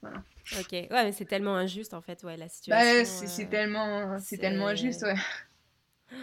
Voilà. 0.00 0.22
Ok, 0.58 0.72
ouais, 0.72 0.88
mais 0.90 1.12
c'est 1.12 1.24
tellement 1.24 1.56
injuste 1.56 1.92
en 1.92 2.00
fait, 2.00 2.22
ouais, 2.22 2.36
la 2.36 2.48
situation. 2.48 3.00
Bah, 3.00 3.04
c'est 3.04 3.44
euh, 3.44 3.48
tellement, 3.48 4.18
c'est 4.20 4.38
tellement 4.38 4.68
injuste, 4.68 5.02
ouais. 5.02 5.14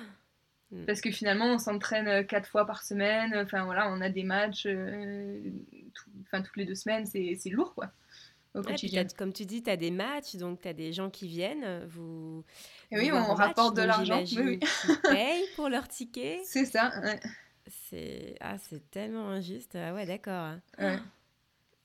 Hmm. 0.75 0.85
Parce 0.85 1.01
que 1.01 1.11
finalement, 1.11 1.45
on 1.45 1.57
s'entraîne 1.57 2.25
quatre 2.25 2.47
fois 2.47 2.65
par 2.65 2.83
semaine. 2.83 3.35
Enfin 3.35 3.65
voilà, 3.65 3.89
on 3.91 4.01
a 4.01 4.09
des 4.09 4.23
matchs, 4.23 4.67
enfin 6.23 6.41
toutes 6.41 6.57
les 6.57 6.65
deux 6.65 6.75
semaines, 6.75 7.05
c'est 7.05 7.49
lourd 7.49 7.73
quoi 7.73 7.91
comme 9.17 9.33
tu 9.33 9.45
dis, 9.45 9.63
tu 9.63 9.69
as 9.69 9.77
des 9.77 9.91
matchs, 9.91 10.35
donc 10.35 10.61
tu 10.61 10.67
as 10.67 10.73
des 10.73 10.93
gens 10.93 11.09
qui 11.09 11.27
viennent. 11.27 11.85
Vous, 11.87 12.43
oui, 12.91 13.11
on 13.11 13.33
rapporte 13.33 13.75
de 13.75 13.81
l'argent. 13.81 14.23
Oui, 14.37 14.59
Ils 14.87 15.01
payent 15.03 15.45
pour 15.55 15.69
leur 15.69 15.87
ticket. 15.87 16.41
C'est 16.43 16.65
ça. 16.65 16.91
C'est 17.67 18.35
ah, 18.39 18.55
tellement 18.91 19.29
injuste. 19.29 19.75
Ah 19.75 19.93
ouais, 19.93 20.05
d'accord. 20.05 20.55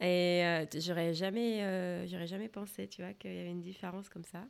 Et 0.01 0.43
euh, 0.45 0.65
j'aurais 0.75 1.13
jamais, 1.13 1.63
euh, 1.63 2.07
j'aurais 2.07 2.27
jamais 2.27 2.49
pensé, 2.49 2.89
tu 2.89 3.03
vois, 3.03 3.13
qu'il 3.13 3.35
y 3.35 3.39
avait 3.41 3.51
une 3.51 3.61
différence 3.61 4.09
comme 4.09 4.25
ça. 4.25 4.47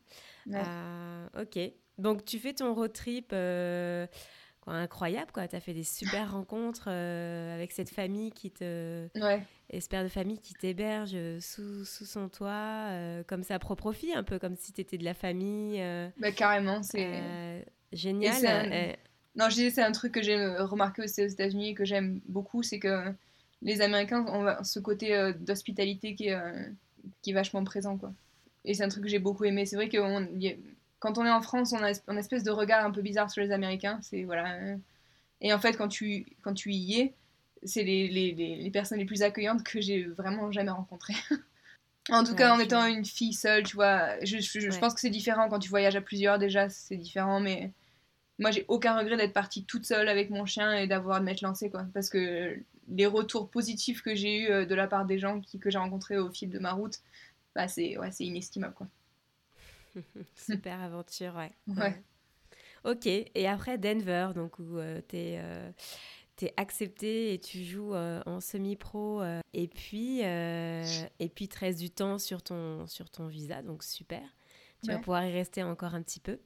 Euh, 0.48 1.42
ok. 1.42 1.58
Donc 1.98 2.24
tu 2.24 2.38
fais 2.38 2.52
ton 2.52 2.72
road 2.72 2.92
trip 2.92 3.30
quoi, 3.30 4.74
incroyable. 4.74 5.32
Tu 5.34 5.56
as 5.56 5.60
fait 5.60 5.74
des 5.74 5.82
super 5.82 6.32
rencontres 6.32 6.88
avec 6.88 7.72
cette 7.72 7.90
famille 7.90 8.30
qui 8.30 8.52
te. 8.52 9.08
Ouais. 9.20 9.42
Espère 9.70 10.04
de 10.04 10.08
famille 10.08 10.38
qui 10.38 10.54
t'héberge 10.54 11.16
sous, 11.40 11.84
sous, 11.84 12.04
son 12.04 12.28
toit, 12.28 12.88
comme 13.26 13.42
sa 13.42 13.58
propre 13.58 13.92
fille, 13.92 14.14
un 14.14 14.24
peu 14.24 14.38
comme 14.38 14.54
si 14.54 14.72
tu 14.72 14.80
étais 14.80 14.98
de 14.98 15.04
la 15.04 15.14
famille. 15.14 15.82
Bah, 16.18 16.30
carrément, 16.30 16.82
c'est. 16.84 17.64
génial. 17.92 18.96
Non, 19.36 19.48
je 19.48 19.54
disais, 19.54 19.70
c'est 19.70 19.82
un 19.82 19.92
truc 19.92 20.12
que 20.12 20.22
j'ai 20.22 20.36
remarqué 20.58 21.02
aussi 21.02 21.22
aux 21.22 21.28
États-Unis 21.28 21.70
et 21.70 21.74
que 21.74 21.84
j'aime 21.84 22.20
beaucoup, 22.26 22.62
c'est 22.64 22.80
que 22.80 23.14
les 23.62 23.82
Américains 23.82 24.24
ont 24.26 24.64
ce 24.64 24.78
côté 24.78 25.32
d'hospitalité 25.38 26.14
qui 26.14 26.28
est, 26.28 26.38
qui 27.22 27.30
est 27.30 27.34
vachement 27.34 27.64
présent, 27.64 27.96
quoi. 27.96 28.12
Et 28.64 28.74
c'est 28.74 28.84
un 28.84 28.88
truc 28.88 29.04
que 29.04 29.08
j'ai 29.08 29.18
beaucoup 29.18 29.44
aimé. 29.44 29.66
C'est 29.66 29.76
vrai 29.76 29.88
que 29.88 29.98
quand 30.98 31.18
on 31.18 31.24
est 31.24 31.30
en 31.30 31.40
France, 31.40 31.72
on 31.72 31.82
a 31.82 31.92
une 32.08 32.18
espèce 32.18 32.42
de 32.42 32.50
regard 32.50 32.84
un 32.84 32.90
peu 32.90 33.02
bizarre 33.02 33.30
sur 33.30 33.42
les 33.42 33.52
Américains. 33.52 33.98
C'est 34.02 34.24
voilà. 34.24 34.58
Et 35.40 35.52
en 35.52 35.58
fait, 35.58 35.76
quand 35.76 35.88
tu, 35.88 36.26
quand 36.42 36.54
tu 36.54 36.72
y 36.72 37.00
es, 37.00 37.14
c'est 37.62 37.82
les, 37.82 38.08
les, 38.08 38.32
les, 38.32 38.70
personnes 38.70 38.98
les 38.98 39.04
plus 39.04 39.22
accueillantes 39.22 39.62
que 39.64 39.80
j'ai 39.80 40.04
vraiment 40.04 40.50
jamais 40.52 40.70
rencontrées. 40.70 41.16
en 42.10 42.24
tout 42.24 42.34
cas, 42.34 42.54
en 42.54 42.58
étant 42.58 42.86
une 42.86 43.04
fille 43.04 43.32
seule, 43.32 43.64
tu 43.64 43.76
vois, 43.76 44.22
je, 44.24 44.38
je, 44.38 44.78
pense 44.78 44.94
que 44.94 45.00
c'est 45.00 45.10
différent 45.10 45.48
quand 45.48 45.58
tu 45.58 45.68
voyages 45.68 45.96
à 45.96 46.00
plusieurs 46.00 46.38
déjà, 46.38 46.68
c'est 46.70 46.96
différent, 46.96 47.40
mais 47.40 47.72
moi 48.40 48.50
j'ai 48.50 48.64
aucun 48.68 48.98
regret 48.98 49.16
d'être 49.16 49.34
partie 49.34 49.64
toute 49.64 49.84
seule 49.84 50.08
avec 50.08 50.30
mon 50.30 50.46
chien 50.46 50.72
et 50.72 50.86
d'avoir 50.86 51.20
de 51.20 51.26
m'être 51.26 51.42
lancée, 51.42 51.70
quoi. 51.70 51.86
Parce 51.92 52.08
que 52.08 52.58
les 52.88 53.06
retours 53.06 53.50
positifs 53.50 54.02
que 54.02 54.14
j'ai 54.14 54.40
eu 54.40 54.50
euh, 54.50 54.66
de 54.66 54.74
la 54.74 54.86
part 54.86 55.04
des 55.04 55.18
gens 55.18 55.40
qui, 55.40 55.58
que 55.58 55.70
j'ai 55.70 55.78
rencontrés 55.78 56.18
au 56.18 56.30
fil 56.30 56.50
de 56.50 56.58
ma 56.58 56.72
route, 56.72 56.98
bah, 57.54 57.68
c'est 57.68 57.98
ouais, 57.98 58.10
inestimable. 58.18 58.74
Quoi. 58.74 58.88
Super 60.36 60.80
aventure, 60.80 61.36
ouais. 61.36 61.52
ouais. 61.76 62.02
Ok, 62.84 63.06
et 63.06 63.46
après 63.46 63.76
Denver, 63.76 64.30
donc 64.34 64.58
où 64.58 64.78
euh, 64.78 65.02
tu 65.06 65.16
es, 65.16 65.38
euh, 65.38 65.70
accepté 66.56 67.34
et 67.34 67.38
tu 67.38 67.62
joues 67.64 67.94
en 67.94 68.40
semi-pro, 68.40 69.22
et 69.52 69.68
puis 69.68 70.20
et 70.22 71.28
puis 71.34 71.48
tu 71.48 71.58
restes 71.58 71.78
du 71.78 71.90
temps 71.90 72.18
sur 72.18 72.42
ton, 72.42 72.86
sur 72.86 73.10
ton 73.10 73.26
visa, 73.26 73.60
donc 73.60 73.84
super. 73.84 74.22
Tu 74.82 74.90
vas 74.90 74.96
pouvoir 74.96 75.26
y 75.26 75.32
rester 75.32 75.62
encore 75.62 75.94
un 75.94 76.00
petit 76.00 76.20
peu. 76.20 76.38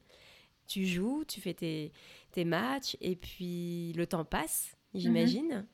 Tu 0.66 0.86
joues, 0.86 1.24
tu 1.26 1.40
fais 1.40 1.54
tes, 1.54 1.92
tes 2.32 2.44
matchs, 2.44 2.96
et 3.00 3.16
puis 3.16 3.92
le 3.96 4.06
temps 4.06 4.24
passe, 4.24 4.76
mhm. 4.94 5.00
j'imagine. 5.00 5.66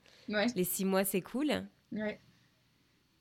Les 0.55 0.65
six 0.65 0.85
mois, 0.85 1.05
c'est 1.05 1.23
cool. 1.23 1.67
Ouais. 1.93 2.21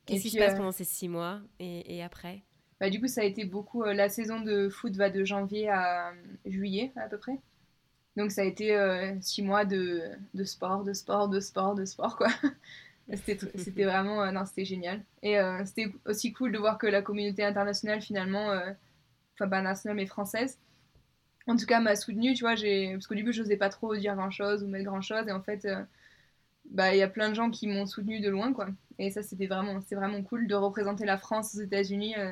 Qu'est-ce 0.09 0.23
qui 0.23 0.29
se 0.29 0.37
passe 0.37 0.53
euh, 0.53 0.57
pendant 0.57 0.71
ces 0.71 0.83
six 0.83 1.07
mois 1.07 1.39
et, 1.59 2.03
après? 2.03 2.43
Bah, 2.79 2.89
Du 2.89 2.99
coup, 2.99 3.07
ça 3.07 3.21
a 3.21 3.23
été 3.23 3.45
beaucoup. 3.45 3.83
Euh, 3.83 3.93
la 3.93 4.09
saison 4.09 4.41
de 4.41 4.69
foot 4.69 4.95
va 4.95 5.09
de 5.09 5.23
janvier 5.23 5.69
à 5.69 6.09
euh, 6.09 6.13
juillet, 6.45 6.91
à 6.95 7.07
peu 7.07 7.17
près. 7.17 7.39
Donc, 8.17 8.31
ça 8.31 8.41
a 8.41 8.45
été 8.45 8.75
six 9.21 9.41
mois 9.41 9.63
de, 9.63 10.01
de, 10.33 10.43
sport, 10.43 10.83
de 10.83 10.93
sport, 10.93 11.29
de 11.29 11.39
sport, 11.39 11.75
de 11.75 11.85
sport, 11.85 12.17
quoi. 12.17 12.27
c'était 13.23 13.85
vraiment. 13.85 14.29
non, 14.31 14.45
c'était 14.45 14.65
génial. 14.65 15.05
Et 15.21 15.37
c'était 15.63 15.93
aussi 16.05 16.33
cool 16.33 16.51
de 16.51 16.57
voir 16.57 16.77
que 16.77 16.87
la 16.87 17.01
communauté 17.01 17.45
internationale, 17.45 18.01
finalement, 18.01 18.49
enfin, 19.35 19.47
pas 19.47 19.61
nationale, 19.61 19.95
mais 19.95 20.05
française, 20.05 20.57
en 21.49 21.55
tout 21.57 21.65
cas, 21.65 21.79
m'a 21.79 21.95
soutenue, 21.95 22.33
tu 22.33 22.43
vois. 22.43 22.55
Parce 22.55 23.07
qu'au 23.07 23.15
début, 23.15 23.33
je 23.33 23.41
n'osais 23.41 23.57
pas 23.57 23.69
trop 23.69 23.95
dire 23.95 24.15
grand-chose 24.15 24.63
ou 24.63 24.67
mettre 24.67 24.85
grand-chose. 24.85 25.27
Et 25.27 25.31
en 25.31 25.41
fait 25.41 25.67
bah, 26.69 26.93
il 26.93 26.99
y 26.99 27.01
a 27.01 27.07
plein 27.07 27.29
de 27.29 27.35
gens 27.35 27.49
qui 27.49 27.67
m'ont 27.67 27.85
soutenu 27.85 28.19
de 28.19 28.29
loin, 28.29 28.53
quoi. 28.53 28.67
Et 28.99 29.09
ça, 29.11 29.23
c'était 29.23 29.47
vraiment, 29.47 29.79
vraiment 29.91 30.21
cool 30.23 30.47
de 30.47 30.55
représenter 30.55 31.05
la 31.05 31.17
France 31.17 31.55
aux 31.55 31.61
États-Unis. 31.61 32.15
Euh. 32.17 32.31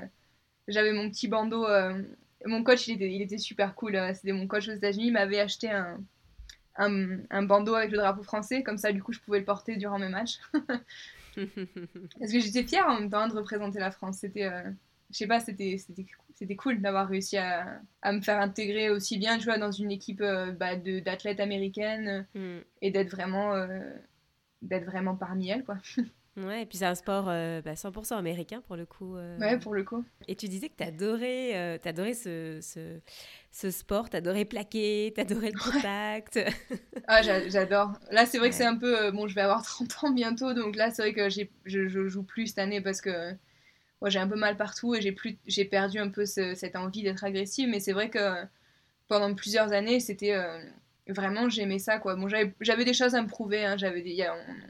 J'avais 0.67 0.93
mon 0.93 1.09
petit 1.09 1.27
bandeau. 1.27 1.65
Euh, 1.65 2.01
mon 2.45 2.63
coach, 2.63 2.87
il 2.87 2.95
était, 2.95 3.11
il 3.11 3.21
était 3.21 3.37
super 3.37 3.73
cool. 3.75 3.95
Euh, 3.95 4.13
c'était 4.13 4.33
mon 4.33 4.47
coach 4.47 4.67
aux 4.67 4.73
États-Unis. 4.73 5.07
Il 5.07 5.13
m'avait 5.13 5.39
acheté 5.39 5.71
un, 5.71 5.99
un, 6.75 7.19
un, 7.29 7.43
bandeau 7.43 7.73
avec 7.73 7.91
le 7.91 7.97
drapeau 7.97 8.23
français. 8.23 8.63
Comme 8.63 8.77
ça, 8.77 8.91
du 8.91 9.01
coup, 9.01 9.13
je 9.13 9.19
pouvais 9.19 9.39
le 9.39 9.45
porter 9.45 9.77
durant 9.77 9.97
mes 9.97 10.09
matchs. 10.09 10.39
Parce 11.35 12.31
que 12.31 12.39
j'étais 12.39 12.63
fière 12.63 12.87
en 12.87 12.99
même 12.99 13.09
temps 13.09 13.27
de 13.27 13.33
représenter 13.33 13.79
la 13.79 13.91
France. 13.91 14.19
C'était, 14.19 14.49
je 15.11 15.17
sais 15.17 15.27
pas, 15.27 15.39
c'était, 15.39 15.77
c'était, 16.33 16.55
cool 16.55 16.81
d'avoir 16.81 17.07
réussi 17.07 17.37
à, 17.37 17.81
à, 18.01 18.11
me 18.11 18.21
faire 18.21 18.39
intégrer 18.39 18.89
aussi 18.89 19.17
bien, 19.17 19.37
tu 19.37 19.45
vois, 19.45 19.57
dans 19.57 19.71
une 19.71 19.91
équipe 19.91 20.19
bah, 20.19 20.75
d'athlètes 20.75 21.39
américaines 21.39 22.27
mm. 22.35 22.57
et 22.81 22.91
d'être 22.91 23.09
vraiment 23.09 23.55
d'être 24.61 24.85
vraiment 24.85 25.15
parmi 25.15 25.49
elles, 25.49 25.63
quoi. 25.63 25.77
Ouais, 26.37 26.61
et 26.61 26.65
puis 26.67 26.77
c'est 26.77 26.85
un 26.85 26.93
sport 26.93 27.25
100% 27.25 27.31
euh, 27.31 27.61
bah, 27.63 28.17
américain 28.17 28.61
pour 28.61 28.75
le 28.75 28.85
coup. 28.85 29.17
Euh. 29.17 29.39
Ouais, 29.39 29.57
pour 29.57 29.73
le 29.73 29.83
coup. 29.83 30.05
Et 30.27 30.35
tu 30.35 30.47
disais 30.47 30.69
que 30.69 30.75
tu 30.77 30.83
adorais, 30.83 31.55
euh, 31.55 31.77
adorais 31.83 32.13
ce, 32.13 32.59
ce, 32.61 32.99
ce 33.51 33.71
sport, 33.71 34.09
tu 34.11 34.17
adorais 34.17 34.45
plaquer, 34.45 35.11
tu 35.15 35.19
adorais 35.19 35.49
le 35.51 35.59
contact. 35.59 36.39
ah, 37.07 37.23
j'adore. 37.23 37.93
Là, 38.11 38.27
c'est 38.27 38.37
vrai 38.37 38.49
que 38.49 38.55
c'est 38.55 38.65
un 38.65 38.77
peu. 38.77 39.09
bon, 39.11 39.27
je 39.27 39.33
vais 39.33 39.41
avoir 39.41 39.63
30 39.65 40.03
ans 40.03 40.11
bientôt, 40.11 40.53
donc 40.53 40.75
là, 40.75 40.91
c'est 40.91 41.01
vrai 41.01 41.13
que 41.13 41.27
je, 41.27 41.41
je 41.65 42.07
joue 42.07 42.23
plus 42.23 42.47
cette 42.47 42.59
année 42.59 42.81
parce 42.81 43.01
que 43.01 43.33
ouais, 44.01 44.11
j'ai 44.11 44.19
un 44.19 44.27
peu 44.27 44.35
mal 44.35 44.57
partout 44.57 44.95
et 44.95 45.15
j'ai 45.45 45.65
perdu 45.65 45.99
un 45.99 46.09
peu 46.09 46.25
cette 46.25 46.75
envie 46.75 47.03
d'être 47.03 47.23
agressive, 47.23 47.69
mais 47.69 47.79
c'est 47.79 47.93
vrai 47.93 48.09
que 48.09 48.43
pendant 49.07 49.33
plusieurs 49.33 49.71
années, 49.73 49.99
c'était 49.99 50.35
vraiment 51.11 51.49
j'aimais 51.49 51.79
ça 51.79 51.99
quoi 51.99 52.15
bon 52.15 52.27
j'avais 52.59 52.85
des 52.85 52.93
choses 52.93 53.15
à 53.15 53.21
me 53.21 53.27
prouver 53.27 53.65
hein. 53.65 53.77
j'avais 53.77 54.03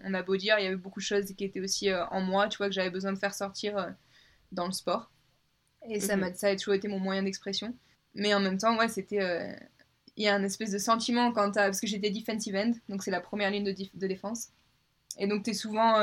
on, 0.05 0.13
a 0.13 0.23
beau 0.23 0.37
dire 0.37 0.57
il 0.59 0.63
y 0.63 0.67
avait 0.67 0.75
beaucoup 0.75 0.99
de 0.99 1.05
choses 1.05 1.25
qui 1.33 1.43
étaient 1.43 1.59
aussi 1.59 1.89
euh, 1.89 2.05
en 2.07 2.21
moi 2.21 2.47
tu 2.47 2.57
vois 2.57 2.67
que 2.67 2.73
j'avais 2.73 2.89
besoin 2.89 3.13
de 3.13 3.17
faire 3.17 3.33
sortir 3.33 3.77
euh, 3.77 3.89
dans 4.51 4.65
le 4.65 4.71
sport 4.71 5.11
et 5.89 5.99
ça 5.99 6.15
mhm. 6.15 6.21
m'a 6.21 6.33
ça 6.33 6.49
a 6.49 6.55
toujours 6.55 6.73
été 6.73 6.87
mon 6.87 6.99
moyen 6.99 7.23
d'expression 7.23 7.75
mais 8.13 8.33
en 8.33 8.39
même 8.39 8.57
temps 8.57 8.77
ouais 8.77 8.87
c'était 8.87 9.21
euh, 9.21 9.51
il 10.15 10.23
y 10.23 10.27
a 10.27 10.35
un 10.35 10.43
espèce 10.43 10.71
de 10.71 10.77
sentiment 10.77 11.31
quand 11.31 11.51
t'as 11.51 11.65
parce 11.65 11.81
que 11.81 11.87
j'étais 11.87 12.09
defensive 12.09 12.55
end 12.55 12.73
donc 12.89 13.03
c'est 13.03 13.11
la 13.11 13.21
première 13.21 13.51
ligne 13.51 13.63
de, 13.63 13.75
de 13.93 14.07
défense 14.07 14.49
et 15.17 15.27
donc 15.27 15.43
t'es 15.43 15.53
souvent 15.53 15.99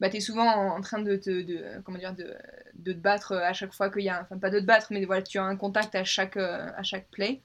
bah, 0.00 0.08
es 0.12 0.20
souvent 0.20 0.46
en, 0.46 0.80
train 0.80 1.00
de 1.00 1.16
te 1.16 1.42
de, 1.42 1.80
comment 1.84 1.98
dire 1.98 2.14
de, 2.14 2.34
de 2.74 2.92
te 2.92 2.98
battre 2.98 3.32
à 3.32 3.52
chaque 3.52 3.72
fois 3.72 3.90
qu'il 3.90 4.02
y 4.02 4.08
a 4.08 4.22
enfin 4.22 4.38
pas 4.38 4.50
de 4.50 4.60
te 4.60 4.64
battre 4.64 4.88
mais 4.90 5.04
voilà 5.04 5.22
tu 5.22 5.38
as 5.38 5.44
un 5.44 5.56
contact 5.56 5.94
à 5.94 6.04
chaque 6.04 6.36
à 6.36 6.82
chaque 6.82 7.08
play 7.08 7.40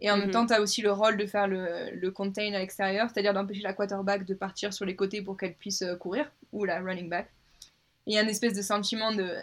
et 0.00 0.10
en 0.10 0.16
même 0.16 0.26
mhm. 0.26 0.32
temps, 0.32 0.46
tu 0.46 0.52
as 0.52 0.60
aussi 0.60 0.80
le 0.80 0.92
rôle 0.92 1.16
de 1.16 1.26
faire 1.26 1.48
le, 1.48 1.90
le 1.92 2.10
contain 2.10 2.52
à 2.54 2.58
l'extérieur, 2.58 3.08
c'est-à-dire 3.10 3.34
d'empêcher 3.34 3.62
la 3.62 3.72
quarterback 3.72 4.24
de 4.24 4.34
partir 4.34 4.72
sur 4.72 4.84
les 4.84 4.94
côtés 4.94 5.22
pour 5.22 5.36
qu'elle 5.36 5.54
puisse 5.54 5.82
euh, 5.82 5.96
courir, 5.96 6.30
ou 6.52 6.64
la 6.64 6.80
running 6.80 7.08
back. 7.08 7.28
Et 8.06 8.12
il 8.12 8.14
y 8.14 8.18
a 8.18 8.22
une 8.22 8.28
espèce 8.28 8.54
de 8.54 8.62
sentiment 8.62 9.12
de. 9.12 9.34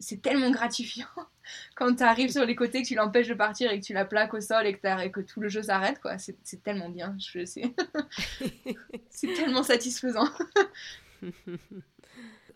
C'est 0.00 0.20
tellement 0.20 0.50
gratifiant 0.50 1.06
quand 1.76 1.94
tu 1.94 2.02
arrives 2.02 2.32
sur 2.32 2.44
les 2.44 2.56
côtés, 2.56 2.82
que 2.82 2.88
tu 2.88 2.96
l'empêches 2.96 3.28
de 3.28 3.34
partir 3.34 3.70
et 3.70 3.78
que 3.78 3.84
tu 3.84 3.92
la 3.92 4.04
plaques 4.04 4.34
au 4.34 4.40
sol 4.40 4.66
et 4.66 4.74
que, 4.74 5.08
que 5.08 5.20
tout 5.20 5.40
le 5.40 5.48
jeu 5.48 5.62
s'arrête, 5.62 6.00
quoi. 6.00 6.16
C'est 6.18 6.62
tellement 6.64 6.88
bien, 6.88 7.16
je 7.20 7.44
sais. 7.44 7.72
c'est 9.10 9.32
tellement 9.34 9.62
satisfaisant. 9.62 10.28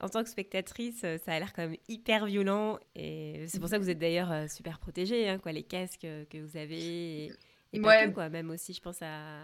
en 0.01 0.09
tant 0.09 0.23
que 0.23 0.31
spectatrice, 0.31 1.03
euh, 1.05 1.19
ça 1.25 1.33
a 1.33 1.39
l'air 1.39 1.53
quand 1.53 1.63
même 1.63 1.77
hyper 1.89 2.27
violent. 2.27 2.79
Et 2.95 3.45
c'est 3.49 3.61
pour 3.61 3.69
ça 3.69 3.79
que 3.79 3.83
vous 3.83 3.91
êtes 3.91 3.99
d'ailleurs 3.99 4.33
euh, 4.33 4.47
super 4.49 4.79
protégée, 4.79 5.29
hein, 5.29 5.39
quoi, 5.39 5.53
les 5.53 5.63
casques 5.63 6.07
que 6.31 6.39
vous 6.39 6.57
avez. 6.57 7.33
Et, 7.73 7.81
quoi, 7.81 8.29
même 8.29 8.51
aussi, 8.51 8.73
je 8.73 8.81
pense 8.81 8.99
à. 9.03 9.41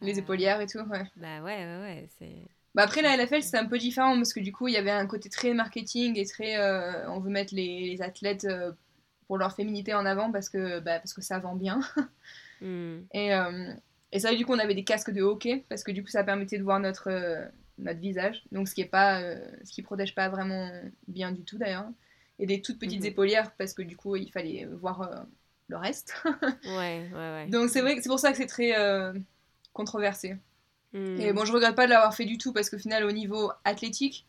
Les 0.00 0.18
épaulières 0.18 0.60
et 0.60 0.66
tout, 0.66 0.78
ouais. 0.78 1.04
Bah 1.16 1.42
ouais, 1.42 1.64
ouais, 1.64 1.80
ouais. 1.80 2.08
C'est... 2.18 2.36
Bah 2.74 2.82
après, 2.82 3.02
la 3.02 3.16
LFL, 3.16 3.42
c'est 3.42 3.56
un 3.56 3.66
peu 3.66 3.78
différent 3.78 4.14
parce 4.16 4.32
que 4.32 4.40
du 4.40 4.52
coup, 4.52 4.68
il 4.68 4.74
y 4.74 4.76
avait 4.76 4.90
un 4.90 5.06
côté 5.06 5.28
très 5.28 5.52
marketing 5.54 6.18
et 6.18 6.26
très. 6.26 6.56
Euh, 6.56 7.08
on 7.10 7.20
veut 7.20 7.30
mettre 7.30 7.54
les, 7.54 8.00
athlètes 8.02 8.46
pour 9.26 9.38
leur 9.38 9.54
féminité 9.54 9.94
en 9.94 10.06
avant 10.06 10.32
parce 10.32 10.48
que, 10.48 10.80
bah, 10.80 10.98
parce 10.98 11.14
que 11.14 11.22
ça 11.22 11.38
vend 11.38 11.54
bien. 11.54 11.80
Hmm. 12.60 13.00
Et, 13.12 13.30
et 14.12 14.20
ça, 14.20 14.32
du 14.32 14.46
coup, 14.46 14.52
on 14.52 14.58
avait 14.60 14.76
des 14.76 14.84
casques 14.84 15.10
de 15.10 15.22
hockey 15.22 15.64
parce 15.68 15.82
que 15.82 15.90
du 15.90 16.04
coup, 16.04 16.08
ça 16.08 16.22
permettait 16.22 16.56
de 16.56 16.62
voir 16.62 16.78
notre 16.78 17.10
notre 17.78 18.00
visage, 18.00 18.44
donc 18.52 18.68
ce 18.68 18.74
qui 18.74 18.80
est 18.80 18.86
pas, 18.86 19.20
euh, 19.20 19.38
ce 19.64 19.72
qui 19.72 19.82
protège 19.82 20.14
pas 20.14 20.28
vraiment 20.28 20.70
bien 21.08 21.32
du 21.32 21.42
tout 21.42 21.58
d'ailleurs, 21.58 21.86
et 22.38 22.46
des 22.46 22.60
toutes 22.60 22.78
petites 22.78 23.00
mhm. 23.00 23.06
épaulières 23.06 23.52
parce 23.56 23.74
que 23.74 23.82
du 23.82 23.96
coup 23.96 24.16
il 24.16 24.30
fallait 24.30 24.66
voir 24.80 25.02
euh, 25.02 25.16
le 25.68 25.76
reste. 25.76 26.14
ouais, 26.64 27.08
ouais, 27.12 27.12
ouais. 27.12 27.46
Donc 27.48 27.70
c'est 27.70 27.80
vrai, 27.80 27.96
c'est 28.00 28.08
pour 28.08 28.20
ça 28.20 28.30
que 28.30 28.36
c'est 28.36 28.46
très 28.46 28.78
euh, 28.78 29.12
controversé. 29.72 30.36
Hmm. 30.92 31.18
Et 31.18 31.32
bon, 31.32 31.44
je 31.44 31.52
regrette 31.52 31.74
pas 31.74 31.86
de 31.86 31.90
l'avoir 31.90 32.14
fait 32.14 32.24
du 32.24 32.38
tout 32.38 32.52
parce 32.52 32.70
qu'au 32.70 32.78
final 32.78 33.04
au 33.04 33.12
niveau 33.12 33.50
athlétique, 33.64 34.26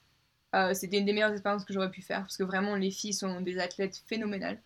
c'était 0.73 0.99
une 0.99 1.05
des 1.05 1.12
meilleures 1.12 1.34
expériences 1.34 1.65
que 1.65 1.73
j'aurais 1.73 1.91
pu 1.91 2.01
faire 2.01 2.21
parce 2.21 2.38
que 2.38 2.43
vraiment 2.43 2.77
les 2.77 2.89
filles 2.89 3.13
sont 3.13 3.41
des 3.41 3.60
athlètes 3.60 4.01
phénoménales. 4.08 4.62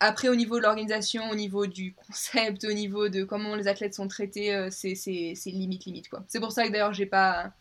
Après, 0.00 0.28
au 0.28 0.34
niveau 0.34 0.58
de 0.58 0.64
l'organisation, 0.64 1.30
au 1.30 1.36
niveau 1.36 1.68
du 1.68 1.94
concept, 1.94 2.64
au 2.64 2.72
niveau 2.72 3.08
de 3.08 3.22
comment 3.22 3.54
les 3.54 3.68
athlètes 3.68 3.94
sont 3.94 4.08
traités, 4.08 4.68
c'est 4.72 4.96
limite, 5.46 5.84
limite, 5.84 6.08
quoi. 6.08 6.24
C'est 6.26 6.40
pour 6.40 6.50
ça 6.50 6.66
que 6.66 6.72
d'ailleurs, 6.72 6.94
j'ai 6.94 7.06
pas 7.06 7.52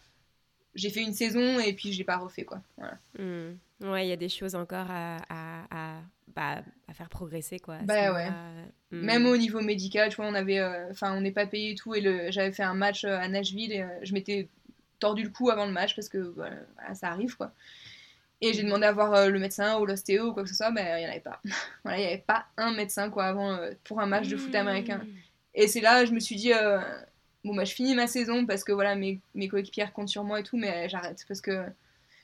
j'ai 0.77 0.91
fait 0.91 1.01
une 1.01 1.13
saison 1.13 1.59
et 1.59 1.73
puis 1.73 1.91
je 1.91 1.97
l'ai 1.97 2.03
pas 2.03 2.17
refait 2.17 2.45
quoi. 2.45 2.61
Voilà. 2.77 2.97
Hmm. 3.17 3.57
Ouais, 3.81 4.05
il 4.05 4.09
y 4.09 4.13
a 4.13 4.17
des 4.17 4.29
choses 4.29 4.55
encore 4.55 4.89
à, 4.89 5.17
à, 5.29 5.63
à, 5.71 6.01
bah, 6.35 6.61
à 6.87 6.93
faire 6.93 7.09
progresser 7.09 7.59
quoi. 7.59 7.79
Bah 7.83 8.13
ouais. 8.13 8.29
Hmm. 8.91 9.01
Même 9.01 9.25
au 9.25 9.35
niveau 9.35 9.59
médical, 9.59 10.09
tu 10.09 10.17
vois, 10.17 10.27
on 10.27 10.35
avait, 10.35 10.59
euh, 10.59 10.89
enfin, 10.91 11.17
on 11.17 11.21
n'est 11.21 11.31
pas 11.31 11.47
payé 11.47 11.71
et 11.71 11.75
tout 11.75 11.93
et 11.95 12.31
j'avais 12.31 12.51
fait 12.51 12.63
un 12.63 12.75
match 12.75 13.03
euh, 13.03 13.17
à 13.17 13.27
Nashville 13.27 13.73
et 13.73 13.81
euh, 13.81 13.87
je 14.03 14.13
m'étais 14.13 14.47
tordu 14.99 15.23
le 15.23 15.29
cou 15.29 15.49
avant 15.49 15.65
le 15.65 15.71
match 15.71 15.95
parce 15.95 16.09
que 16.09 16.19
voilà, 16.19 16.55
ça 16.93 17.09
arrive 17.09 17.35
quoi. 17.35 17.51
Et 18.39 18.53
j'ai 18.53 18.61
demandé 18.61 18.85
à 18.85 18.91
voir 18.91 19.29
le 19.29 19.39
médecin 19.39 19.79
ou 19.79 19.85
l'ostéo 19.87 20.27
ou 20.27 20.33
quoi 20.33 20.43
que 20.43 20.49
ce 20.49 20.55
soit, 20.55 20.69
mais 20.69 20.85
il 20.97 20.99
n'y 20.99 21.07
en 21.07 21.09
avait 21.09 21.19
pas. 21.19 21.41
voilà, 21.83 21.97
il 21.97 22.01
n'y 22.01 22.07
avait 22.07 22.23
pas 22.25 22.45
un 22.55 22.71
médecin 22.71 23.09
quoi 23.09 23.25
avant 23.25 23.57
pour 23.83 23.99
un 23.99 24.05
match 24.05 24.27
de 24.27 24.37
foot 24.37 24.53
américain. 24.53 25.01
Et 25.55 25.67
c'est 25.67 25.81
là, 25.81 26.05
je 26.05 26.11
me 26.11 26.19
suis 26.19 26.35
dit, 26.35 26.51
bon, 27.43 27.55
bah, 27.55 27.65
je 27.65 27.73
finis 27.73 27.95
ma 27.95 28.07
saison 28.07 28.45
parce 28.45 28.63
que 28.63 28.71
voilà, 28.71 28.95
mes, 28.95 29.19
mes 29.35 29.47
coéquipières 29.47 29.93
comptent 29.93 30.09
sur 30.09 30.23
moi 30.23 30.39
et 30.39 30.43
tout, 30.43 30.57
mais 30.57 30.89
j'arrête 30.89 31.23
parce 31.27 31.41
que. 31.41 31.65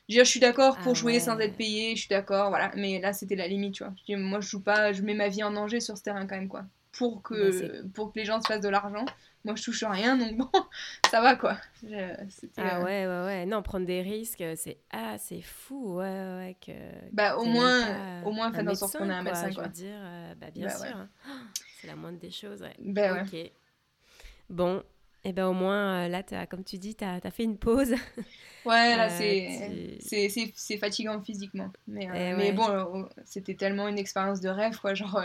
Je, 0.10 0.19
je 0.19 0.23
suis 0.23 0.41
d'accord 0.41 0.78
pour 0.80 0.91
ah 0.91 0.95
jouer 0.95 1.19
sans 1.21 1.39
être 1.39 1.56
payé, 1.56 1.95
je 1.95 2.02
suis 2.02 2.10
d'accord, 2.10 2.49
voilà. 2.49 2.71
Mais 2.76 2.99
là, 2.99 3.13
c'était 3.13 3.38
la 3.38 3.47
limite, 3.47 3.76
tu 3.76 3.84
vois. 3.84 3.93
Je 3.99 4.04
dis, 4.04 4.15
moi, 4.17 4.41
je 4.41 4.49
joue 4.49 4.62
pas, 4.62 4.91
je 4.91 5.02
mets 5.02 5.13
ma 5.13 5.30
vie 5.30 5.43
en 5.43 5.52
danger 5.52 5.80
sur 5.80 5.97
ce 5.97 6.04
terrain 6.04 6.28
quand 6.28 6.36
même, 6.36 6.49
quoi. 6.49 6.65
Pour 6.91 7.23
que, 7.23 7.62
bah, 7.62 7.89
pour 7.93 8.12
que 8.12 8.19
les 8.19 8.26
gens 8.26 8.41
se 8.41 8.47
fassent 8.47 8.62
de 8.62 8.69
l'argent. 8.69 9.06
Moi, 9.45 9.56
je 9.56 9.63
touche 9.63 9.84
rien, 9.84 10.17
donc 10.17 10.38
bon, 10.38 10.49
ça 11.12 11.19
va, 11.21 11.36
quoi. 11.36 11.58
ah 11.84 11.88
euh, 11.88 12.84
ouais, 12.84 13.06
ouais, 13.08 13.26
ouais. 13.26 13.45
Non, 13.45 13.62
prendre 13.62 13.86
des 13.86 14.02
risques, 14.02 14.43
c'est 14.56 14.78
ah, 14.91 15.17
c'est 15.17 15.41
fou, 15.41 15.95
ouais, 15.95 16.04
ouais. 16.04 16.58
Que 16.65 16.71
bah, 17.12 17.36
au 17.38 17.43
moins, 17.43 18.23
au 18.23 18.32
moins, 18.32 18.54
faire 18.54 18.67
en 18.67 18.76
sorte 18.76 18.97
qu'on 18.97 19.10
ait 19.10 19.13
un 19.13 19.23
médecin, 19.23 19.52
quoi. 19.54 19.63
Je 19.63 19.67
veux 19.67 19.73
dire, 19.73 19.99
euh, 19.99 20.36
bah, 20.36 20.47
bien 20.52 20.67
bah, 20.67 20.73
sûr. 20.76 20.95
Hein. 20.95 21.10
C'est 21.82 21.88
la 21.88 21.97
moindre 21.97 22.19
des 22.19 22.32
choses, 22.32 22.62
ouais. 22.62 22.76
Bah, 22.80 23.23
ok. 23.23 23.52
Bon, 24.49 24.82
et 25.26 25.30
eh 25.30 25.34
ben 25.34 25.48
au 25.48 25.54
moins, 25.54 26.04
euh, 26.04 26.08
là, 26.10 26.22
as, 26.32 26.48
comme 26.48 26.66
tu 26.66 26.78
dis, 26.78 26.96
tu 26.96 27.06
as, 27.06 27.22
as, 27.24 27.32
fait 27.32 27.44
une 27.44 27.58
pause. 27.58 27.94
Ouais, 28.66 28.96
là, 28.96 29.10
euh, 29.12 29.98
c'est 30.00 30.78
fatigant 30.78 31.22
physiquement. 31.22 31.70
Mais, 31.86 32.10
euh, 32.10 32.40
eh 32.42 32.54
bon, 32.54 33.10
c'était 33.26 33.56
tellement 33.56 33.90
une 33.90 33.98
expérience 33.98 34.40
de 34.40 34.48
rêve, 34.48 34.80
quoi. 34.80 34.94
Genre, 34.94 35.22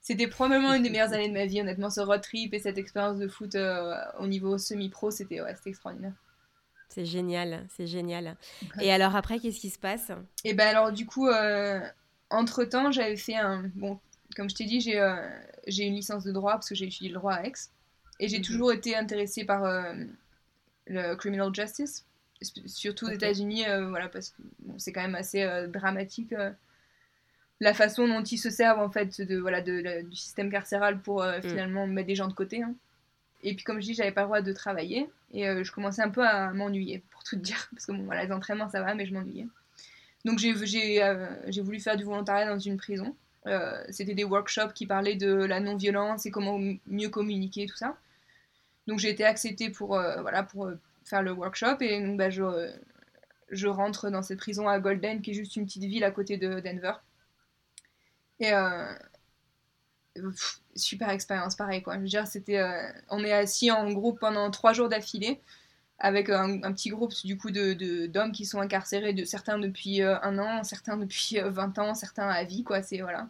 c'était 0.00 0.28
probablement 0.28 0.72
une 0.72 0.84
des 0.84 0.90
meilleures 0.90 1.12
années 1.12 1.26
de 1.26 1.32
ma 1.32 1.46
vie, 1.46 1.60
honnêtement. 1.60 1.90
Ce 1.90 2.00
road 2.00 2.20
trip 2.20 2.54
et 2.54 2.60
cette 2.60 2.78
expérience 2.78 3.18
de 3.18 3.26
foot 3.26 3.56
au 4.20 4.26
niveau 4.28 4.56
semi-pro, 4.56 5.10
c'était 5.10 5.40
ouais, 5.40 5.52
extraordinaire. 5.66 6.12
C'est 6.90 7.06
génial, 7.06 7.66
c'est 7.76 7.88
génial. 7.88 8.36
Et 8.80 8.92
alors 8.92 9.16
après, 9.16 9.40
qu'est-ce 9.40 9.58
qui 9.58 9.70
se 9.70 9.80
passe? 9.80 10.10
Et 10.44 10.50
eh 10.50 10.54
ben 10.54 10.68
alors, 10.68 10.92
du 10.92 11.06
coup, 11.06 11.28
entre-temps, 12.30 12.92
j'avais 12.92 13.16
fait 13.16 13.34
un... 13.34 13.68
Bon, 13.74 13.98
comme 14.36 14.48
je 14.48 14.54
t'ai 14.54 14.64
dit, 14.64 14.80
j'ai 14.80 15.84
une 15.84 15.94
licence 15.94 16.22
de 16.22 16.30
droit 16.30 16.52
parce 16.52 16.68
que 16.68 16.76
j'ai 16.76 16.84
étudié 16.84 17.08
le 17.08 17.16
droit 17.16 17.32
à 17.32 17.46
Aix. 17.46 17.52
Et 18.22 18.28
j'ai 18.28 18.38
mhm. 18.38 18.44
toujours 18.44 18.72
été 18.72 18.96
intéressée 18.96 19.44
par 19.44 19.64
euh, 19.64 19.92
le 20.86 21.16
criminal 21.16 21.52
justice, 21.52 22.06
surtout 22.66 23.06
aux 23.06 23.10
États-Unis, 23.10 23.68
euh, 23.68 23.88
voilà, 23.88 24.08
parce 24.08 24.30
que 24.30 24.42
c'est 24.78 24.92
quand 24.92 25.02
même 25.02 25.16
assez 25.16 25.42
euh, 25.42 25.66
dramatique 25.66 26.32
la 27.60 27.74
façon 27.74 28.08
dont 28.08 28.24
ils 28.24 28.38
se 28.38 28.50
servent 28.50 28.80
en 28.80 28.90
fait 28.90 29.20
de, 29.20 29.38
voilà, 29.38 29.60
de, 29.60 30.02
du 30.02 30.16
système 30.16 30.50
carcéral 30.50 31.00
pour 31.00 31.22
mm. 31.22 31.42
finalement 31.42 31.86
mettre 31.86 32.08
des 32.08 32.16
gens 32.16 32.26
de 32.26 32.32
côté. 32.32 32.62
Hein. 32.62 32.74
Et 33.44 33.54
puis 33.54 33.64
comme 33.64 33.80
je 33.80 33.86
dis, 33.86 33.94
j'avais 33.94 34.10
pas 34.10 34.22
le 34.22 34.26
droit 34.26 34.40
de 34.40 34.52
travailler 34.52 35.08
et 35.32 35.44
je 35.62 35.72
commençais 35.72 36.02
un 36.02 36.10
peu 36.10 36.26
à 36.26 36.52
m'ennuyer, 36.52 37.02
pour 37.10 37.22
tout 37.22 37.36
dire, 37.36 37.68
parce 37.72 37.86
que 37.86 37.92
bon, 37.92 38.02
voilà, 38.04 38.24
les 38.24 38.32
entraînements 38.32 38.68
ça 38.68 38.82
va, 38.82 38.94
mais 38.94 39.06
je 39.06 39.14
m'ennuyais. 39.14 39.46
Donc 40.24 40.38
j'ai 40.38 40.52
voulu 40.52 41.80
faire 41.80 41.96
du 41.96 42.02
volontariat 42.04 42.46
dans 42.46 42.58
une 42.58 42.76
prison. 42.76 43.14
C'était 43.90 44.14
des 44.14 44.24
workshops 44.24 44.72
qui 44.74 44.86
parlaient 44.86 45.16
de 45.16 45.32
la 45.32 45.60
non-violence 45.60 46.26
et 46.26 46.32
comment 46.32 46.58
mieux 46.86 47.10
communiquer, 47.10 47.66
tout 47.66 47.76
ça. 47.76 47.96
Donc 48.86 48.98
j'ai 48.98 49.10
été 49.10 49.24
acceptée 49.24 49.70
pour, 49.70 49.96
euh, 49.96 50.20
voilà, 50.22 50.42
pour 50.42 50.66
euh, 50.66 50.78
faire 51.04 51.22
le 51.22 51.32
workshop 51.32 51.76
et 51.80 52.00
donc 52.00 52.16
bah, 52.16 52.30
je, 52.30 52.70
je 53.50 53.68
rentre 53.68 54.10
dans 54.10 54.22
cette 54.22 54.38
prison 54.38 54.68
à 54.68 54.78
Golden, 54.80 55.22
qui 55.22 55.30
est 55.30 55.34
juste 55.34 55.56
une 55.56 55.66
petite 55.66 55.84
ville 55.84 56.04
à 56.04 56.10
côté 56.10 56.36
de 56.36 56.60
Denver. 56.60 56.94
Et 58.40 58.52
euh, 58.52 58.92
super 60.74 61.10
expérience, 61.10 61.54
pareil 61.54 61.82
quoi. 61.82 61.94
Je 61.94 62.00
veux 62.00 62.06
dire, 62.06 62.26
c'était, 62.26 62.60
on 63.08 63.24
est 63.24 63.32
assis 63.32 63.70
en 63.70 63.90
groupe 63.92 64.18
pendant 64.18 64.50
trois 64.50 64.72
jours 64.72 64.88
d'affilée 64.88 65.40
avec 65.98 66.28
un, 66.30 66.72
petit 66.72 66.88
groupe 66.88 67.12
du 67.24 67.38
coup 67.38 67.52
de, 67.52 68.06
d'hommes 68.06 68.32
qui 68.32 68.44
sont 68.44 68.60
incarcérés, 68.60 69.12
de 69.12 69.24
certains 69.24 69.58
depuis 69.58 70.02
un 70.02 70.38
an, 70.38 70.64
certains 70.64 70.96
depuis 70.96 71.38
20 71.38 71.78
ans, 71.78 71.94
certains 71.94 72.28
à 72.28 72.42
vie 72.42 72.64
quoi. 72.64 72.82
C'est 72.82 73.00
voilà. 73.00 73.28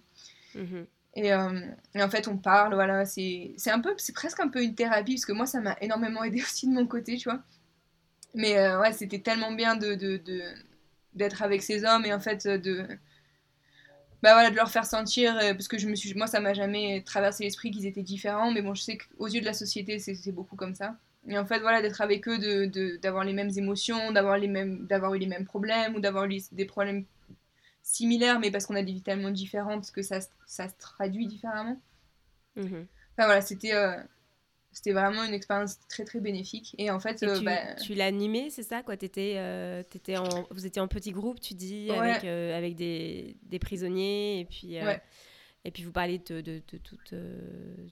Euh, 1.19 1.61
et, 1.95 2.03
en 2.03 2.09
fait, 2.11 2.29
on 2.29 2.39
parle, 2.39 2.75
voilà, 2.75 3.05
c'est 3.05 3.55
un 3.67 3.81
peu, 3.81 3.95
c'est 3.99 4.15
presque 4.15 4.41
un 4.41 4.49
peu 4.49 4.63
une 4.63 4.75
thérapie, 4.75 5.15
parce 5.15 5.27
que 5.27 5.33
moi, 5.33 5.47
ça 5.47 5.61
m'a 5.61 5.77
énormément 5.81 6.25
aidé 6.25 6.43
aussi 6.43 6.67
de 6.69 6.73
mon 6.73 6.87
côté, 6.87 7.17
tu 7.17 7.29
vois. 7.29 7.43
Mais 8.35 8.59
euh, 8.59 8.81
ouais, 8.81 8.93
c'était 8.93 9.21
tellement 9.21 9.53
bien 9.53 9.77
de, 9.77 9.95
d'être 11.15 11.43
avec 11.43 11.63
ces 11.63 11.85
hommes 11.85 12.07
et 12.07 12.15
en 12.15 12.21
fait 12.21 12.47
de 12.47 12.87
bah 14.23 14.35
voilà 14.35 14.51
de 14.51 14.57
leur 14.57 14.71
faire 14.71 14.87
sentir 14.87 15.37
euh, 15.37 15.53
parce 15.53 15.69
que 15.69 15.79
je 15.79 15.89
me 15.89 15.95
suis 15.95 16.15
moi 16.15 16.27
ça 16.27 16.41
m'a 16.41 16.55
jamais 16.55 17.03
traversé 17.05 17.45
l'esprit 17.45 17.71
qu'ils 17.71 17.87
étaient 17.87 18.03
différents 18.03 18.51
mais 18.53 18.63
bon 18.63 18.75
je 18.75 18.83
sais 18.83 18.97
qu'aux 18.97 19.27
yeux 19.27 19.41
de 19.41 19.47
la 19.47 19.53
société 19.53 19.99
c'est 19.99 20.33
beaucoup 20.33 20.57
comme 20.57 20.75
ça 20.75 20.97
et 21.29 21.37
en 21.39 21.45
fait 21.45 21.59
voilà 21.61 21.83
d'être 21.83 22.01
avec 22.01 22.29
eux 22.29 22.39
de 22.39 22.97
d'avoir 23.03 23.25
les 23.25 23.33
mêmes 23.33 23.51
émotions 23.57 24.13
d'avoir 24.13 24.37
eu 24.37 24.41
les 24.41 24.49
mêmes 25.27 25.45
problèmes 25.45 25.95
ou 25.97 26.01
d'avoir 26.01 26.25
eu 26.27 26.39
des 26.53 26.65
problèmes 26.65 27.05
similaires, 27.83 28.39
mais 28.39 28.51
parce 28.51 28.67
qu'on 28.67 28.77
a 28.77 28.83
des 28.83 28.93
vies 28.93 29.03
tellement 29.03 29.31
différentes 29.31 29.91
que 29.91 30.03
ça, 30.03 30.21
ça 30.47 30.69
se 30.69 30.75
traduit 30.79 31.27
différemment. 31.27 31.81
Mhm. 32.57 32.87
Enfin 33.13 33.27
voilà, 33.27 33.41
c'était 33.41 33.75
euh, 33.75 33.97
c'était 34.73 34.93
vraiment 34.93 35.25
une 35.25 35.35
expérience 35.35 35.79
très 35.89 36.05
très 36.05 36.21
bénéfique. 36.21 36.75
Et 36.79 36.91
en 36.91 37.01
fait, 37.01 37.23
euh, 37.23 37.39
tu, 37.39 37.45
bah, 37.45 37.75
tu 37.75 37.95
l'as 37.95 38.07
animé, 38.07 38.51
c'est 38.51 38.63
ça 38.63 38.83
quoi? 38.83 38.95
Étais, 38.95 39.35
euh, 39.37 39.83
étais 39.95 40.17
en, 40.17 40.47
Vous 40.51 40.67
étiez 40.67 40.81
en 40.81 40.89
petit 40.89 41.13
groupe, 41.13 41.41
tu 41.41 41.55
dis, 41.55 41.91
avec, 41.91 42.25
avec 42.25 42.77
des, 42.77 43.37
des, 43.43 43.59
prisonniers, 43.59 44.41
et 44.41 44.45
puis. 44.45 44.77
Et 45.65 45.71
puis 45.71 45.85
vous 45.85 45.93
parlez 45.93 46.19
de, 46.19 46.41
de, 46.41 46.61
de, 46.73 46.81
euh, 47.13 47.89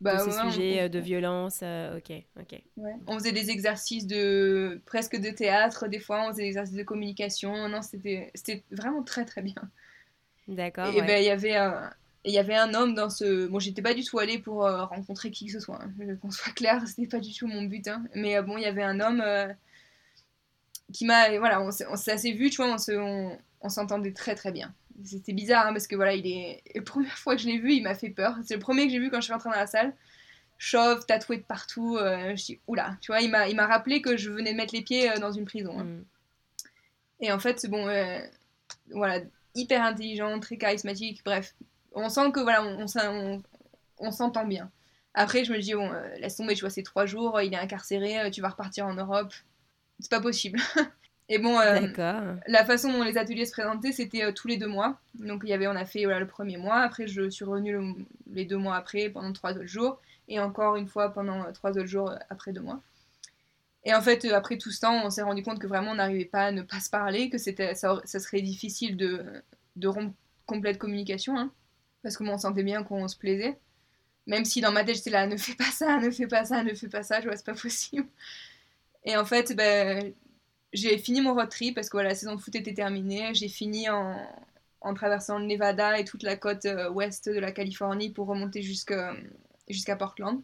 bah 0.00 0.18
ces 0.18 0.32
sujets 0.32 0.82
euh, 0.82 0.88
de 0.88 0.98
violence. 0.98 1.60
Euh, 1.62 1.98
ok, 1.98 2.12
ok. 2.40 2.60
On 3.06 3.14
faisait 3.18 3.32
des 3.32 3.50
exercices 3.50 4.08
de 4.08 4.80
presque 4.86 5.16
de 5.16 5.30
théâtre, 5.30 5.86
des 5.86 6.00
fois 6.00 6.26
on 6.26 6.30
faisait 6.32 6.42
des 6.42 6.48
exercices 6.48 6.76
de 6.76 6.82
communication. 6.82 7.68
Non, 7.68 7.80
c'était 7.82 8.64
vraiment 8.72 9.04
très 9.04 9.24
très 9.24 9.40
bien. 9.40 9.54
D'accord. 10.48 10.88
Et 10.88 11.00
ben 11.02 11.22
il 11.22 11.26
y 11.26 11.30
avait 11.30 11.56
il 12.24 12.32
y 12.32 12.38
avait 12.38 12.56
un 12.56 12.74
homme 12.74 12.94
dans 12.94 13.08
ce. 13.08 13.46
Bon, 13.46 13.60
j'étais 13.60 13.82
pas 13.82 13.94
du 13.94 14.02
tout 14.02 14.18
allée 14.18 14.40
pour 14.40 14.62
rencontrer 14.64 15.30
qui 15.30 15.46
que 15.46 15.52
ce 15.52 15.60
soit. 15.60 15.80
Hein. 15.80 16.16
Qu'on 16.20 16.32
soit 16.32 16.52
clair, 16.52 16.82
c'était 16.88 17.06
pas 17.06 17.20
du 17.20 17.32
tout 17.32 17.46
mon 17.46 17.62
but. 17.62 17.86
Hein. 17.86 18.02
Mais 18.16 18.42
bon, 18.42 18.58
il 18.58 18.62
y 18.62 18.66
avait 18.66 18.82
un 18.82 18.98
homme 18.98 19.22
qui 20.92 21.04
m'a. 21.04 21.38
Voilà, 21.38 21.62
on 21.62 21.70
s'est 21.70 22.10
assez 22.10 22.32
vu, 22.32 22.50
tu 22.50 22.56
vois, 22.56 22.74
on 23.60 23.68
s'entendait 23.68 24.10
on, 24.10 24.12
très 24.12 24.34
très 24.34 24.50
bien 24.50 24.74
c'était 25.04 25.32
bizarre 25.32 25.66
hein, 25.66 25.72
parce 25.72 25.86
que 25.86 25.96
voilà, 25.96 26.14
il 26.14 26.26
est. 26.26 26.62
La 26.74 26.82
première 26.82 27.16
fois 27.18 27.36
que 27.36 27.42
je 27.42 27.46
l'ai 27.46 27.58
vu, 27.58 27.74
il 27.74 27.82
m'a 27.82 27.94
fait 27.94 28.10
peur. 28.10 28.36
C'est 28.44 28.54
le 28.54 28.60
premier 28.60 28.86
que 28.86 28.92
j'ai 28.92 28.98
vu 28.98 29.10
quand 29.10 29.20
je 29.20 29.24
suis 29.24 29.32
rentrée 29.32 29.50
dans 29.50 29.56
la 29.56 29.66
salle. 29.66 29.94
Chauve, 30.58 31.04
tatoué 31.06 31.38
de 31.38 31.42
partout. 31.42 31.96
Euh, 31.96 32.36
je 32.36 32.44
dis, 32.44 32.60
oula, 32.66 32.96
tu 33.00 33.10
vois, 33.10 33.20
il 33.20 33.30
m'a, 33.30 33.48
il 33.48 33.56
m'a 33.56 33.66
rappelé 33.66 34.00
que 34.00 34.16
je 34.16 34.30
venais 34.30 34.52
de 34.52 34.56
mettre 34.56 34.74
les 34.74 34.82
pieds 34.82 35.10
euh, 35.10 35.18
dans 35.18 35.32
une 35.32 35.44
prison. 35.44 35.78
Hein. 35.78 35.84
Mm. 35.84 36.04
Et 37.20 37.32
en 37.32 37.38
fait, 37.38 37.58
c'est 37.58 37.68
bon, 37.68 37.88
euh, 37.88 38.20
voilà, 38.90 39.20
hyper 39.54 39.82
intelligent, 39.82 40.38
très 40.40 40.56
charismatique, 40.56 41.22
bref. 41.24 41.54
On 41.94 42.08
sent 42.08 42.32
que 42.32 42.40
voilà, 42.40 42.62
on, 42.64 42.86
on, 42.86 43.42
on, 43.98 44.10
s'entend 44.12 44.44
bien. 44.44 44.70
Après, 45.14 45.44
je 45.44 45.52
me 45.52 45.58
dis, 45.58 45.74
bon, 45.74 45.90
laisse 46.18 46.36
tomber, 46.36 46.54
tu 46.54 46.60
vois, 46.60 46.70
c'est 46.70 46.82
trois 46.82 47.06
jours, 47.06 47.40
il 47.40 47.52
est 47.52 47.58
incarcéré, 47.58 48.30
tu 48.30 48.40
vas 48.40 48.48
repartir 48.48 48.86
en 48.86 48.94
Europe. 48.94 49.32
C'est 50.00 50.10
pas 50.10 50.20
possible. 50.20 50.60
Et 51.28 51.38
bon, 51.38 51.58
euh, 51.58 51.80
la 52.46 52.64
façon 52.64 52.92
dont 52.92 53.02
les 53.02 53.16
ateliers 53.16 53.46
se 53.46 53.52
présentaient, 53.52 53.92
c'était 53.92 54.24
euh, 54.24 54.32
tous 54.32 54.48
les 54.48 54.56
deux 54.56 54.66
mois. 54.66 54.98
Donc 55.14 55.42
il 55.44 55.50
y 55.50 55.52
avait, 55.52 55.66
on 55.66 55.76
a 55.76 55.84
fait 55.84 56.04
voilà, 56.04 56.20
le 56.20 56.26
premier 56.26 56.56
mois, 56.56 56.80
après 56.80 57.06
je 57.06 57.30
suis 57.30 57.44
revenue 57.44 58.06
les 58.32 58.44
deux 58.44 58.56
mois 58.56 58.76
après 58.76 59.08
pendant 59.08 59.32
trois 59.32 59.52
autres 59.52 59.66
jours, 59.66 60.00
et 60.28 60.40
encore 60.40 60.76
une 60.76 60.88
fois 60.88 61.10
pendant 61.10 61.44
euh, 61.44 61.52
trois 61.52 61.70
autres 61.70 61.86
jours 61.86 62.12
après 62.28 62.52
deux 62.52 62.60
mois. 62.60 62.80
Et 63.84 63.94
en 63.94 64.00
fait, 64.00 64.24
après 64.26 64.58
tout 64.58 64.70
ce 64.70 64.80
temps, 64.80 65.04
on 65.04 65.10
s'est 65.10 65.22
rendu 65.22 65.42
compte 65.42 65.58
que 65.58 65.66
vraiment 65.66 65.92
on 65.92 65.96
n'arrivait 65.96 66.24
pas 66.24 66.46
à 66.46 66.52
ne 66.52 66.62
pas 66.62 66.80
se 66.80 66.90
parler, 66.90 67.30
que 67.30 67.38
c'était, 67.38 67.74
ça, 67.74 68.00
serait 68.04 68.42
difficile 68.42 68.96
de, 68.96 69.24
de 69.76 69.88
rompre 69.88 70.14
complète 70.46 70.78
communication, 70.78 71.38
hein, 71.38 71.50
parce 72.02 72.16
que 72.16 72.24
moi 72.24 72.34
on 72.34 72.38
sentait 72.38 72.62
bien 72.62 72.82
qu'on 72.84 73.08
se 73.08 73.16
plaisait. 73.16 73.58
Même 74.26 74.44
si 74.44 74.60
dans 74.60 74.72
ma 74.72 74.84
tête 74.84 74.96
j'étais 74.96 75.10
là, 75.10 75.26
ne 75.26 75.36
fais 75.36 75.54
pas 75.54 75.70
ça, 75.72 75.98
ne 75.98 76.10
fais 76.10 76.26
pas 76.26 76.44
ça, 76.44 76.62
ne 76.62 76.74
fais 76.74 76.88
pas 76.88 77.02
ça, 77.02 77.20
je 77.20 77.26
vois, 77.26 77.36
c'est 77.36 77.46
pas 77.46 77.54
possible. 77.60 78.06
Et 79.04 79.16
en 79.16 79.24
fait, 79.24 79.54
ben, 79.56 80.12
j'ai 80.72 80.98
fini 80.98 81.20
mon 81.20 81.34
road 81.34 81.48
trip 81.48 81.74
parce 81.74 81.88
que 81.88 81.98
la 81.98 82.14
saison 82.14 82.34
de 82.34 82.40
foot 82.40 82.54
était 82.54 82.74
terminée. 82.74 83.34
J'ai 83.34 83.48
fini 83.48 83.88
en, 83.88 84.16
traversant 84.94 85.38
le 85.38 85.46
Nevada 85.46 85.98
et 85.98 86.04
toute 86.04 86.22
la 86.22 86.36
côte 86.36 86.64
euh, 86.64 86.90
ouest 86.90 87.28
de 87.28 87.38
la 87.38 87.52
Californie 87.52 88.10
pour 88.10 88.26
remonter 88.26 88.62
jusqu'à 88.62 89.96
Portland. 89.98 90.40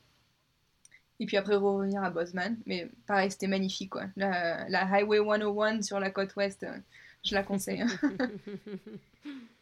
Et 1.21 1.27
puis 1.27 1.37
après 1.37 1.57
revenir 1.57 2.03
à 2.03 2.11
Bozeman. 2.11 2.57
Mais 2.67 2.88
pareil, 3.07 3.31
c'était 3.31 3.49
magnifique 3.49 3.91
quoi. 3.91 4.05
La, 4.17 4.67
Highway 4.93 5.19
101 5.19 5.83
sur 5.83 5.99
la 5.99 6.11
côte 6.11 6.37
ouest, 6.37 6.62
euh, 6.62 6.77
je 7.25 7.35
la 7.35 7.43
conseille. 7.43 7.85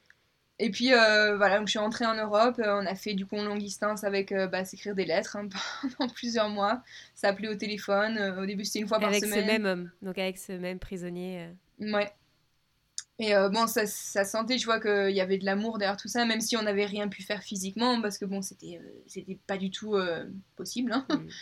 Et 0.59 0.71
puis 0.71 0.93
euh, 0.93 1.37
voilà, 1.37 1.59
donc 1.59 1.67
je 1.67 1.73
suis 1.73 1.79
rentrée 1.79 2.07
en 2.07 2.15
Europe, 2.15 2.59
euh, 2.59 2.81
on 2.81 2.87
a 2.87 2.95
fait 2.95 3.13
du 3.13 3.27
coup 3.27 3.37
longue 3.37 3.59
distance 3.59 4.05
avec 4.05 4.33
euh, 4.33 4.47
bah, 4.47 4.65
s'écrire 4.65 4.95
des 4.95 5.05
lettres 5.05 5.37
hein, 5.37 5.49
pendant 5.99 6.11
plusieurs 6.11 6.49
mois, 6.49 6.83
s'appeler 7.15 7.49
au 7.49 7.55
téléphone, 7.57 8.19
au 8.39 8.47
début 8.47 8.65
c'était 8.65 8.79
une 8.79 8.89
fois 8.89 8.99
par 8.99 9.15
semaine. 9.15 9.33
Avec 9.33 9.45
ce 9.45 9.47
même 9.47 9.67
homme, 9.67 9.91
donc 10.01 10.17
avec 10.17 10.39
ce 10.39 10.53
même 10.53 10.79
prisonnier. 10.79 11.49
Ouais. 11.79 12.11
Et 13.19 13.33
bon, 13.51 13.67
ça, 13.67 13.87
ça 13.87 14.27
sentait, 14.27 14.59
je 14.59 14.67
vois 14.67 14.79
qu'il 14.79 15.17
y 15.17 15.23
avait 15.23 15.39
de 15.39 15.47
l'amour 15.47 15.79
derrière 15.79 15.97
tout 15.97 16.09
ça, 16.09 16.27
même 16.27 16.43
si 16.43 16.55
on 16.57 16.63
n'avait 16.63 16.85
rien 16.85 17.09
pu 17.09 17.23
faire 17.23 17.43
physiquement, 17.43 18.03
parce 18.03 18.19
que 18.19 18.27
bon, 18.27 18.43
c'était 18.43 18.79
c'était 19.07 19.39
pas 19.47 19.57
du 19.57 19.71
tout 19.71 19.97
possible. 20.57 20.93
Hein. 20.93 21.07
Mm. 21.11 21.29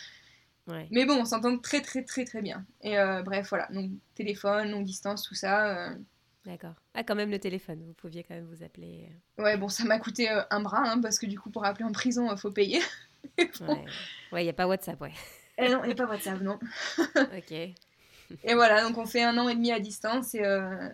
Ouais. 0.67 0.87
Mais 0.89 1.05
bon, 1.05 1.13
on 1.21 1.25
s'entend 1.25 1.59
très 1.59 1.79
très 1.79 2.01
très 2.01 2.25
très 2.25 2.41
bien. 2.41 2.65
Et 2.81 2.95
bref, 3.23 3.49
voilà, 3.49 3.67
donc 3.71 3.91
téléphone, 4.15 4.71
longue 4.71 4.83
distance, 4.83 5.21
tout 5.21 5.35
ça. 5.35 5.91
D'accord. 6.45 6.75
Ah, 6.93 7.03
quand 7.03 7.15
même 7.15 7.31
le 7.31 7.39
téléphone, 7.39 7.83
vous 7.85 7.93
pouviez 7.93 8.23
quand 8.23 8.35
même 8.35 8.45
vous 8.45 8.63
appeler. 8.63 9.09
Euh. 9.39 9.43
Ouais, 9.43 9.57
bon, 9.57 9.67
ça 9.67 9.83
m'a 9.83 9.97
coûté 9.97 10.29
euh, 10.29 10.41
un 10.51 10.61
bras, 10.61 10.83
hein, 10.85 11.01
parce 11.01 11.17
que 11.17 11.25
du 11.25 11.39
coup, 11.39 11.49
pour 11.49 11.65
appeler 11.65 11.85
en 11.85 11.91
prison, 11.91 12.31
il 12.31 12.37
faut 12.37 12.51
payer. 12.51 12.79
Ouais, 14.31 14.41
il 14.41 14.43
n'y 14.43 14.49
a 14.49 14.53
pas 14.53 14.67
WhatsApp, 14.67 15.01
ouais. 15.01 15.11
Et 15.57 15.65
eh 15.65 15.69
non, 15.69 15.83
il 15.83 15.87
n'y 15.87 15.93
a 15.93 15.95
pas 15.95 16.05
WhatsApp, 16.05 16.41
non. 16.41 16.59
ok. 17.37 17.51
Et 17.51 18.53
voilà, 18.53 18.83
donc 18.83 18.97
on 18.97 19.05
fait 19.05 19.23
un 19.23 19.37
an 19.37 19.47
et 19.49 19.55
demi 19.55 19.71
à 19.71 19.79
distance 19.79 20.35
et, 20.35 20.43
euh, 20.43 20.89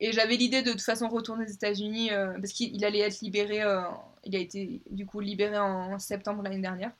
et 0.00 0.12
j'avais 0.12 0.36
l'idée 0.36 0.62
de, 0.62 0.68
de 0.68 0.72
toute 0.72 0.82
façon 0.82 1.08
retourner 1.08 1.44
aux 1.44 1.48
États-Unis 1.48 2.12
euh, 2.12 2.32
parce 2.34 2.52
qu'il 2.52 2.84
allait 2.84 3.00
être 3.00 3.20
libéré, 3.20 3.62
euh, 3.62 3.82
il 4.24 4.36
a 4.36 4.38
été 4.38 4.82
du 4.90 5.06
coup 5.06 5.20
libéré 5.20 5.58
en 5.58 5.98
septembre 5.98 6.42
l'année 6.42 6.60
dernière. 6.60 6.92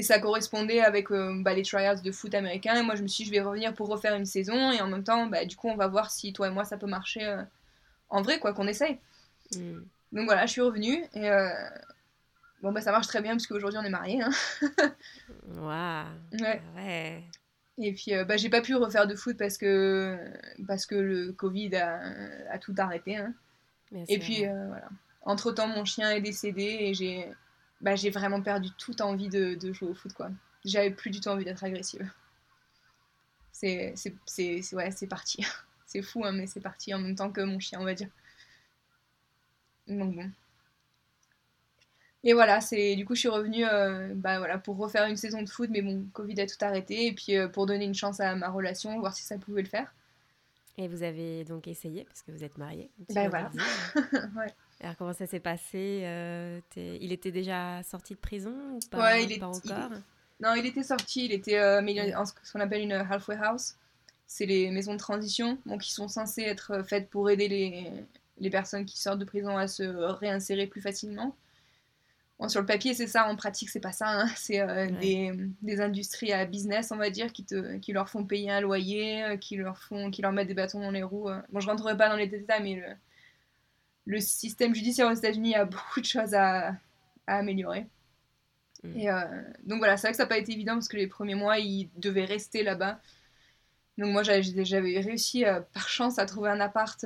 Et 0.00 0.02
ça 0.02 0.18
correspondait 0.18 0.80
avec 0.80 1.08
bah, 1.10 1.52
les 1.52 1.62
trials 1.62 2.00
de 2.00 2.10
foot 2.10 2.34
américain. 2.34 2.74
Et 2.74 2.82
moi, 2.82 2.94
je 2.94 3.02
me 3.02 3.06
suis 3.06 3.24
dit, 3.24 3.28
je 3.28 3.34
vais 3.34 3.42
revenir 3.42 3.74
pour 3.74 3.88
refaire 3.88 4.14
une 4.14 4.24
saison. 4.24 4.72
Et 4.72 4.80
en 4.80 4.86
même 4.86 5.04
temps, 5.04 5.26
bah, 5.26 5.44
du 5.44 5.56
coup, 5.56 5.68
on 5.68 5.76
va 5.76 5.88
voir 5.88 6.10
si 6.10 6.32
toi 6.32 6.48
et 6.48 6.50
moi, 6.50 6.64
ça 6.64 6.78
peut 6.78 6.86
marcher 6.86 7.36
en 8.08 8.22
vrai, 8.22 8.38
quoi, 8.38 8.54
qu'on 8.54 8.66
essaye. 8.66 8.98
Mm. 9.54 9.80
Donc 10.12 10.24
voilà, 10.24 10.46
je 10.46 10.52
suis 10.52 10.62
revenue. 10.62 11.04
Et 11.12 11.28
bon, 12.62 12.72
bah, 12.72 12.80
ça 12.80 12.92
marche 12.92 13.08
très 13.08 13.20
bien 13.20 13.32
parce 13.32 13.46
qu'aujourd'hui, 13.46 13.78
on 13.78 13.84
est 13.84 13.90
mariés. 13.90 14.22
Hein. 14.22 14.30
Waouh! 15.58 16.06
Ouais. 16.40 16.62
ouais. 16.76 17.22
Et 17.76 17.92
puis, 17.92 18.14
euh, 18.14 18.24
bah, 18.24 18.38
j'ai 18.38 18.48
pas 18.48 18.62
pu 18.62 18.74
refaire 18.76 19.06
de 19.06 19.14
foot 19.14 19.36
parce 19.36 19.58
que, 19.58 20.18
parce 20.66 20.86
que 20.86 20.94
le 20.94 21.32
Covid 21.32 21.76
a, 21.76 22.00
a 22.50 22.58
tout 22.58 22.74
arrêté. 22.78 23.16
Hein. 23.16 23.34
Et 24.08 24.18
puis, 24.18 24.46
euh, 24.46 24.66
voilà. 24.68 24.88
Entre 25.22 25.52
temps, 25.52 25.68
mon 25.68 25.84
chien 25.84 26.10
est 26.10 26.20
décédé 26.20 26.78
et 26.80 26.94
j'ai 26.94 27.28
bah, 27.80 27.94
vraiment 27.94 28.42
perdu 28.42 28.70
toute 28.78 29.00
envie 29.00 29.28
de, 29.28 29.54
de, 29.54 29.72
jouer 29.72 29.88
au 29.88 29.94
foot. 29.94 30.12
quoi. 30.12 30.30
J'avais 30.64 30.90
plus 30.90 31.10
du 31.10 31.20
tout 31.20 31.28
envie 31.28 31.44
d'être 31.44 31.64
agressive. 31.64 32.10
C'est 33.52 33.94
ouais, 34.72 34.90
parti. 35.08 35.44
C'est 35.86 36.02
fou, 36.02 36.24
hein, 36.24 36.30
mais 36.30 36.46
c'est 36.46 36.60
parti 36.60 36.94
en 36.94 37.00
même 37.00 37.16
temps 37.16 37.32
que 37.32 37.40
mon 37.40 37.58
chien, 37.58 37.80
on 37.80 37.84
va 37.84 37.94
dire. 37.94 38.08
Donc 39.88 40.14
bon. 40.14 40.30
Et 42.22 42.32
voilà, 42.32 42.60
c'est 42.60 42.94
du 42.94 43.04
coup 43.04 43.16
je 43.16 43.20
suis 43.20 43.28
revenue 43.28 43.66
euh, 43.66 44.12
bah, 44.14 44.38
voilà, 44.38 44.56
pour 44.56 44.76
refaire 44.76 45.06
une 45.06 45.16
saison 45.16 45.42
de 45.42 45.48
foot, 45.48 45.68
mais 45.68 45.82
bon, 45.82 46.06
Covid 46.12 46.40
a 46.42 46.46
tout 46.46 46.64
arrêté, 46.64 47.06
et 47.06 47.12
puis 47.12 47.36
euh, 47.36 47.48
pour 47.48 47.66
donner 47.66 47.86
une 47.86 47.94
chance 47.94 48.20
à 48.20 48.36
ma 48.36 48.50
relation, 48.50 49.00
voir 49.00 49.16
si 49.16 49.24
ça 49.24 49.36
pouvait 49.36 49.62
le 49.62 49.68
faire. 49.68 49.92
Et 50.78 50.86
vous 50.86 51.02
avez 51.02 51.44
donc 51.44 51.66
essayé, 51.66 52.04
parce 52.04 52.22
que 52.22 52.30
vous 52.30 52.44
êtes 52.44 52.56
mariés. 52.56 52.88
Ben 53.12 53.28
voilà. 53.28 53.50
ouais. 54.36 54.54
Alors 54.80 54.96
comment 54.96 55.12
ça 55.12 55.26
s'est 55.26 55.40
passé 55.40 56.02
euh, 56.04 56.60
Il 56.76 57.12
était 57.12 57.32
déjà 57.32 57.82
sorti 57.82 58.14
de 58.14 58.18
prison 58.18 58.54
ou 58.72 58.78
pas, 58.90 59.12
ouais, 59.12 59.24
il 59.24 59.32
est, 59.32 59.42
encore 59.42 59.90
Non, 60.40 60.54
il 60.54 60.64
était 60.64 60.82
sorti, 60.82 61.26
il 61.26 61.32
était 61.32 61.82
mais 61.82 62.14
en 62.14 62.24
ce 62.24 62.32
qu'on 62.52 62.60
appelle 62.60 62.82
une 62.82 62.92
halfway 62.92 63.36
house. 63.36 63.74
C'est 64.26 64.46
les 64.46 64.70
maisons 64.70 64.92
de 64.92 64.98
transition, 64.98 65.58
donc 65.66 65.82
qui 65.82 65.92
sont 65.92 66.08
censées 66.08 66.42
être 66.42 66.82
faites 66.84 67.10
pour 67.10 67.28
aider 67.30 67.48
les, 67.48 67.90
les 68.38 68.50
personnes 68.50 68.86
qui 68.86 68.98
sortent 69.00 69.18
de 69.18 69.24
prison 69.24 69.56
à 69.56 69.66
se 69.66 69.82
réinsérer 69.82 70.66
plus 70.66 70.80
facilement 70.80 71.34
sur 72.48 72.60
le 72.60 72.66
papier, 72.66 72.94
c'est 72.94 73.06
ça, 73.06 73.26
en 73.26 73.36
pratique, 73.36 73.68
c'est 73.68 73.80
pas 73.80 73.92
ça. 73.92 74.08
Hein. 74.08 74.28
C'est 74.36 74.60
euh, 74.60 74.88
des, 75.00 75.32
des, 75.62 75.80
industries 75.80 76.32
à 76.32 76.44
business, 76.46 76.90
on 76.90 76.96
va 76.96 77.10
dire, 77.10 77.32
qui, 77.32 77.44
te, 77.44 77.76
qui 77.78 77.92
leur 77.92 78.08
font 78.08 78.24
payer 78.24 78.50
un 78.50 78.60
loyer, 78.60 79.24
euh, 79.24 79.36
qui 79.36 79.56
leur, 79.56 79.78
font, 79.78 80.10
qui 80.10 80.22
leur 80.22 80.32
mettent 80.32 80.48
des 80.48 80.54
bâtons 80.54 80.80
dans 80.80 80.90
les 80.90 81.02
roues. 81.02 81.28
Euh. 81.28 81.40
Bon, 81.50 81.60
je 81.60 81.68
rentrerai 81.68 81.96
pas 81.96 82.08
dans 82.08 82.16
les 82.16 82.26
détails, 82.26 82.62
mais 82.62 82.74
le, 82.76 82.94
le 84.10 84.20
système 84.20 84.74
judiciaire 84.74 85.08
aux 85.08 85.14
États-Unis 85.14 85.54
a 85.54 85.64
beaucoup 85.66 86.00
de 86.00 86.06
choses 86.06 86.34
à, 86.34 86.76
à 87.26 87.38
améliorer. 87.38 87.86
Mm. 88.82 88.96
Et 88.98 89.08
donc 89.64 89.78
voilà, 89.78 89.96
c'est 89.96 90.06
vrai 90.06 90.12
que 90.12 90.16
ça 90.16 90.24
n'a 90.24 90.28
pas 90.28 90.38
été 90.38 90.52
évident 90.52 90.74
parce 90.74 90.88
que 90.88 90.96
les 90.96 91.06
premiers 91.06 91.34
mois, 91.34 91.58
ils 91.58 91.90
devaient 91.96 92.24
rester 92.24 92.62
là-bas. 92.62 93.00
Donc 93.98 94.12
moi, 94.12 94.22
j'avais 94.22 95.00
réussi 95.00 95.44
par 95.72 95.88
chance 95.88 96.18
à 96.18 96.26
trouver 96.26 96.50
un 96.50 96.60
appart 96.60 97.04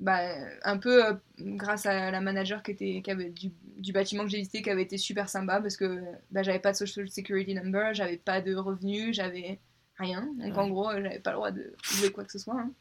bah, 0.00 0.20
un 0.62 0.76
peu 0.76 1.06
euh, 1.06 1.14
grâce 1.38 1.86
à 1.86 2.10
la 2.10 2.20
manager 2.20 2.62
qui 2.62 2.72
était, 2.72 3.00
qui 3.02 3.10
avait, 3.10 3.30
du, 3.30 3.50
du, 3.78 3.92
bâtiment 3.92 4.24
que 4.24 4.28
j'ai 4.28 4.38
visité 4.38 4.60
qui 4.60 4.70
avait 4.70 4.82
été 4.82 4.98
super 4.98 5.28
sympa 5.28 5.60
parce 5.60 5.76
que 5.76 6.02
bah, 6.30 6.42
j'avais 6.42 6.58
pas 6.58 6.72
de 6.72 6.76
social 6.76 7.08
security 7.08 7.54
number, 7.54 7.94
j'avais 7.94 8.18
pas 8.18 8.42
de 8.42 8.54
revenus, 8.54 9.16
j'avais 9.16 9.58
rien. 9.96 10.28
Donc 10.38 10.56
en 10.58 10.68
gros, 10.68 10.92
j'avais 10.92 11.18
pas 11.18 11.30
le 11.30 11.36
droit 11.36 11.50
de 11.50 11.74
louer 11.98 12.12
quoi 12.12 12.24
que 12.24 12.32
ce 12.32 12.38
soit. 12.38 12.60
Hein. 12.60 12.72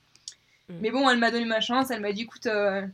Mm. 0.69 0.73
Mais 0.82 0.91
bon, 0.91 1.10
elle 1.10 1.17
m'a 1.17 1.32
donné 1.32 1.45
ma 1.45 1.62
chance, 1.62 1.91
elle 1.91 2.01
m'a 2.01 2.12
dit 2.12 2.23
écoute, 2.23 2.47
euh, 2.47 2.86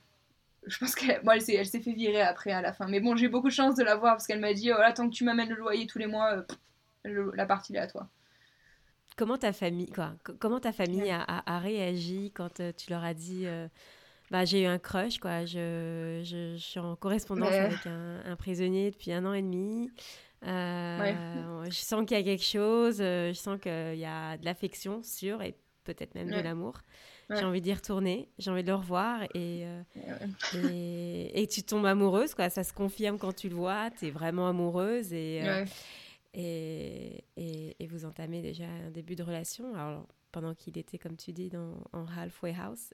je 0.66 0.78
pense 0.78 0.96
qu'elle 0.96 1.22
bon, 1.24 1.32
elle 1.32 1.42
s'est 1.42 1.64
fait 1.64 1.94
virer 1.94 2.22
après 2.22 2.52
à 2.52 2.62
la 2.62 2.74
fin. 2.74 2.88
Mais 2.88 3.00
bon, 3.00 3.16
j'ai 3.16 3.28
beaucoup 3.28 3.50
de 3.50 3.54
chance 3.54 3.76
de 3.76 3.84
la 3.84 3.96
voir 3.96 4.14
parce 4.14 4.28
qu'elle 4.28 4.40
m'a 4.40 4.54
dit 4.54 4.70
voilà, 4.70 4.92
tant 4.92 5.10
que 5.10 5.14
tu 5.14 5.24
m'amènes 5.24 5.50
le 5.50 5.56
loyer 5.56 5.88
tous 5.88 6.00
les 6.00 6.08
mois, 6.08 6.44
euh, 7.06 7.32
la 7.36 7.46
partie 7.46 7.76
est 7.76 7.80
à 7.80 7.88
toi. 7.88 8.08
Comment 9.18 9.38
ta 9.38 9.54
famille, 9.54 9.92
quoi, 9.92 10.14
comment 10.40 10.60
ta 10.60 10.72
famille 10.72 11.12
a, 11.12 11.44
a, 11.46 11.60
réagi 11.60 12.32
quand 12.34 12.62
tu 12.78 12.90
leur 12.90 13.04
as 13.04 13.14
dit 13.14 13.46
bah, 14.32 14.46
j'ai 14.46 14.64
eu 14.64 14.66
un 14.66 14.80
crush, 14.80 15.20
quoi. 15.20 15.46
Je, 15.46 16.22
je, 16.24 16.56
suis 16.58 16.80
en 16.80 16.96
correspondance 16.96 17.52
avec 17.52 17.86
un, 17.86 18.22
un, 18.26 18.36
prisonnier 18.38 18.90
depuis 18.90 19.12
un 19.12 19.26
an 19.26 19.34
et 19.34 19.42
demi. 19.42 19.92
Euh, 20.48 21.66
je 21.66 21.76
sens 21.76 22.06
qu'il 22.06 22.18
y 22.18 22.20
a 22.20 22.24
quelque 22.24 22.44
chose, 22.44 22.98
je 22.98 23.34
sens 23.34 23.60
qu'il 23.60 24.00
y 24.00 24.06
a 24.06 24.38
de 24.38 24.46
l'affection 24.46 25.04
sûre 25.04 25.42
et 25.42 25.56
peut-être 25.84 26.16
même 26.16 26.32
de 26.32 26.40
l'amour. 26.40 26.82
J'ai 27.36 27.46
envie 27.46 27.62
d'y 27.62 27.74
retourner, 27.74 28.30
j'ai 28.38 28.52
envie 28.52 28.64
de 28.64 28.68
le 28.68 28.76
revoir 28.76 29.24
et, 29.34 29.66
euh, 29.66 29.84
et, 30.54 31.42
et, 31.42 31.48
tu 31.48 31.64
tombes 31.64 31.86
amoureuse, 31.86 32.34
quoi. 32.34 32.50
Ça 32.50 32.64
se 32.64 32.74
confirme 32.74 33.18
quand 33.18 33.34
tu 33.34 33.50
le 33.50 33.56
vois, 33.56 33.90
tu 33.92 34.08
es 34.08 34.12
vraiment 34.12 34.48
amoureuse 34.48 35.14
et, 35.14 35.42
et, 36.34 37.24
et, 37.38 37.88
vous 37.88 38.06
entamez 38.06 38.42
déjà 38.42 38.66
un 38.66 38.92
début 38.92 39.16
de 39.16 39.24
relation. 39.24 39.74
Alors, 39.76 40.08
pendant 40.32 40.54
qu'il 40.56 40.78
était, 40.78 40.98
comme 40.98 41.18
tu 41.18 41.34
dis, 41.34 41.50
dans, 41.50 41.84
en 41.94 42.06
halfway 42.18 42.54
house 42.54 42.94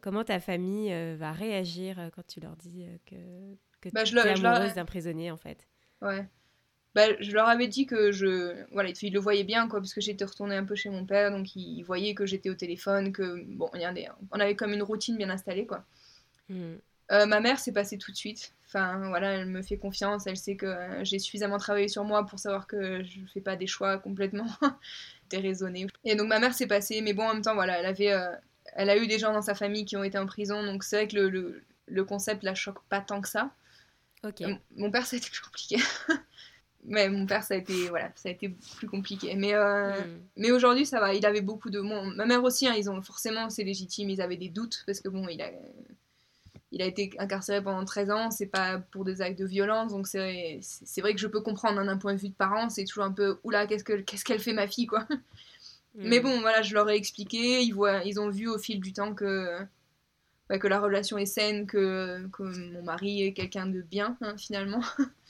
comment 0.00 0.24
ta 0.24 0.40
famille 0.40 0.92
euh, 0.92 1.16
va 1.18 1.32
réagir 1.32 1.98
euh, 1.98 2.08
quand 2.14 2.26
tu 2.26 2.40
leur 2.40 2.56
dis 2.56 2.84
euh, 2.84 2.96
que, 3.06 3.56
que 3.80 3.94
bah, 3.94 4.04
tu 4.04 4.16
es 4.16 4.20
amoureuse 4.20 4.74
d'un 4.74 4.84
prisonnier, 4.84 5.30
en 5.30 5.36
fait? 5.36 5.66
Ouais. 6.00 6.26
Bah, 6.96 7.08
je 7.20 7.30
leur 7.32 7.46
avais 7.46 7.68
dit 7.68 7.84
que 7.84 8.10
je. 8.10 8.54
Voilà, 8.72 8.88
ils 9.02 9.12
le 9.12 9.20
voyaient 9.20 9.44
bien, 9.44 9.68
quoi, 9.68 9.80
parce 9.80 9.92
que 9.92 10.00
j'étais 10.00 10.24
retournée 10.24 10.56
un 10.56 10.64
peu 10.64 10.74
chez 10.74 10.88
mon 10.88 11.04
père, 11.04 11.30
donc 11.30 11.54
ils, 11.54 11.82
voyaient 11.82 12.14
que 12.14 12.24
j'étais 12.24 12.48
au 12.48 12.54
téléphone, 12.54 13.12
que. 13.12 13.44
Bon, 13.48 13.68
regardez, 13.70 14.08
on 14.32 14.40
avait 14.40 14.56
comme 14.56 14.72
une 14.72 14.82
routine 14.82 15.18
bien 15.18 15.28
installée, 15.28 15.66
quoi. 15.66 15.84
Hmm. 16.48 16.76
ma 17.10 17.40
mère 17.40 17.58
s'est 17.58 17.72
passée 17.72 17.98
tout 17.98 18.12
de 18.12 18.16
suite. 18.16 18.54
Enfin, 18.66 19.08
voilà, 19.10 19.34
elle 19.34 19.46
me 19.46 19.60
fait 19.60 19.76
confiance, 19.76 20.26
elle 20.26 20.38
sait 20.38 20.56
que 20.56 20.74
j'ai 21.02 21.18
suffisamment 21.18 21.58
travaillé 21.58 21.88
sur 21.88 22.02
moi 22.04 22.24
pour 22.24 22.38
savoir 22.38 22.66
que 22.66 23.04
je 23.04 23.20
fais 23.34 23.42
pas 23.42 23.56
des 23.56 23.66
choix 23.66 23.98
complètement 23.98 24.48
déraisonnés. 25.30 25.88
Et 26.04 26.16
donc 26.16 26.28
ma 26.28 26.38
mère 26.38 26.54
s'est 26.54 26.66
passée, 26.66 27.02
mais 27.02 27.12
bon, 27.12 27.24
en 27.24 27.34
même 27.34 27.42
temps, 27.42 27.54
voilà, 27.54 27.78
elle 27.78 27.86
avait 27.86 28.14
elle 28.74 28.88
a 28.88 28.96
eu 28.96 29.06
des 29.06 29.18
gens 29.18 29.34
dans 29.34 29.42
sa 29.42 29.54
famille 29.54 29.84
qui 29.84 29.98
ont 29.98 30.04
été 30.04 30.16
en 30.16 30.26
prison, 30.26 30.62
donc 30.64 30.82
c'est 30.82 30.96
vrai 30.96 31.08
que 31.08 31.16
le, 31.16 31.62
le, 31.86 32.04
concept 32.04 32.42
la 32.42 32.54
choque 32.54 32.82
pas 32.88 33.02
tant 33.02 33.20
que 33.20 33.28
ça. 33.28 33.50
Ok. 34.24 34.42
Mon 34.76 34.90
père, 34.90 35.04
ça 35.06 35.16
a 35.16 35.18
été 35.18 35.28
plus 35.28 35.40
compliqué. 35.40 35.76
Mais 36.86 37.08
mon 37.08 37.26
père, 37.26 37.42
ça 37.42 37.54
a 37.54 37.56
été, 37.56 37.88
voilà, 37.88 38.10
ça 38.14 38.28
a 38.28 38.32
été 38.32 38.48
plus 38.76 38.88
compliqué. 38.88 39.34
Mais, 39.34 39.54
euh, 39.54 39.90
hmm. 39.92 40.20
mais 40.36 40.50
aujourd'hui, 40.50 40.86
ça 40.86 41.00
va. 41.00 41.14
Il 41.14 41.26
avait 41.26 41.40
beaucoup 41.40 41.70
de. 41.70 41.80
Bon, 41.80 42.06
ma 42.14 42.26
mère 42.26 42.44
aussi, 42.44 42.66
hein, 42.66 42.74
ils 42.76 42.88
ont 42.90 43.02
forcément, 43.02 43.50
c'est 43.50 43.64
légitime, 43.64 44.10
ils 44.10 44.20
avaient 44.20 44.36
des 44.36 44.48
doutes 44.48 44.84
parce 44.86 45.00
que 45.00 45.08
bon, 45.08 45.26
il 45.28 45.42
a, 45.42 45.50
il 46.72 46.82
a 46.82 46.86
été 46.86 47.10
incarcéré 47.18 47.62
pendant 47.62 47.84
13 47.84 48.10
ans, 48.10 48.30
c'est 48.30 48.46
pas 48.46 48.78
pour 48.78 49.04
des 49.04 49.22
actes 49.22 49.38
de 49.38 49.46
violence, 49.46 49.92
donc 49.92 50.06
c'est 50.06 50.60
vrai 50.98 51.14
que 51.14 51.20
je 51.20 51.26
peux 51.26 51.40
comprendre 51.40 51.78
hein, 51.78 51.86
d'un 51.86 51.96
point 51.96 52.14
de 52.14 52.20
vue 52.20 52.28
de 52.28 52.34
parent, 52.34 52.68
c'est 52.68 52.84
toujours 52.84 53.04
un 53.04 53.12
peu 53.12 53.38
oula, 53.44 53.66
qu'est-ce 53.66 53.84
qu'elle 54.24 54.40
fait 54.40 54.52
ma 54.52 54.66
fille, 54.66 54.86
quoi. 54.86 55.06
Mais 55.96 56.20
mm. 56.20 56.22
bon, 56.22 56.40
voilà, 56.40 56.62
je 56.62 56.74
leur 56.74 56.88
ai 56.90 56.96
expliqué. 56.96 57.62
Ils, 57.62 57.72
voient, 57.72 58.04
ils 58.04 58.20
ont 58.20 58.28
vu 58.28 58.48
au 58.48 58.58
fil 58.58 58.80
du 58.80 58.92
temps 58.92 59.14
que, 59.14 59.58
bah, 60.48 60.58
que 60.58 60.68
la 60.68 60.78
relation 60.78 61.18
est 61.18 61.26
saine, 61.26 61.66
que, 61.66 62.26
que 62.32 62.42
mon 62.42 62.82
mari 62.82 63.22
est 63.22 63.32
quelqu'un 63.32 63.66
de 63.66 63.80
bien, 63.80 64.16
hein, 64.20 64.36
finalement. 64.36 64.82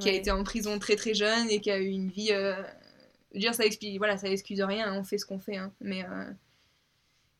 qui 0.00 0.08
a 0.08 0.12
été 0.12 0.30
en 0.30 0.44
prison 0.44 0.78
très 0.78 0.96
très 0.96 1.14
jeune 1.14 1.48
et 1.50 1.60
qui 1.60 1.70
a 1.70 1.78
eu 1.78 1.88
une 1.88 2.10
vie. 2.10 2.32
Euh... 2.32 2.62
dire, 3.34 3.54
ça 3.54 3.64
explique, 3.64 3.98
voilà, 3.98 4.16
ça 4.16 4.28
excuse 4.28 4.60
rien, 4.60 4.94
on 4.94 5.04
fait 5.04 5.18
ce 5.18 5.26
qu'on 5.26 5.38
fait. 5.38 5.56
Hein, 5.56 5.72
mais, 5.80 6.04
euh, 6.04 6.30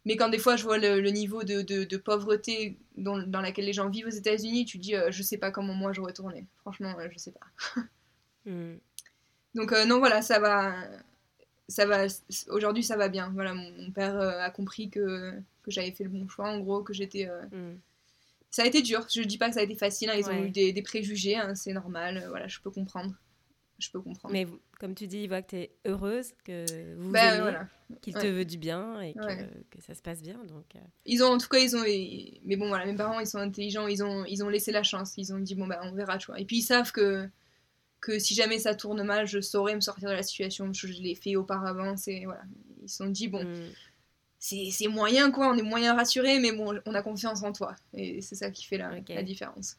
mais 0.04 0.16
quand 0.16 0.28
des 0.28 0.38
fois 0.38 0.56
je 0.56 0.64
vois 0.64 0.78
le, 0.78 1.10
niveau 1.10 1.44
de, 1.44 1.62
de, 1.62 1.96
pauvreté 1.96 2.78
dans, 2.96 3.18
dans, 3.18 3.40
laquelle 3.40 3.66
les 3.66 3.72
gens 3.72 3.88
vivent 3.88 4.06
aux 4.06 4.10
États-Unis, 4.10 4.64
tu 4.64 4.78
te 4.78 4.82
dis, 4.82 4.96
euh, 4.96 5.10
je 5.10 5.22
sais 5.22 5.38
pas 5.38 5.50
comment 5.50 5.74
moi 5.74 5.92
j'aurais 5.92 6.12
tourné. 6.12 6.46
Franchement, 6.60 6.94
euh, 6.98 7.08
je 7.10 7.18
sais 7.18 7.32
pas. 7.32 7.80
mm. 8.46 8.76
Donc, 9.54 9.72
non, 9.86 9.98
voilà, 9.98 10.22
ça 10.22 10.38
va 10.38 10.74
ça 11.68 11.84
va 11.86 12.06
aujourd'hui 12.48 12.82
ça 12.82 12.96
va 12.96 13.08
bien 13.08 13.30
voilà 13.34 13.54
mon, 13.54 13.90
père 13.92 14.16
euh, 14.16 14.40
a 14.40 14.50
compris 14.50 14.88
que, 14.88 15.32
que 15.62 15.70
j'avais 15.70 15.92
fait 15.92 16.04
le 16.04 16.10
bon 16.10 16.28
choix 16.28 16.48
en 16.48 16.58
gros 16.60 16.82
que 16.82 16.94
j'étais 16.94 17.28
euh, 17.28 17.44
mm. 17.52 17.78
Ça 18.50 18.62
a 18.62 18.66
été 18.66 18.82
dur. 18.82 19.06
Je 19.14 19.22
dis 19.22 19.38
pas 19.38 19.48
que 19.48 19.54
ça 19.54 19.60
a 19.60 19.64
été 19.64 19.74
facile 19.74 20.10
hein, 20.10 20.14
ils 20.16 20.28
ont 20.28 20.44
eu 20.44 20.50
des, 20.50 20.72
des 20.72 20.82
préjugés 20.82 21.36
hein, 21.36 21.54
c'est 21.54 21.72
normal. 21.72 22.18
Euh, 22.18 22.28
voilà 22.28 22.48
je 22.48 22.60
peux 22.60 22.70
comprendre. 22.70 23.14
Je 23.78 23.90
peux 23.90 24.00
comprendre. 24.00 24.32
Mais 24.32 24.46
comme 24.80 24.94
tu 24.94 25.06
dis 25.06 25.18
il 25.18 25.28
voit 25.28 25.40
que 25.42 25.50
tu 25.50 25.56
es 25.56 25.70
heureuse 25.86 26.32
que 26.44 26.96
vous 26.96 27.12
ben, 27.12 27.40
voilà. 27.40 27.68
qu'il 28.00 28.14
te 28.14 28.26
veut 28.26 28.44
du 28.44 28.58
bien 28.58 29.00
et 29.00 29.14
que, 29.14 29.44
que, 29.70 29.80
ça 29.80 29.94
se 29.94 30.02
passe 30.02 30.20
bien 30.20 30.36
donc 30.48 30.74
ils 31.04 31.22
ont 31.22 31.28
en 31.28 31.38
tout 31.38 31.48
cas 31.48 31.58
ils 31.58 31.76
ont 31.76 31.84
mais 32.44 32.56
bon 32.56 32.68
voilà 32.68 32.86
mes 32.86 32.96
parents 32.96 33.20
ils 33.20 33.26
sont 33.26 33.38
intelligents. 33.38 33.86
Ils 33.86 34.02
ont 34.02 34.24
ils 34.24 34.42
ont 34.42 34.48
laissé 34.48 34.72
la 34.72 34.82
chance. 34.82 35.14
Ils 35.16 35.32
ont 35.32 35.38
dit 35.38 35.54
bon 35.54 35.66
bah 35.66 35.80
on 35.84 35.92
verra 35.92 36.18
tu 36.18 36.26
vois. 36.26 36.40
Et 36.40 36.44
puis 36.44 36.58
ils 36.58 36.62
savent 36.62 36.90
que 36.90 37.28
que 38.00 38.18
si 38.18 38.34
jamais 38.34 38.58
ça 38.58 38.74
tourne 38.74 39.02
mal, 39.02 39.26
je 39.26 39.40
saurais 39.40 39.74
me 39.74 39.80
sortir 39.80 40.08
de 40.08 40.14
la 40.14 40.22
situation. 40.22 40.72
Je, 40.72 40.86
je 40.86 41.02
l'ai 41.02 41.14
fait 41.14 41.36
auparavant. 41.36 41.96
C'est 41.96 42.24
voilà, 42.24 42.42
ils 42.82 42.88
se 42.88 42.96
sont 42.96 43.06
dit 43.06 43.28
bon, 43.28 43.44
mm. 43.44 43.70
C'est 44.38 44.88
moyen 44.88 45.30
quoi, 45.30 45.48
on 45.48 45.56
est 45.56 45.62
moyen 45.62 45.94
rassuré, 45.94 46.38
mais 46.38 46.52
bon, 46.52 46.78
on 46.86 46.94
a 46.94 47.02
confiance 47.02 47.42
en 47.42 47.52
toi. 47.52 47.74
Et 47.94 48.22
c'est 48.22 48.36
ça 48.36 48.50
qui 48.50 48.64
fait 48.64 48.78
la, 48.78 48.92
la 49.08 49.22
différence. 49.22 49.78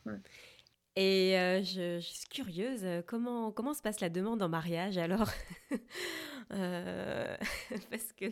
Et 0.96 1.34
je, 1.64 2.00
suis 2.02 2.28
curieuse, 2.30 2.86
comment, 3.08 3.52
comment 3.52 3.74
se 3.74 3.82
passe 3.82 4.02
la 4.02 4.10
demande 4.10 4.42
en 4.42 4.50
mariage 4.50 4.98
alors? 4.98 5.30
Parce 6.50 8.12
que 8.18 8.26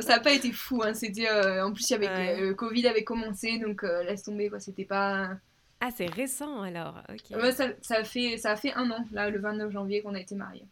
ça 0.00 0.16
n'a 0.16 0.20
pas 0.20 0.32
été 0.32 0.52
fou, 0.52 0.82
hein. 0.82 0.94
c'était 0.94 1.30
en 1.60 1.72
plus 1.72 1.90
le 1.90 2.52
Covid 2.52 2.86
avait 2.86 3.04
commencé, 3.04 3.58
donc 3.58 3.82
laisse 3.82 4.22
tomber 4.24 4.48
quoi, 4.48 4.60
c'était 4.60 4.84
pas. 4.84 5.36
Ah 5.80 5.90
c'est 5.90 6.06
récent 6.06 6.62
alors, 6.62 7.02
ok. 7.08 7.52
ça, 7.52 7.70
ça, 7.80 8.04
fait 8.04 8.36
ça 8.36 8.52
a 8.52 8.56
fait 8.56 8.72
un 8.74 8.88
an 8.92 9.04
là, 9.10 9.30
le 9.30 9.40
29 9.40 9.72
janvier 9.72 10.00
qu'on 10.00 10.14
a 10.14 10.20
été 10.20 10.36
mariés. 10.36 10.68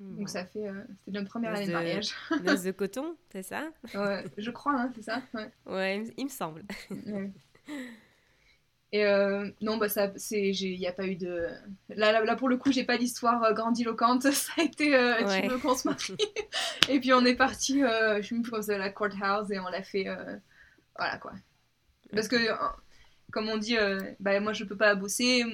Donc 0.00 0.28
ça 0.28 0.44
fait, 0.44 0.68
c'était 0.98 1.18
notre 1.18 1.28
première 1.28 1.54
année 1.54 1.66
de, 1.66 1.72
mariage. 1.72 2.14
Noce 2.44 2.62
de 2.62 2.72
coton, 2.72 3.16
c'est 3.32 3.42
ça? 3.42 3.70
Ouais, 3.94 4.24
je 4.36 4.50
crois, 4.50 4.74
hein, 4.74 4.92
c'est 4.94 5.02
ça. 5.02 5.22
Ouais, 5.32 5.50
ouais 5.66 6.04
il 6.16 6.24
me 6.24 6.30
semble. 6.30 6.64
Et 8.92 9.04
euh, 9.04 9.50
non, 9.60 9.76
bah 9.78 9.88
ça, 9.88 10.12
c'est, 10.16 10.50
il 10.50 10.78
n'y 10.78 10.86
a 10.86 10.92
pas 10.92 11.06
eu 11.06 11.16
de. 11.16 11.48
Là, 11.88 12.24
là, 12.24 12.36
pour 12.36 12.48
le 12.48 12.56
coup, 12.56 12.70
j'ai 12.70 12.84
pas 12.84 12.96
d'histoire 12.96 13.42
euh, 13.42 13.52
grandiloquente. 13.52 14.22
Ça 14.32 14.52
a 14.58 14.62
été, 14.62 14.94
euh, 14.94 15.40
tu 15.40 15.48
veux 15.48 15.58
qu'on 15.58 15.74
se 15.74 15.88
marie 15.88 16.16
Et 16.88 17.00
puis 17.00 17.12
on 17.12 17.24
est 17.24 17.34
parti, 17.34 17.80
je 17.80 18.34
même 18.34 18.42
plus 18.42 18.50
comment 18.50 18.62
c'est, 18.62 18.78
la 18.78 18.90
courthouse 18.90 19.50
et 19.50 19.58
on 19.58 19.68
l'a 19.68 19.82
fait, 19.82 20.06
voilà 20.96 21.18
quoi. 21.18 21.32
Parce 22.12 22.28
que, 22.28 22.36
comme 23.36 23.50
on 23.50 23.58
dit, 23.58 23.76
bah 24.18 24.40
moi 24.40 24.54
je 24.54 24.64
peux 24.64 24.76
pas 24.76 24.94
bosser. 24.94 25.44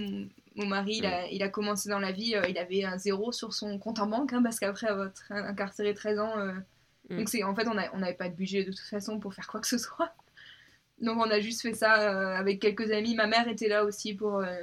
Mon, 0.55 0.67
mari, 0.67 0.99
il 0.99 1.07
a, 1.07 1.27
il 1.27 1.43
a, 1.43 1.49
commencé 1.49 1.89
dans 1.89 1.99
la 1.99 2.13
vie, 2.13 2.37
il 2.49 2.59
avait 2.59 2.85
un 2.85 2.97
zéro 2.97 3.33
sur 3.33 3.53
son 3.53 3.77
compte 3.81 3.99
en 3.99 4.07
banque, 4.07 4.33
hein, 4.33 4.41
parce 4.41 4.61
qu'après 4.61 4.87
avoir 4.87 5.11
incarcéré 5.31 5.93
13 5.93 6.19
ans, 6.21 6.37
mm. 7.11 7.17
donc 7.17 7.29
c'est 7.29 7.43
en 7.43 7.57
fait 7.57 7.67
on 7.67 7.75
n'avait 7.75 8.15
pas 8.15 8.29
de 8.29 8.37
budget 8.37 8.63
de 8.63 8.71
toute 8.71 8.79
façon 8.79 9.19
pour 9.19 9.35
faire 9.35 9.49
quoi 9.49 9.61
que 9.61 9.67
ce 9.67 9.79
soit. 9.79 10.15
Donc 11.03 11.19
on 11.19 11.31
a 11.31 11.41
juste 11.41 11.63
fait 11.63 11.75
ça 11.75 12.01
euh, 12.01 12.37
avec 12.37 12.61
quelques 12.61 12.93
amis. 12.93 13.17
Ma 13.17 13.27
mère 13.27 13.49
était 13.49 13.69
là 13.69 13.85
aussi 13.85 14.15
pour 14.15 14.37
euh, 14.39 14.63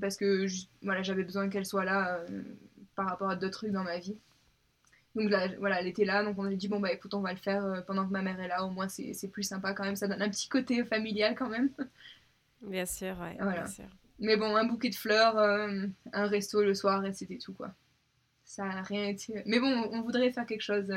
parce 0.00 0.16
que 0.16 0.46
voilà 0.82 1.02
j'avais 1.02 1.24
besoin 1.24 1.48
qu'elle 1.48 1.66
soit 1.66 1.84
là 1.84 2.20
euh, 2.30 2.42
par 2.94 3.08
rapport 3.08 3.28
à 3.28 3.36
d'autres 3.36 3.58
trucs 3.58 3.72
dans 3.72 3.82
ma 3.82 3.98
vie. 3.98 4.16
Donc 5.14 5.30
là, 5.30 5.48
voilà, 5.58 5.80
elle 5.80 5.86
était 5.86 6.04
là, 6.04 6.24
donc 6.24 6.38
on 6.38 6.44
a 6.44 6.54
dit 6.54 6.68
bon 6.68 6.80
bah 6.80 6.92
écoute 6.92 7.12
on 7.12 7.20
va 7.20 7.32
le 7.32 7.38
faire 7.38 7.84
pendant 7.86 8.06
que 8.06 8.12
ma 8.12 8.22
mère 8.22 8.40
est 8.40 8.48
là, 8.48 8.64
au 8.64 8.70
moins 8.70 8.88
c'est 8.88 9.28
plus 9.28 9.42
sympa 9.42 9.74
quand 9.74 9.84
même, 9.84 9.96
ça 9.96 10.08
donne 10.08 10.22
un 10.22 10.30
petit 10.30 10.48
côté 10.48 10.84
familial 10.84 11.34
quand 11.34 11.48
même. 11.48 11.70
Bien 12.62 12.86
sûr, 12.86 13.16
ouais. 13.20 13.36
Bien 13.36 13.66
sûr. 13.66 13.84
Mais 14.18 14.36
bon, 14.36 14.56
un 14.56 14.64
bouquet 14.64 14.88
de 14.88 14.94
fleurs, 14.94 15.36
un 15.38 16.26
resto 16.26 16.62
le 16.62 16.74
soir 16.74 17.04
et 17.04 17.12
c'était 17.12 17.38
tout 17.38 17.52
quoi. 17.52 17.74
Ça 18.44 18.64
n'a 18.64 18.82
rien 18.82 19.04
été. 19.04 19.42
Mais 19.46 19.60
bon, 19.60 19.88
on 19.92 20.00
voudrait 20.00 20.32
faire 20.32 20.46
quelque 20.46 20.62
chose 20.62 20.90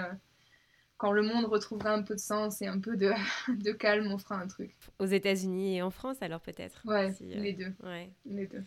quand 0.98 1.12
le 1.12 1.24
monde 1.24 1.46
retrouvera 1.46 1.92
un 1.92 2.04
peu 2.04 2.16
de 2.16 2.20
sens 2.20 2.62
et 2.62 2.68
un 2.68 2.80
peu 2.80 2.96
de, 2.96 3.12
de 3.50 3.72
calme, 3.72 4.12
on 4.12 4.18
fera 4.18 4.40
un 4.40 4.48
truc. 4.48 4.76
Aux 5.00 5.06
États-Unis 5.06 5.78
et 5.78 5.82
en 5.82 5.92
France, 5.92 6.18
alors 6.22 6.42
peut-être 6.42 6.82
Ouais, 6.86 7.12
euh, 7.22 7.36
les 7.36 7.54
deux. 7.54 7.74
Ouais. 7.84 8.12
Les 8.26 8.48
deux. 8.48 8.64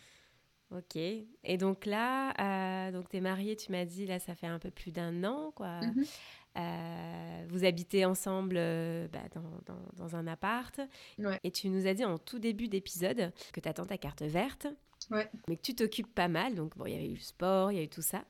Ok. 0.71 0.97
Et 0.97 1.57
donc 1.57 1.87
là, 1.87 2.35
euh, 2.39 2.93
donc 2.93 3.15
es 3.15 3.21
mariée, 3.21 3.57
tu 3.57 3.73
m'as 3.73 3.85
dit, 3.85 4.07
là, 4.07 4.19
ça 4.19 4.35
fait 4.35 4.47
un 4.47 4.59
peu 4.59 4.71
plus 4.71 4.91
d'un 4.91 5.25
an, 5.25 5.53
quoi. 5.55 5.81
Mhm. 5.81 6.05
Euh, 6.59 7.47
vous 7.49 7.65
habitez 7.65 8.05
ensemble 8.05 8.57
euh, 8.59 9.07
bah, 9.09 9.23
dans, 9.35 9.43
dans, 9.67 9.81
dans, 9.97 10.17
un 10.17 10.27
appart. 10.27 10.81
Ouais. 11.19 11.39
Et 11.45 11.51
tu 11.53 11.69
nous 11.69 11.87
as 11.87 11.95
dit 11.95 12.05
en 12.05 12.19
tout 12.19 12.39
début 12.39 12.69
d'épisode 12.69 13.33
que 13.53 13.61
tu 13.61 13.69
attends 13.69 13.87
ta 13.87 13.97
carte 13.97 14.23
verte. 14.23 14.67
Ouais. 15.11 15.31
Mais 15.47 15.57
que 15.57 15.63
tu 15.63 15.75
t'occupes 15.75 16.13
pas 16.13 16.29
mal. 16.29 16.55
Donc, 16.55 16.77
bon, 16.77 16.87
il 16.87 16.93
y 16.93 16.97
avait 16.97 17.09
eu 17.09 17.15
le 17.15 17.21
sport, 17.21 17.71
il 17.71 17.79
y 17.79 17.81
a 17.81 17.85
eu 17.85 17.89
tout 17.89 18.03
ça. 18.03 18.25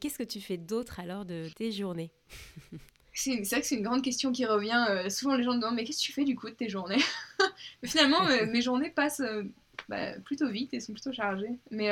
Qu'est-ce 0.00 0.18
que 0.18 0.22
tu 0.22 0.40
fais 0.40 0.56
d'autre 0.56 1.00
alors 1.00 1.24
de 1.24 1.48
tes 1.56 1.72
journées? 1.72 2.12
C'est 3.14 3.42
vrai 3.42 3.60
que 3.60 3.66
c'est 3.66 3.74
une 3.74 3.82
grande 3.82 4.02
question 4.02 4.32
qui 4.32 4.46
revient. 4.46 4.86
Euh, 4.88 5.10
souvent, 5.10 5.36
les 5.36 5.42
gens 5.42 5.52
me 5.52 5.60
demandent 5.60 5.74
Mais 5.74 5.84
qu'est-ce 5.84 5.98
que 5.98 6.04
tu 6.04 6.12
fais 6.12 6.24
du 6.24 6.34
coup 6.34 6.48
de 6.48 6.54
tes 6.54 6.70
journées? 6.70 7.02
Mais 7.82 7.88
finalement, 7.88 8.20
mes 8.46 8.62
journées 8.62 8.88
passent 8.88 9.20
bah, 9.88 10.18
plutôt 10.24 10.48
vite 10.48 10.74
et 10.74 10.80
sont 10.80 10.92
plutôt 10.92 11.12
chargées. 11.12 11.58
Mais 11.70 11.90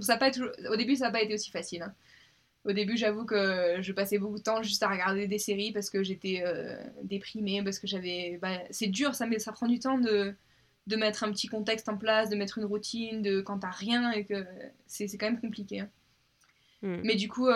ça 0.00 0.16
pas 0.16 0.30
au 0.70 0.76
début, 0.76 0.96
ça 0.96 1.06
n'a 1.06 1.10
pas 1.10 1.22
été 1.22 1.34
aussi 1.34 1.50
facile. 1.50 1.82
Hein. 1.82 1.94
Au 2.64 2.72
début, 2.72 2.96
j'avoue 2.96 3.26
que 3.26 3.76
je 3.80 3.92
passais 3.92 4.18
beaucoup 4.18 4.38
de 4.38 4.42
temps 4.42 4.62
juste 4.62 4.82
à 4.82 4.88
regarder 4.88 5.28
des 5.28 5.38
séries 5.38 5.72
parce 5.72 5.90
que 5.90 6.02
j'étais 6.02 6.42
déprimée, 7.02 7.62
parce 7.62 7.78
que 7.78 7.86
j'avais. 7.86 8.38
Bah, 8.40 8.58
c'est 8.70 8.86
dur, 8.86 9.14
ça, 9.14 9.26
ça 9.38 9.52
prend 9.52 9.66
du 9.66 9.78
temps 9.78 9.98
de, 9.98 10.34
de 10.86 10.96
mettre 10.96 11.24
un 11.24 11.30
petit 11.30 11.48
contexte 11.48 11.88
en 11.88 11.96
place, 11.96 12.30
de 12.30 12.36
mettre 12.36 12.58
une 12.58 12.64
routine, 12.64 13.22
de 13.22 13.40
quand 13.40 13.58
t'as 13.58 13.70
rien 13.70 14.12
et 14.12 14.24
que 14.24 14.46
c'est 14.86 15.06
quand 15.18 15.26
même 15.26 15.40
compliqué. 15.40 15.80
Hein. 15.80 15.88
Hmm. 16.82 17.00
Mais 17.02 17.16
du 17.16 17.28
coup 17.28 17.48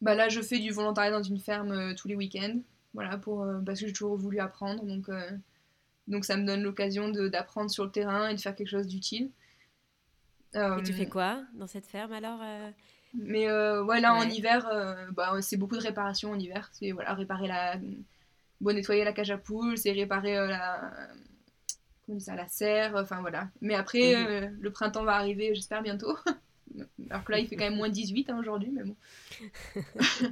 bah 0.00 0.14
là, 0.14 0.28
je 0.28 0.40
fais 0.40 0.58
du 0.58 0.70
volontariat 0.70 1.10
dans 1.10 1.22
une 1.22 1.40
ferme 1.40 1.72
euh, 1.72 1.94
tous 1.94 2.08
les 2.08 2.14
week-ends, 2.14 2.58
voilà, 2.94 3.16
pour, 3.16 3.42
euh, 3.42 3.58
parce 3.64 3.80
que 3.80 3.86
j'ai 3.86 3.92
toujours 3.92 4.16
voulu 4.16 4.38
apprendre. 4.38 4.84
Donc, 4.84 5.08
euh, 5.08 5.30
donc 6.08 6.24
ça 6.24 6.36
me 6.36 6.44
donne 6.44 6.62
l'occasion 6.62 7.08
d'apprendre 7.08 7.70
sur 7.70 7.84
le 7.84 7.90
terrain 7.90 8.28
et 8.28 8.34
de 8.34 8.40
faire 8.40 8.54
quelque 8.54 8.68
chose 8.68 8.86
d'utile. 8.86 9.30
et 10.54 10.82
tu 10.84 10.92
fais 10.92 11.06
quoi 11.06 11.42
dans 11.54 11.66
cette 11.66 11.86
ferme 11.86 12.12
alors 12.12 12.40
Mais 13.14 13.46
voilà, 13.82 14.14
en 14.14 14.28
hiver, 14.28 14.68
bah, 15.12 15.40
c'est 15.40 15.56
beaucoup 15.56 15.76
de 15.76 15.82
réparation 15.82 16.32
en 16.32 16.38
hiver. 16.38 16.68
C'est 16.72 16.92
voilà, 16.92 17.14
réparer 17.14 17.46
la. 17.46 17.76
Bon, 18.60 18.74
nettoyer 18.74 19.04
la 19.04 19.12
cage 19.12 19.30
à 19.30 19.38
poules, 19.38 19.78
c'est 19.78 19.92
réparer 19.92 20.34
la. 20.34 20.92
Comment 22.06 22.20
ça, 22.20 22.34
la 22.34 22.48
serre, 22.48 22.94
enfin 22.96 23.20
voilà. 23.20 23.50
Mais 23.60 23.74
après, 23.74 24.16
mhm. 24.16 24.58
le 24.60 24.72
printemps 24.72 25.04
va 25.04 25.14
arriver, 25.14 25.54
j'espère 25.54 25.82
bientôt. 25.82 26.16
Alors 27.10 27.24
que 27.24 27.32
là, 27.32 27.38
il 27.38 27.48
fait 27.48 27.56
quand 27.56 27.64
même 27.64 27.76
moins 27.76 27.88
18 27.88 28.30
hein, 28.30 28.38
aujourd'hui, 28.38 28.70
mais 28.70 28.84
bon. 28.84 28.96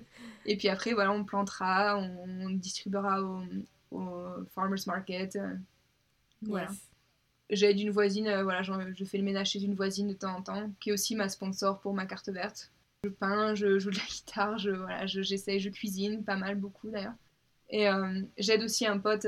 et 0.47 0.57
puis 0.57 0.69
après, 0.69 0.93
voilà, 0.93 1.13
on 1.13 1.25
plantera, 1.25 1.99
on, 1.99 2.51
distribuera 2.51 3.23
au, 3.23 3.43
farmers 4.55 4.87
market. 4.87 5.37
Euh, 5.37 5.55
voilà. 6.43 6.69
J'aide 7.51 7.79
une 7.79 7.91
voisine, 7.91 8.27
euh, 8.27 8.43
voilà, 8.43 8.63
je 8.63 9.05
fais 9.05 9.19
le 9.19 9.25
ménage 9.25 9.51
chez 9.51 9.63
une 9.63 9.75
voisine 9.75 10.09
de 10.09 10.15
temps 10.15 10.37
en 10.37 10.43
temps, 10.43 10.71
qui 10.81 10.91
est 10.91 10.93
aussi 10.93 11.15
ma 11.15 11.29
sponsor 11.29 11.81
pour 11.81 11.95
ma 11.95 12.07
carte 12.07 12.29
verte. 12.29 12.73
Je 13.05 13.11
peins, 13.11 13.55
je 13.55 13.79
joue 13.79 13.91
de 13.91 13.97
la 13.97 14.05
guitare, 14.05 14.59
je, 14.59 14.71
voilà, 14.71 15.07
j'essaye, 15.07 15.61
je, 15.61 15.71
cuisine, 15.71 16.25
pas 16.25 16.37
mal, 16.37 16.57
beaucoup 16.57 16.91
d'ailleurs. 16.91 17.15
Et 17.71 17.89
euh, 17.89 18.21
j'aide 18.37 18.63
aussi 18.63 18.87
un 18.87 18.99
pote, 18.99 19.27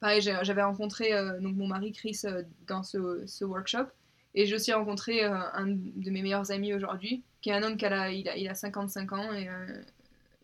pareil, 0.00 0.20
j'avais 0.20 0.62
rencontré 0.62 1.12
donc 1.40 1.54
mon 1.54 1.68
mari 1.68 1.92
Chris 1.92 2.22
dans 2.66 2.82
ce, 2.82 3.24
ce 3.26 3.44
workshop. 3.44 3.86
Et 4.34 4.46
j'ai 4.46 4.54
aussi 4.54 4.72
rencontré 4.72 5.24
euh, 5.24 5.36
un 5.52 5.66
de 5.66 6.10
mes 6.10 6.22
meilleurs 6.22 6.50
amis 6.50 6.74
aujourd'hui, 6.74 7.22
qui 7.40 7.50
est 7.50 7.54
un 7.54 7.62
homme 7.62 7.76
qui 7.76 7.86
a, 7.86 8.10
il 8.10 8.28
a, 8.28 8.36
il 8.36 8.48
a 8.48 8.54
55 8.54 9.12
ans 9.12 9.32
et 9.32 9.48
euh, 9.48 9.82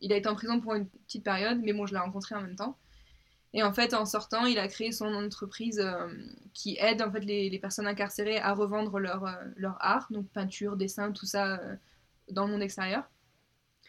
il 0.00 0.12
a 0.12 0.16
été 0.16 0.28
en 0.28 0.34
prison 0.34 0.60
pour 0.60 0.74
une 0.74 0.86
petite 0.86 1.22
période, 1.22 1.60
mais 1.62 1.72
bon, 1.72 1.86
je 1.86 1.92
l'ai 1.92 2.00
rencontré 2.00 2.34
en 2.34 2.40
même 2.40 2.56
temps. 2.56 2.76
Et 3.54 3.62
en 3.62 3.72
fait, 3.72 3.94
en 3.94 4.04
sortant, 4.04 4.44
il 4.44 4.58
a 4.58 4.68
créé 4.68 4.92
son 4.92 5.14
entreprise 5.14 5.80
euh, 5.80 6.08
qui 6.52 6.76
aide 6.78 7.00
en 7.00 7.10
fait 7.10 7.20
les, 7.20 7.48
les, 7.48 7.58
personnes 7.58 7.86
incarcérées 7.86 8.38
à 8.38 8.52
revendre 8.52 8.98
leur, 8.98 9.26
leur 9.56 9.76
art, 9.80 10.08
donc 10.10 10.28
peinture, 10.28 10.76
dessin, 10.76 11.12
tout 11.12 11.26
ça 11.26 11.60
dans 12.30 12.46
le 12.46 12.52
monde 12.52 12.62
extérieur. 12.62 13.04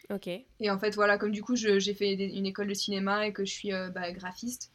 Ok. 0.08 0.28
Et 0.28 0.70
en 0.70 0.78
fait, 0.78 0.94
voilà, 0.94 1.18
comme 1.18 1.32
du 1.32 1.42
coup, 1.42 1.56
j'ai 1.56 1.94
fait 1.94 2.14
une 2.14 2.46
école 2.46 2.68
de 2.68 2.74
cinéma 2.74 3.26
et 3.26 3.32
que 3.32 3.44
je 3.44 3.52
suis 3.52 3.72
bah, 3.92 4.12
graphiste, 4.12 4.70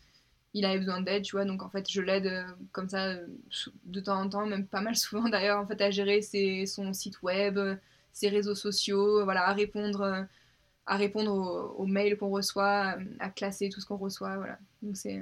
il 0.54 0.66
avait 0.66 0.80
besoin 0.80 1.02
d'aide, 1.02 1.24
tu 1.24 1.36
vois. 1.36 1.46
Donc 1.46 1.64
en 1.64 1.70
fait, 1.70 1.90
je 1.90 2.02
l'aide 2.02 2.28
euh, 2.28 2.44
comme 2.72 2.90
ça 2.90 3.08
euh, 3.08 3.28
de 3.86 4.00
temps 4.00 4.20
en 4.20 4.30
temps, 4.30 4.46
même 4.46 4.68
pas 4.68 4.82
mal 4.82 4.96
souvent 4.98 5.30
d'ailleurs, 5.30 5.60
en 5.60 5.66
fait, 5.66 5.82
à 5.82 5.92
gérer 5.92 6.22
ses, 6.22 6.66
son 6.66 6.94
site 6.94 7.22
web, 7.22 7.60
ses 8.14 8.30
réseaux 8.30 8.56
sociaux, 8.56 9.24
voilà, 9.24 9.48
à 9.48 9.54
répondre, 9.54 10.28
à 10.92 10.98
répondre 10.98 11.32
aux, 11.32 11.82
aux 11.82 11.86
mails 11.86 12.18
qu'on 12.18 12.30
reçoit, 12.30 12.98
à 13.20 13.30
classer 13.30 13.70
tout 13.70 13.80
ce 13.80 13.86
qu'on 13.86 13.96
reçoit, 13.96 14.36
voilà. 14.36 14.60
Donc 14.82 14.98
c'est 14.98 15.22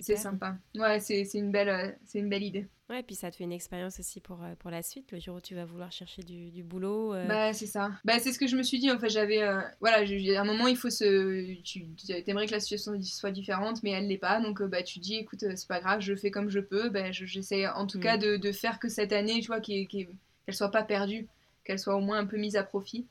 c'est 0.00 0.16
sympa. 0.16 0.56
Ouais, 0.74 1.00
c'est 1.00 1.22
une, 1.34 1.50
belle, 1.50 1.68
euh, 1.68 1.90
c'est 2.04 2.18
une 2.18 2.28
belle 2.28 2.42
idée. 2.42 2.66
Ouais, 2.88 3.00
et 3.00 3.02
puis 3.02 3.14
ça 3.14 3.30
te 3.30 3.36
fait 3.36 3.44
une 3.44 3.52
expérience 3.52 4.00
aussi 4.00 4.20
pour, 4.20 4.42
euh, 4.42 4.54
pour 4.58 4.70
la 4.70 4.82
suite, 4.82 5.12
le 5.12 5.20
jour 5.20 5.36
où 5.36 5.40
tu 5.40 5.54
vas 5.54 5.64
vouloir 5.64 5.92
chercher 5.92 6.22
du, 6.22 6.50
du 6.50 6.62
boulot. 6.62 7.14
Euh. 7.14 7.26
Bah, 7.26 7.52
c'est 7.52 7.66
ça. 7.66 7.92
Bah, 8.04 8.18
c'est 8.18 8.32
ce 8.32 8.38
que 8.38 8.46
je 8.46 8.56
me 8.56 8.62
suis 8.62 8.78
dit. 8.78 8.90
En 8.90 8.98
fait, 8.98 9.10
j'avais. 9.10 9.40
voilà, 9.80 9.98
à 9.98 10.40
un 10.40 10.44
moment, 10.44 10.66
il 10.66 10.76
faut 10.76 10.90
se. 10.90 11.62
Tu 11.62 11.86
aimerais 12.26 12.46
que 12.46 12.52
la 12.52 12.60
situation 12.60 13.00
soit 13.02 13.30
différente, 13.30 13.82
mais 13.82 13.90
elle 13.90 14.08
l'est 14.08 14.18
pas. 14.18 14.40
Donc, 14.40 14.62
bah, 14.62 14.82
tu 14.82 14.98
dis, 14.98 15.16
écoute, 15.16 15.44
c'est 15.54 15.68
pas 15.68 15.80
grave, 15.80 16.00
je 16.00 16.14
fais 16.14 16.30
comme 16.30 16.48
je 16.48 16.60
peux. 16.60 16.88
Bah, 16.88 17.12
j'essaie 17.12 17.68
en 17.68 17.86
tout 17.86 18.00
cas 18.00 18.16
mm. 18.16 18.20
de, 18.20 18.36
de, 18.36 18.52
faire 18.52 18.78
que 18.78 18.88
cette 18.88 19.12
année, 19.12 19.40
tu 19.40 19.48
vois, 19.48 19.60
qu'elle 19.60 20.08
soit 20.50 20.70
pas 20.70 20.82
perdue, 20.82 21.28
qu'elle 21.64 21.78
soit 21.78 21.96
au 21.96 22.00
moins 22.00 22.18
un 22.18 22.26
peu 22.26 22.38
mise 22.38 22.56
à 22.56 22.62
profit 22.62 23.06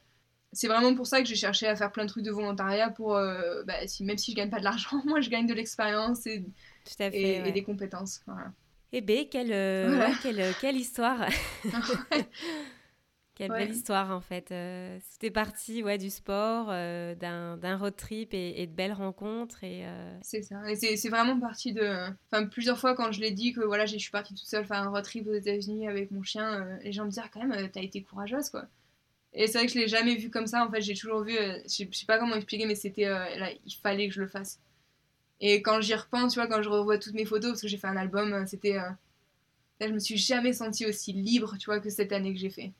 c'est 0.54 0.68
vraiment 0.68 0.94
pour 0.96 1.08
ça 1.08 1.22
que 1.22 1.28
j'ai 1.28 1.36
cherché 1.36 1.68
à 1.68 1.76
faire 1.76 1.92
plein 1.92 2.04
de 2.04 2.10
trucs 2.10 2.26
de 2.26 2.32
volontariat 2.32 2.90
pour 2.90 3.14
bah, 3.14 3.88
si, 3.88 4.04
même 4.04 4.18
si 4.18 4.32
je 4.32 4.36
gagne 4.36 4.50
pas 4.50 4.60
de 4.60 4.66
l'argent 4.66 5.02
moi 5.06 5.22
je 5.22 5.30
gagne 5.30 5.48
de 5.48 5.54
l'expérience 5.54 6.28
et 6.28 6.44
tout 6.86 7.04
à 7.04 7.12
fait, 7.12 7.48
et, 7.48 7.52
des 7.52 7.64
compétences. 7.64 8.22
Voilà. 8.26 8.52
Eh 8.94 9.02
bien, 9.02 9.26
quelle, 9.26 9.54
euh, 9.54 10.08
quelle, 10.22 10.54
quelle, 10.60 10.76
histoire 10.76 11.28
Quelle 13.36 13.50
belle 13.52 13.72
histoire 13.72 14.12
en 14.12 14.20
fait. 14.20 14.52
Euh, 14.52 15.00
C'était 15.10 15.32
parti 15.32 15.82
ouais, 15.82 15.98
du 15.98 16.10
sport, 16.10 16.68
euh, 16.70 17.16
d'un 17.16 17.78
road 17.78 17.96
trip 17.96 18.34
et, 18.34 18.68
de 18.68 18.72
belles 18.72 18.94
rencontres. 18.94 19.64
et 19.64 19.86
C'est 20.22 20.42
ça. 20.42 20.70
Et 20.70 20.76
c'est 20.76 21.10
vraiment 21.10 21.40
parti 21.40 21.74
de. 21.74 22.10
Enfin, 22.32 22.46
plusieurs 22.46 22.78
fois 22.78 22.94
quand 22.94 23.12
je 23.12 23.22
l'ai 23.22 23.32
dit 23.32 23.54
que 23.54 23.62
voilà, 23.62 23.86
je 23.86 23.98
suis 23.98 24.12
partie 24.12 24.36
toute 24.36 24.48
seule 24.48 24.66
faire 24.66 24.82
un 24.82 24.90
road 24.90 25.04
trip 25.04 25.26
aux 25.28 25.34
États-Unis 25.34 25.88
avec 25.88 26.12
mon 26.12 26.22
chien, 26.22 26.78
les 26.84 26.92
gens 26.92 27.06
me 27.06 27.10
disaient 27.10 27.22
ah, 27.24 27.30
quand 27.34 27.44
même, 27.46 27.70
t'as 27.72 27.82
été 27.82 28.04
courageuse 28.04 28.50
quoi. 28.50 28.66
Et 29.34 29.48
c'est 29.48 29.58
vrai 29.58 29.68
que 29.68 29.74
je 29.74 29.80
l'ai 29.80 29.88
jamais 29.88 30.16
vu 30.16 30.30
comme 30.30 30.48
ça. 30.48 30.66
En 30.66 30.70
fait, 30.70 30.82
j'ai 30.82 30.94
toujours 30.94 31.24
vu. 31.24 31.34
je 31.34 31.70
sais 31.70 32.06
pas 32.06 32.20
comment 32.20 32.36
expliquer, 32.36 32.66
mais 32.66 32.76
c'était. 32.76 33.08
il 33.66 33.76
fallait 33.76 34.08
que 34.08 34.14
je 34.14 34.22
le 34.22 34.28
fasse. 34.28 34.60
Et 35.42 35.64
quand 35.64 35.82
j'y 35.82 35.96
repense, 35.96 36.34
tu 36.34 36.40
vois, 36.40 36.48
quand 36.48 36.62
je 36.62 36.70
revois 36.70 37.00
toutes 37.00 37.16
mes 37.16 37.26
photos, 37.26 37.52
parce 37.52 37.62
que 37.62 37.68
j'ai 37.68 37.78
fait 37.78 37.88
un 37.88 37.98
album, 37.98 38.32
euh, 38.32 38.46
c'était. 38.46 38.78
Euh, 38.78 38.90
je 39.82 39.88
me 39.88 40.00
suis 40.00 40.18
jamais 40.18 40.54
sentie 40.54 40.86
aussi 40.86 41.12
libre, 41.12 41.58
tu 41.58 41.66
vois, 41.66 41.80
que 41.80 41.90
cette 41.90 42.12
année 42.14 42.32
que 42.34 42.40
j'ai 42.40 42.52
fait. 42.52 42.72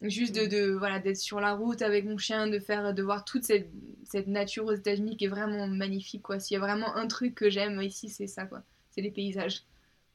Juste 0.00 0.34
de, 0.34 0.46
de 0.46 0.72
voilà 0.72 0.98
d'être 0.98 1.18
sur 1.18 1.40
la 1.40 1.52
route 1.52 1.82
avec 1.82 2.06
mon 2.06 2.16
chien, 2.16 2.46
de 2.46 2.58
faire, 2.58 2.94
de 2.94 3.02
voir 3.02 3.24
toute 3.24 3.44
cette, 3.44 3.70
cette 4.04 4.26
nature 4.26 4.64
aux 4.64 4.72
États-Unis 4.72 5.16
qui 5.18 5.26
est 5.26 5.28
vraiment 5.28 5.66
magnifique, 5.66 6.22
quoi. 6.22 6.40
S'il 6.40 6.54
y 6.54 6.56
a 6.56 6.60
vraiment 6.60 6.96
un 6.96 7.06
truc 7.06 7.34
que 7.34 7.50
j'aime 7.50 7.80
ici, 7.82 8.08
c'est 8.08 8.26
ça, 8.26 8.46
quoi. 8.46 8.62
C'est 8.90 9.02
les 9.02 9.10
paysages. 9.10 9.64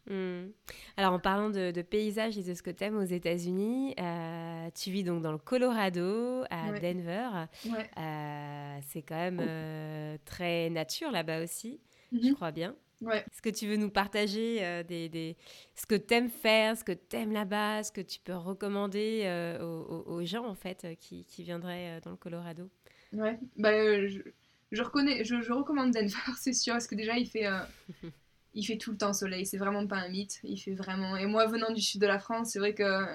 Hmm. 0.09 0.49
Alors 0.97 1.13
en 1.13 1.19
parlant 1.19 1.51
de, 1.51 1.81
paysages 1.83 2.37
et 2.37 2.43
de 2.43 2.53
ce 2.55 2.63
que 2.63 2.71
tu 2.71 2.83
aimes 2.83 2.97
aux 2.97 3.03
États-Unis, 3.03 3.93
euh, 3.99 4.69
tu 4.73 4.89
vis 4.89 5.03
donc 5.03 5.21
dans 5.21 5.31
le 5.31 5.37
Colorado, 5.37 6.43
à 6.49 6.71
Denver. 6.79 7.29
Euh, 7.67 8.79
c'est 8.87 9.03
quand 9.03 9.15
même 9.15 9.39
euh, 9.39 10.17
très 10.25 10.71
nature 10.71 11.11
là-bas 11.11 11.43
aussi, 11.43 11.79
je 12.11 12.29
mhm. 12.29 12.35
crois 12.35 12.51
bien. 12.51 12.75
Est-ce 13.01 13.41
que 13.41 13.49
tu 13.49 13.65
veux 13.65 13.77
nous 13.77 13.91
partager 13.91 14.83
des, 14.83 15.37
ce 15.75 15.85
que 15.85 15.95
tu 15.95 16.13
aimes 16.15 16.29
faire, 16.29 16.75
ce 16.75 16.83
que 16.83 16.91
tu 16.91 17.15
aimes 17.15 17.31
là-bas, 17.31 17.83
ce 17.83 17.93
que 17.93 18.01
tu 18.01 18.19
peux 18.19 18.35
recommander 18.35 19.57
aux, 19.61 20.21
gens 20.25 20.45
en 20.45 20.55
fait 20.55 20.85
qui, 20.99 21.23
qui 21.23 21.43
viendraient 21.43 22.01
dans 22.01 22.11
le 22.11 22.17
Colorado? 22.17 22.69
Ouais, 23.13 23.39
bah, 23.55 23.71
je, 24.05 24.81
reconnais, 24.81 25.23
je, 25.23 25.39
je 25.41 25.53
recommande 25.53 25.91
Denver, 25.91 26.09
c'est 26.39 26.51
sûr, 26.51 26.73
parce 26.73 26.87
que 26.87 26.95
déjà 26.95 27.17
il 27.17 27.27
fait 27.27 27.47
il 28.53 28.63
fait 28.63 28.77
tout 28.77 28.91
le 28.91 28.97
temps 28.97 29.13
soleil, 29.13 29.45
c'est 29.45 29.57
vraiment 29.57 29.85
pas 29.87 29.97
un 29.97 30.09
mythe. 30.09 30.39
Il 30.43 30.57
fait 30.57 30.73
vraiment. 30.73 31.15
Et 31.17 31.25
moi, 31.25 31.45
venant 31.47 31.71
du 31.71 31.81
sud 31.81 32.01
de 32.01 32.07
la 32.07 32.19
France, 32.19 32.51
c'est 32.51 32.59
vrai 32.59 32.73
que 32.73 33.05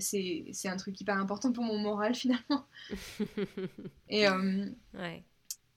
c'est, 0.00 0.68
un 0.68 0.76
truc 0.76 1.00
hyper 1.00 1.16
important 1.16 1.52
pour 1.52 1.64
mon 1.64 1.78
moral 1.78 2.14
finalement. 2.14 2.66
et 4.08 4.28
euh, 4.28 4.66
ouais. 4.94 5.24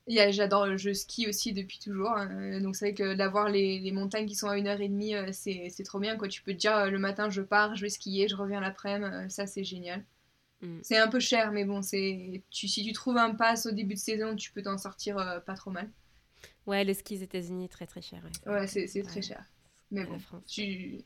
j'adore, 0.07 0.77
je 0.77 0.93
skie 0.93 1.27
aussi 1.27 1.53
depuis 1.53 1.79
toujours. 1.79 2.11
Hein. 2.11 2.61
donc 2.61 2.75
c'est 2.75 2.85
vrai 2.85 2.93
que 2.93 3.13
d'avoir 3.15 3.49
les, 3.49 3.79
les, 3.79 3.91
montagnes 3.91 4.27
qui 4.27 4.35
sont 4.35 4.47
à 4.47 4.57
une 4.57 4.67
heure 4.67 4.81
et 4.81 4.89
demie, 4.89 5.15
euh, 5.15 5.29
c'est, 5.31 5.67
c'est 5.69 5.83
trop 5.83 5.99
bien. 5.99 6.15
Quoi. 6.17 6.27
Tu 6.27 6.41
peux 6.41 6.53
te 6.53 6.57
dire 6.57 6.89
le 6.89 6.99
matin 6.99 7.29
je 7.29 7.41
pars, 7.41 7.75
je 7.75 7.81
vais 7.81 7.89
skier, 7.89 8.27
je 8.27 8.35
reviens 8.35 8.61
l'après-midi, 8.61 9.11
euh, 9.11 9.29
ça 9.29 9.47
c'est 9.47 9.63
génial. 9.63 10.03
Mm. 10.61 10.79
C'est 10.81 10.97
un 10.97 11.07
peu 11.07 11.19
cher, 11.19 11.51
mais 11.51 11.65
bon, 11.65 11.81
c'est 11.81 12.43
tu, 12.49 12.67
si 12.67 12.83
tu 12.85 12.93
trouves 12.93 13.17
un 13.17 13.35
pass 13.35 13.65
au 13.65 13.71
début 13.71 13.95
de 13.95 13.99
saison, 13.99 14.35
tu 14.35 14.51
peux 14.51 14.61
t'en 14.61 14.77
sortir 14.77 15.17
pas 15.45 15.55
trop 15.55 15.71
mal. 15.71 15.89
Ouais, 16.65 16.83
le 16.83 16.93
ski 16.93 17.17
aux 17.17 17.21
États-Unis, 17.21 17.69
très 17.69 17.85
très 17.85 18.01
cher. 18.01 18.21
Ouais, 18.45 18.67
c'est 18.67 19.03
très 19.03 19.21
cher. 19.21 19.43
Mais 19.91 20.05
bon, 20.05 20.19
tu... 20.47 21.03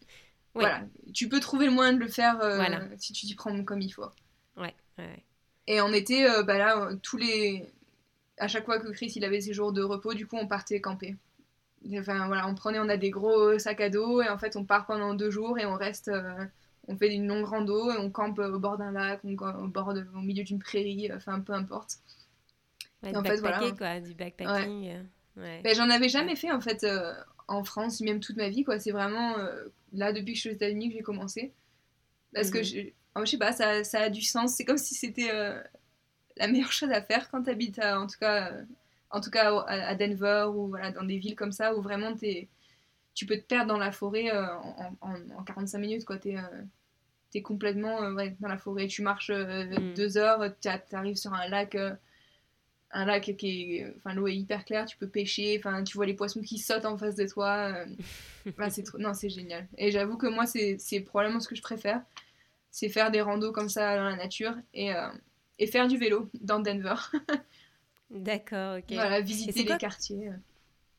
Voilà, 0.53 0.83
tu 1.13 1.29
peux 1.29 1.39
trouver 1.39 1.65
le 1.65 1.71
moyen 1.71 1.93
de 1.93 1.99
le 1.99 2.07
faire 2.07 2.41
euh, 2.41 2.63
si 2.97 3.13
tu 3.13 3.27
t'y 3.27 3.35
prends 3.35 3.63
comme 3.63 3.81
il 3.81 3.91
faut. 3.91 4.09
Ouais, 4.57 4.75
ouais. 4.97 5.23
Et 5.67 5.79
en 5.79 5.93
été, 5.93 6.29
euh, 6.29 6.43
bah 6.43 6.57
là, 6.57 6.77
euh, 6.81 6.95
tous 7.01 7.17
les... 7.17 7.65
À 8.37 8.47
chaque 8.47 8.65
fois 8.65 8.79
que 8.79 8.87
Chris 8.89 9.13
il 9.15 9.25
avait 9.25 9.41
ses 9.41 9.53
jours 9.53 9.73
de 9.73 9.83
repos, 9.83 10.13
du 10.13 10.25
coup, 10.25 10.37
on 10.37 10.47
partait 10.47 10.81
camper. 10.81 11.17
Enfin, 11.93 12.27
voilà, 12.27 12.47
on 12.47 12.55
prenait, 12.55 12.79
on 12.79 12.89
a 12.89 12.97
des 12.97 13.09
gros 13.09 13.57
sacs 13.59 13.81
à 13.81 13.89
dos, 13.89 14.21
et 14.21 14.29
en 14.29 14.37
fait, 14.37 14.55
on 14.55 14.65
part 14.65 14.85
pendant 14.85 15.13
deux 15.13 15.29
jours, 15.29 15.59
et 15.59 15.65
on 15.65 15.75
reste... 15.75 16.11
on 16.87 16.97
fait 16.97 17.13
une 17.13 17.27
longue 17.27 17.45
rando, 17.45 17.91
et 17.91 17.97
on 17.97 18.09
campe 18.09 18.39
au 18.39 18.59
bord 18.59 18.77
d'un 18.77 18.91
lac, 18.91 19.21
on, 19.23 19.37
au, 19.37 19.67
bord 19.67 19.89
au 19.89 20.19
milieu 20.19 20.43
d'une 20.43 20.59
prairie, 20.59 21.09
enfin, 21.13 21.39
peu 21.41 21.53
importe. 21.53 21.99
Ouais, 23.03 23.15
en 23.15 23.23
fait, 23.23 23.37
voilà. 23.37 23.71
quoi, 23.77 23.99
du 23.99 24.13
backpacking. 24.13 25.05
Ben, 25.35 25.75
j'en 25.75 25.89
avais 25.89 26.09
jamais 26.09 26.35
fait 26.35 26.51
en 26.51 26.61
fait 26.61 26.83
euh, 26.83 27.13
en 27.47 27.63
France, 27.63 28.01
même 28.01 28.19
toute 28.19 28.37
ma 28.37 28.49
vie. 28.49 28.63
quoi. 28.63 28.79
C'est 28.79 28.91
vraiment 28.91 29.37
euh, 29.37 29.65
là, 29.93 30.13
depuis 30.13 30.33
que 30.33 30.35
je 30.35 30.41
suis 30.41 30.49
aux 30.49 30.53
États-Unis, 30.53 30.89
que 30.89 30.95
j'ai 30.95 31.03
commencé. 31.03 31.53
Parce 32.33 32.51
que 32.51 32.59
mhm. 32.59 32.63
je, 32.63 32.79
oh, 33.15 33.25
je 33.25 33.31
sais 33.31 33.37
pas, 33.37 33.51
ça, 33.51 33.83
ça, 33.83 34.01
a 34.01 34.09
du 34.09 34.21
sens. 34.21 34.53
C'est 34.53 34.65
comme 34.65 34.77
si 34.77 34.95
c'était 34.95 35.31
euh, 35.33 35.61
la 36.37 36.47
meilleure 36.47 36.71
chose 36.71 36.91
à 36.91 37.01
faire 37.01 37.29
quand 37.29 37.43
tu 37.43 37.49
habites, 37.49 37.79
en 37.79 38.07
tout 38.07 38.19
cas, 38.19 38.53
en 39.11 39.21
tout 39.21 39.31
cas 39.31 39.63
à, 39.67 39.95
Denver 39.95 40.47
ou 40.53 40.67
voilà, 40.67 40.91
dans 40.91 41.03
des 41.03 41.17
villes 41.17 41.35
comme 41.35 41.51
ça 41.51 41.75
où 41.75 41.81
vraiment 41.81 42.13
es, 42.21 42.47
tu 43.15 43.25
peux 43.25 43.37
te 43.37 43.45
perdre 43.45 43.67
dans 43.67 43.79
la 43.79 43.91
forêt 43.91 44.31
en, 44.31 44.95
en, 45.01 45.43
45 45.43 45.77
minutes. 45.79 46.05
Tu 46.21 46.29
es, 46.29 46.37
es, 47.33 47.41
complètement 47.41 48.11
dans 48.11 48.47
la 48.47 48.57
forêt. 48.57 48.87
Tu 48.87 49.01
marches 49.01 49.31
mhm. 49.31 49.93
deux 49.95 50.17
heures, 50.17 50.53
tu 50.61 50.69
arrives 50.95 51.17
sur 51.17 51.33
un 51.33 51.47
lac 51.47 51.75
un 52.91 53.05
lac 53.05 53.35
qui 53.37 53.77
est. 53.77 53.93
Enfin, 53.97 54.13
l'eau 54.13 54.27
est 54.27 54.35
hyper 54.35 54.65
claire, 54.65 54.85
tu 54.85 54.97
peux 54.97 55.07
pêcher, 55.07 55.57
enfin, 55.59 55.83
tu 55.83 55.95
vois 55.95 56.05
les 56.05 56.13
poissons 56.13 56.41
qui 56.41 56.57
sautent 56.57 56.85
en 56.85 56.97
face 56.97 57.15
de 57.15 57.27
toi. 57.27 57.73
Euh, 57.73 58.69
c'est 58.69 58.83
trop... 58.83 58.97
Non, 58.97 59.13
c'est 59.13 59.29
génial. 59.29 59.67
Et 59.77 59.91
j'avoue 59.91 60.17
que 60.17 60.27
moi, 60.27 60.45
c'est 60.45 60.99
probablement 61.05 61.39
ce 61.39 61.47
que 61.47 61.55
je 61.55 61.61
préfère. 61.61 62.01
C'est 62.71 62.89
faire 62.89 63.11
des 63.11 63.21
randos 63.21 63.51
comme 63.51 63.69
ça 63.69 63.97
dans 63.97 64.03
la 64.03 64.15
nature 64.15 64.55
et, 64.73 64.93
euh, 64.93 65.09
et 65.57 65.67
faire 65.67 65.87
du 65.87 65.97
vélo 65.97 66.29
dans 66.39 66.59
Denver. 66.59 66.95
D'accord, 68.09 68.77
ok. 68.77 68.91
Voilà, 68.91 69.21
visiter 69.21 69.63
les 69.63 69.77
quartiers. 69.77 70.31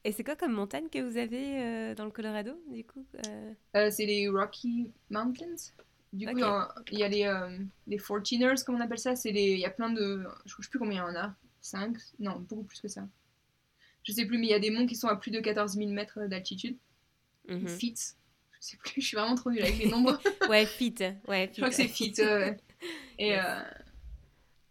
Et 0.03 0.13
c'est 0.13 0.25
quoi 0.25 0.35
comme 0.35 0.53
montagne 0.53 0.89
que 0.91 0.99
vous 0.99 1.17
avez 1.17 1.63
euh, 1.63 1.95
dans 1.95 2.05
le 2.05 2.11
Colorado, 2.11 2.53
du 2.69 2.85
coup 2.85 3.05
C'est 3.75 4.07
les 4.07 4.29
Rocky 4.29 4.91
Mountains. 5.11 5.73
Du 6.13 6.27
coup, 6.27 6.41
il 6.91 6.99
y 6.99 7.05
a 7.05 7.09
les, 7.09 7.59
les 7.87 7.99
14ers, 7.99 8.65
comme 8.65 8.77
on 8.77 8.81
appelle 8.81 8.99
ça. 8.99 9.15
Il 9.25 9.37
y 9.37 9.65
a 9.65 9.71
plein 9.71 9.91
de... 9.91 10.25
Je 10.47 10.55
ne 10.59 10.63
sais 10.63 10.71
plus 10.71 10.79
combien 10.79 11.07
il 11.07 11.15
y 11.15 11.17
en 11.17 11.21
a 11.21 11.35
5, 11.61 11.97
non, 12.19 12.41
beaucoup 12.41 12.65
plus 12.65 12.81
que 12.81 12.89
ça. 12.89 13.07
Je 14.03 14.13
sais 14.13 14.25
plus, 14.25 14.39
mais 14.39 14.47
il 14.47 14.51
y 14.51 14.55
a 14.55 14.59
des 14.59 14.71
monts 14.71 14.87
qui 14.87 14.97
sont 14.97 15.09
à 15.09 15.17
plus 15.17 15.31
de 15.31 15.41
14 15.41 15.75
000 15.75 15.91
mètres 15.91 16.27
d'altitude. 16.27 16.77
Mm 17.49 17.67
Fit, 17.67 17.95
je 18.61 18.67
sais 18.67 18.77
plus, 18.77 19.01
je 19.01 19.07
suis 19.07 19.17
vraiment 19.17 19.35
trop 19.35 19.51
nulle 19.51 19.63
avec 19.63 19.79
les 19.79 19.89
nombres. 19.89 20.21
ouais, 20.49 20.67
fit, 20.67 20.95
ouais. 21.29 21.51
Je 21.53 21.57
crois 21.57 21.71
que 21.71 21.75
c'est 21.75 21.89
fit. 21.89 22.15
Et, 23.19 23.39
euh, 23.39 23.61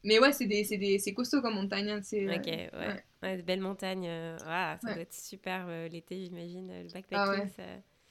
Mais 0.03 0.19
ouais, 0.19 0.31
c'est 0.31 0.45
des, 0.45 0.63
des, 0.63 1.13
costaud 1.13 1.41
comme 1.41 1.55
montagne. 1.55 1.89
Hein, 1.89 2.01
c'est, 2.03 2.27
ok, 2.27 2.45
ouais. 2.45 3.03
ouais. 3.23 3.37
de 3.37 3.41
belles 3.41 3.61
montagnes. 3.61 4.07
Euh, 4.07 4.37
ça 4.37 4.77
doit 4.83 5.01
être 5.01 5.13
super 5.13 5.65
euh, 5.67 5.87
l'été, 5.87 6.23
j'imagine. 6.23 6.67
Le 6.67 6.91
backpacking, 6.91 7.51
ah 7.57 7.63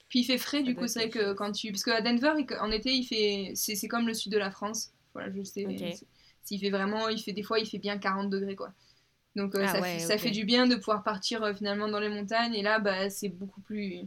Puis 0.09 0.19
il 0.19 0.23
fait 0.23 0.37
frais, 0.37 0.63
du 0.63 0.75
coup, 0.75 0.87
c'est 0.87 0.99
vrai 0.99 1.09
que 1.09 1.33
quand 1.33 1.51
tu. 1.51 1.71
Parce 1.71 1.83
qu'à 1.83 2.01
Denver, 2.01 2.33
en 2.59 2.71
été, 2.71 2.93
il 2.93 3.03
fait. 3.03 3.53
C'est 3.55 3.87
comme 3.87 4.07
le 4.07 4.13
sud 4.13 4.31
de 4.31 4.37
la 4.37 4.51
France. 4.51 4.93
Voilà, 5.13 5.31
je 5.33 5.43
sais. 5.43 5.65
S'il 6.43 6.59
fait 6.59 6.69
vraiment, 6.69 7.09
il 7.09 7.19
fait 7.19 7.33
des 7.33 7.43
fois, 7.43 7.59
il 7.59 7.67
fait 7.67 7.77
bien 7.77 7.97
40 7.97 8.29
degrés 8.29 8.55
quoi. 8.55 8.73
Donc 9.35 9.55
euh, 9.55 9.63
ah 9.63 9.67
ça, 9.67 9.81
fait, 9.81 9.99
ça, 9.99 10.17
fait, 10.17 10.31
du 10.31 10.43
bien 10.43 10.67
de 10.67 10.75
pouvoir 10.75 11.03
partir 11.03 11.43
euh, 11.43 11.53
finalement 11.53 11.87
dans 11.87 11.99
les 11.99 12.09
montagnes 12.09 12.55
et 12.55 12.63
là 12.63 12.79
bah, 12.79 13.09
c'est 13.09 13.29
beaucoup 13.29 13.61
plus 13.61 14.01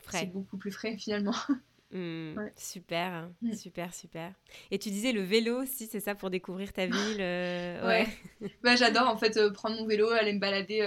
frais. 0.00 0.20
C'est 0.20 0.26
beaucoup 0.26 0.56
plus 0.56 0.72
frais 0.72 0.96
finalement. 0.96 1.34
Hmm, 1.90 2.34
super, 2.54 3.30
hmm. 3.40 3.54
super, 3.54 3.94
super. 3.94 4.34
Et 4.70 4.78
tu 4.78 4.90
disais 4.90 5.10
le 5.10 5.22
vélo 5.22 5.62
aussi, 5.62 5.86
c'est 5.86 6.00
ça 6.00 6.14
pour 6.14 6.28
découvrir 6.28 6.70
ta 6.74 6.84
ville 6.84 7.16
euh, 7.18 7.86
Ouais. 7.86 8.06
bah, 8.62 8.76
J'adore 8.76 9.08
en 9.08 9.16
fait 9.16 9.40
prendre 9.54 9.76
mon 9.76 9.86
vélo, 9.86 10.10
aller 10.10 10.34
me 10.34 10.38
balader. 10.38 10.86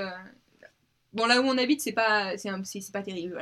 Bon, 1.13 1.25
là 1.25 1.41
où 1.41 1.45
on 1.45 1.57
habite, 1.57 1.81
c'est 1.81 1.91
pas, 1.91 2.37
c'est, 2.37 2.51
pas 2.93 3.01
terrible. 3.01 3.41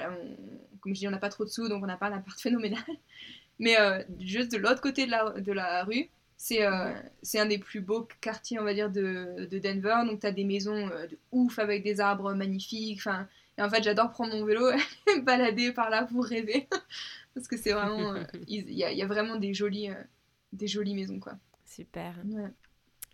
comme 0.80 0.96
je 0.96 1.00
dis, 1.00 1.08
on 1.10 1.12
n'a 1.12 1.18
pas 1.18 1.28
trop 1.28 1.44
de 1.44 1.50
sous 1.50 1.68
donc 1.68 1.84
on 1.84 1.88
n'a 1.88 1.98
pas 1.98 2.08
un 2.08 2.14
appart 2.14 2.40
phénoménal. 2.40 2.82
Mais 3.60 3.76
juste 4.20 4.54
de 4.54 4.58
l'autre 4.58 4.80
côté 4.80 5.06
de 5.06 5.12
la, 5.12 5.30
de 5.32 5.52
la 5.52 5.84
rue, 5.84 6.10
c'est 6.40 7.40
un 7.40 7.46
des 7.46 7.58
plus 7.58 7.82
beaux 7.82 8.08
quartiers, 8.22 8.60
on 8.60 8.64
va 8.64 8.74
dire, 8.74 8.90
de, 8.90 9.46
de 9.52 9.60
Denver. 9.60 10.04
Donc, 10.06 10.22
tu 10.22 10.26
as 10.28 10.32
des 10.32 10.46
maisons 10.46 10.90
euh, 10.90 11.06
de 11.06 11.20
ouf 11.34 11.60
avec 11.60 11.84
des 11.84 12.00
arbres 12.00 12.34
magnifiques. 12.34 12.98
Enfin, 13.00 13.28
et 13.58 13.62
en 13.62 13.70
fait, 13.70 13.84
j'adore 13.84 14.10
prendre 14.12 14.34
mon 14.34 14.46
vélo 14.46 14.70
et 15.08 15.18
me 15.18 15.22
balader 15.22 15.74
par 15.74 15.90
là 15.90 16.06
pour 16.06 16.24
rêver. 16.24 16.68
Parce 17.36 17.48
que 17.48 17.58
c'est 17.58 17.74
vraiment. 17.74 18.14
Euh, 18.14 18.24
il 18.48 18.70
y, 18.70 18.78
y, 18.78 19.04
a 19.04 19.06
vraiment 19.06 19.36
des 19.36 19.54
jolies, 19.54 19.90
des 20.54 20.68
jolies 20.68 20.96
maisons, 20.96 21.20
quoi. 21.20 21.34
Super. 21.66 22.16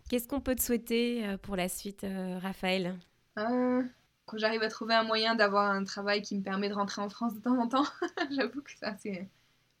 Qu'est-ce 0.08 0.28
qu'on 0.28 0.40
peut 0.40 0.54
te 0.54 0.62
souhaiter 0.62 1.36
pour 1.42 1.56
la 1.56 1.68
suite, 1.68 2.06
Raphaël? 2.40 2.96
Quand 3.34 4.38
j'arrive 4.38 4.62
à 4.62 4.68
trouver 4.68 4.94
un 4.94 5.02
moyen 5.02 5.34
d'avoir 5.34 5.70
un 5.70 5.84
travail 5.84 6.22
qui 6.22 6.36
me 6.36 6.42
permet 6.42 6.68
de 6.68 6.74
rentrer 6.74 7.02
en 7.02 7.08
France 7.08 7.34
de 7.34 7.40
temps 7.40 7.58
en 7.58 7.68
temps, 7.68 7.86
j'avoue 8.30 8.62
que 8.62 8.70
ça, 8.78 8.96
c'est. 8.98 9.28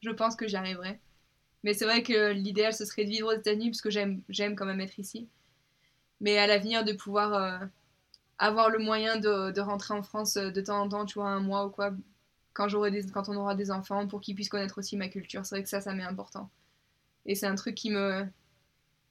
Je 0.02 0.10
pense 0.10 0.36
que 0.36 0.46
j'y 0.46 0.56
arriverai. 0.56 1.00
Mais 1.66 1.74
c'est 1.74 1.84
vrai 1.84 2.04
que 2.04 2.30
l'idéal, 2.30 2.72
ce 2.72 2.84
serait 2.84 3.04
de 3.04 3.10
vivre 3.10 3.34
aux 3.34 3.36
États-Unis, 3.36 3.70
parce 3.70 3.80
que 3.80 3.90
j'aime 3.90 4.54
quand 4.54 4.66
même 4.66 4.80
être 4.80 5.00
ici. 5.00 5.26
Mais 6.20 6.38
à 6.38 6.46
l'avenir, 6.46 6.84
de 6.84 6.92
pouvoir 6.92 7.34
euh, 7.34 7.58
avoir 8.38 8.70
le 8.70 8.78
moyen 8.78 9.16
de, 9.18 9.60
rentrer 9.60 9.92
en 9.92 10.04
France 10.04 10.36
euh, 10.36 10.52
de 10.52 10.60
temps 10.60 10.80
en 10.80 10.88
temps, 10.88 11.06
tu 11.06 11.14
vois, 11.18 11.28
un 11.28 11.40
mois 11.40 11.66
ou 11.66 11.70
quoi, 11.70 11.90
quand, 12.52 12.68
quand 13.12 13.28
on 13.28 13.34
aura 13.34 13.56
des 13.56 13.72
enfants, 13.72 14.06
pour 14.06 14.20
qu'ils 14.20 14.36
puissent 14.36 14.48
connaître 14.48 14.78
aussi 14.78 14.96
ma 14.96 15.08
culture. 15.08 15.44
C'est 15.44 15.56
vrai 15.56 15.64
que 15.64 15.68
ça, 15.68 15.80
ça 15.80 15.92
m'est 15.92 16.04
important. 16.04 16.50
Et 17.26 17.34
c'est 17.34 17.48
un 17.48 17.56
truc 17.56 17.74
qui 17.74 17.90
me 17.90 18.24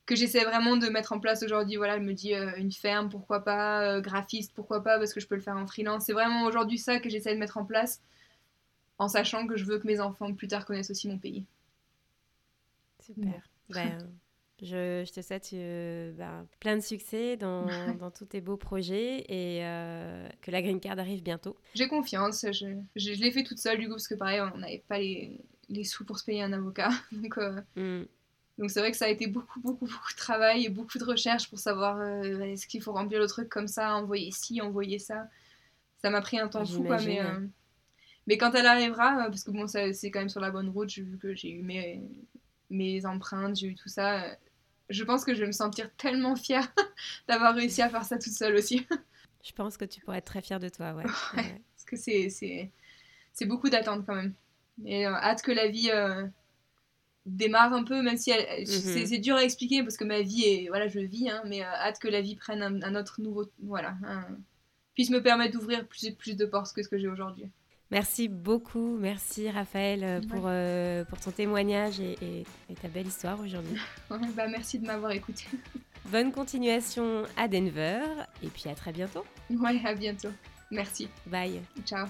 que 0.06 0.16
j'essaie 0.16 0.45
vraiment 0.45 0.78
de 0.78 0.88
mettre 0.88 1.12
en 1.12 1.20
place 1.20 1.43
aujourd'hui. 1.43 1.76
Voilà, 1.76 1.95
elle 1.95 2.03
me 2.03 2.14
dit 2.14 2.36
euh, 2.36 2.56
une 2.56 2.72
ferme, 2.72 3.10
pourquoi 3.10 3.43
pas, 3.43 3.99
graphiste, 3.99 4.53
pourquoi 4.56 4.82
pas, 4.82 4.97
parce 4.97 5.14
que 5.14 5.20
je 5.20 5.28
peux 5.28 5.36
le 5.36 5.41
faire 5.41 5.58
en 5.58 5.68
freelance. 5.68 6.06
C'est 6.06 6.14
vraiment 6.14 6.45
aujourd'hui 6.45 6.78
ça 6.78 7.01
que 7.01 7.10
j'essaie 7.10 7.34
de 7.34 7.39
mettre 7.39 7.58
en 7.58 7.66
place, 7.66 8.01
en 8.97 9.10
sachant 9.10 9.45
que 9.45 9.58
je 9.58 9.66
veux 9.66 9.78
que 9.78 9.88
mes 9.88 9.99
enfants 9.99 10.34
plus 10.34 10.47
tard 10.47 10.66
connaissent 10.66 10.91
aussi 10.91 11.10
mon 11.10 11.18
pays. 11.18 11.45
Super. 13.06 13.41
Ben, 13.70 13.97
je, 14.62 15.03
je, 15.06 15.12
te 15.12 15.22
souhaite 15.22 15.49
euh, 15.53 16.12
ben, 16.14 16.47
plein 16.60 16.78
de 16.78 16.82
succès 16.82 17.36
dans, 17.38 17.66
dans, 17.99 18.10
tous 18.10 18.26
tes 18.26 18.41
beaux 18.41 18.58
projets 18.58 19.26
et 19.28 19.66
euh, 19.66 20.28
que 20.41 20.49
la 20.49 20.62
green 20.62 20.80
card 20.80 20.97
arrive 20.97 21.22
bientôt. 21.22 21.58
J'ai 21.74 21.88
confiance. 21.88 22.45
Je, 22.51 22.78
je, 22.95 23.12
l'ai 23.12 23.32
fait 23.32 23.43
toute 23.43 23.60
seule 23.60 23.80
du 23.80 23.86
coup 23.86 23.93
parce 23.93 24.08
que 24.08 24.16
pareil, 24.16 24.41
on 24.41 24.58
n'avait 24.58 24.84
pas 24.88 24.97
les, 24.97 25.39
les, 25.70 25.84
sous 25.84 26.06
pour 26.06 26.18
se 26.18 26.26
payer 26.26 26.41
un 26.41 26.53
avocat. 26.53 26.89
Donc 27.12 27.38
euh, 27.38 27.62
mm. 27.76 28.08
donc 28.58 28.72
c'est 28.72 28.80
vrai 28.80 28.91
que 28.91 28.97
ça 28.97 29.06
a 29.06 29.10
été 29.10 29.28
beaucoup, 29.28 29.60
beaucoup, 29.60 29.86
beaucoup 29.86 30.12
de 30.12 30.18
travail 30.18 30.66
et 30.66 30.70
beaucoup 30.70 30.97
de 30.97 31.03
recherche 31.06 31.49
pour 31.49 31.60
savoir 31.60 32.01
est-ce 32.03 32.66
qu'il 32.66 32.82
faut 32.82 32.93
remplir 32.93 33.20
le 33.20 33.28
truc 33.28 33.49
comme 33.49 33.68
ça, 33.68 33.95
envoyer 33.95 34.32
ci, 34.32 34.62
envoyer 34.62 34.99
ça. 34.99 35.28
Ça 36.01 36.10
m'a 36.10 36.22
pris 36.22 36.39
un 36.39 36.47
temps 36.47 36.66
fou 36.66 36.84
quoi, 36.84 36.97
mais 37.01 37.22
Mais 38.26 38.38
quand 38.38 38.53
elle 38.56 38.66
arrivera, 38.68 39.26
parce 39.28 39.43
que 39.43 39.51
bon, 39.51 39.68
c'est 39.68 40.12
quand 40.12 40.20
même 40.20 40.30
sur 40.30 40.41
la 40.41 40.49
bonne 40.49 40.70
route, 40.70 40.91
vu 40.97 41.18
que 41.18 41.36
j'ai 41.36 41.51
eu 41.51 41.62
mes, 41.62 42.01
mes 42.76 43.05
empreintes, 43.05 43.55
j'ai 43.55 43.67
eu 43.67 43.76
tout 43.76 43.89
ça, 43.89 44.38
je 44.89 45.03
pense 45.03 45.26
que 45.26 45.34
je 45.34 45.41
vais 45.41 45.47
me 45.47 45.51
sentir 45.51 45.89
tellement 45.97 46.36
fière 46.36 46.67
d'avoir 47.28 47.55
réussi 47.55 47.82
à 47.82 47.89
faire 47.89 48.03
ça 48.03 48.17
toute 48.17 48.34
seule 48.34 48.55
aussi. 48.55 48.86
je 49.43 49.51
pense 49.51 49.78
que 49.78 49.86
tu 49.86 50.01
pourrais 50.01 50.19
être 50.19 50.26
très 50.26 50.41
fière 50.41 50.59
de 50.59 50.69
toi, 50.69 50.93
ouais. 50.93 51.03
Parce 51.03 51.86
que 51.86 51.95
c'est 51.95 52.71
beaucoup 53.45 53.69
d'attente 53.69 54.05
quand 54.05 54.15
même. 54.15 54.34
Et 54.86 55.07
euh, 55.07 55.13
hâte 55.13 55.41
que 55.41 55.51
la 55.51 55.67
vie 55.67 55.89
euh, 55.91 56.26
démarre 57.26 57.73
un 57.73 57.84
peu, 57.84 58.01
même 58.01 58.17
si 58.17 58.32
mhm. 58.32 58.65
c'est 58.65 59.17
dur 59.19 59.36
à 59.36 59.43
expliquer 59.43 59.84
parce 59.84 59.97
que 59.97 60.03
ma 60.03 60.21
vie 60.21 60.43
est. 60.43 60.67
Voilà, 60.67 60.88
je 60.88 60.99
vis, 60.99 61.30
hein, 61.30 61.41
mais 61.45 61.63
euh, 61.63 61.67
hâte 61.67 61.99
que 61.99 62.07
la 62.07 62.21
vie 62.21 62.36
prenne 62.36 62.61
un, 62.61 62.95
autre 62.95 63.21
nouveau. 63.21 63.45
Voilà. 63.63 63.95
puisse 64.93 65.09
me 65.09 65.21
permettre 65.21 65.53
d'ouvrir 65.53 65.88
plus, 65.88 66.11
plus 66.11 66.36
de 66.36 66.45
portes 66.45 66.73
que 66.73 66.84
ce 66.84 66.89
que 66.89 66.97
j'ai 66.97 67.07
aujourd'hui. 67.07 67.49
Merci 67.91 68.27
beaucoup, 68.27 68.97
merci 68.97 69.49
Raphaël 69.49 70.21
pour, 70.27 70.49
pour 71.09 71.19
ton 71.19 71.31
témoignage 71.31 71.99
et, 71.99 72.43
ta 72.81 72.88
belle 72.88 73.07
histoire 73.07 73.39
aujourd'hui. 73.39 73.77
bah, 74.09 74.47
merci 74.49 74.79
de 74.79 74.88
m'avoir 74.88 75.11
écouté. 75.11 75.45
Bonne 76.11 76.31
continuation 76.31 77.23
à 77.36 77.47
Denver 77.47 78.01
et 78.43 78.47
puis 78.47 78.69
à 78.69 78.75
très 78.75 78.91
bientôt. 78.91 79.25
Ouais, 79.49 79.81
à 79.83 79.93
bientôt. 79.95 80.29
Merci. 80.69 81.09
Bye. 81.25 81.61
Ciao. 81.83 82.07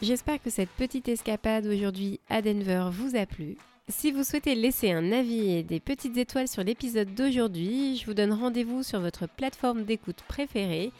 J'espère 0.00 0.40
que 0.40 0.50
cette 0.50 0.70
petite 0.70 1.08
escapade 1.08 1.66
aujourd'hui 1.66 2.20
à 2.28 2.40
Denver 2.40 2.88
vous 2.92 3.16
a 3.16 3.26
plu. 3.26 3.56
Si 3.88 4.12
vous 4.12 4.22
souhaitez 4.22 4.54
laisser 4.54 4.92
un 4.92 5.10
avis 5.10 5.50
et 5.50 5.62
des 5.64 5.80
petites 5.80 6.16
étoiles 6.16 6.46
sur 6.46 6.62
l'épisode 6.62 7.14
d'aujourd'hui, 7.14 7.96
je 7.96 8.06
vous 8.06 8.14
donne 8.14 8.32
rendez-vous 8.32 8.84
sur 8.84 9.00
votre 9.00 9.26
plateforme 9.26 9.84
d'écoute 9.84 10.22
préférée 10.28 10.92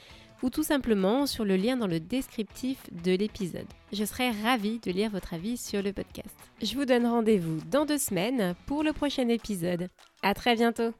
ou 0.42 0.50
tout 0.50 0.62
simplement 0.62 1.26
sur 1.26 1.44
le 1.44 1.56
lien 1.56 1.76
dans 1.76 1.86
le 1.86 2.00
descriptif 2.00 2.78
de 3.04 3.12
l'épisode. 3.12 3.66
Je 3.92 4.04
serai 4.04 4.30
ravie 4.30 4.78
de 4.80 4.90
lire 4.90 5.10
votre 5.10 5.34
avis 5.34 5.56
sur 5.56 5.82
le 5.82 5.92
podcast. 5.92 6.34
Je 6.62 6.74
vous 6.74 6.84
donne 6.84 7.06
rendez-vous 7.06 7.58
dans 7.70 7.86
deux 7.86 7.98
semaines 7.98 8.54
pour 8.66 8.82
le 8.82 8.92
prochain 8.92 9.28
épisode. 9.28 9.88
À 10.22 10.34
très 10.34 10.54
bientôt! 10.54 10.92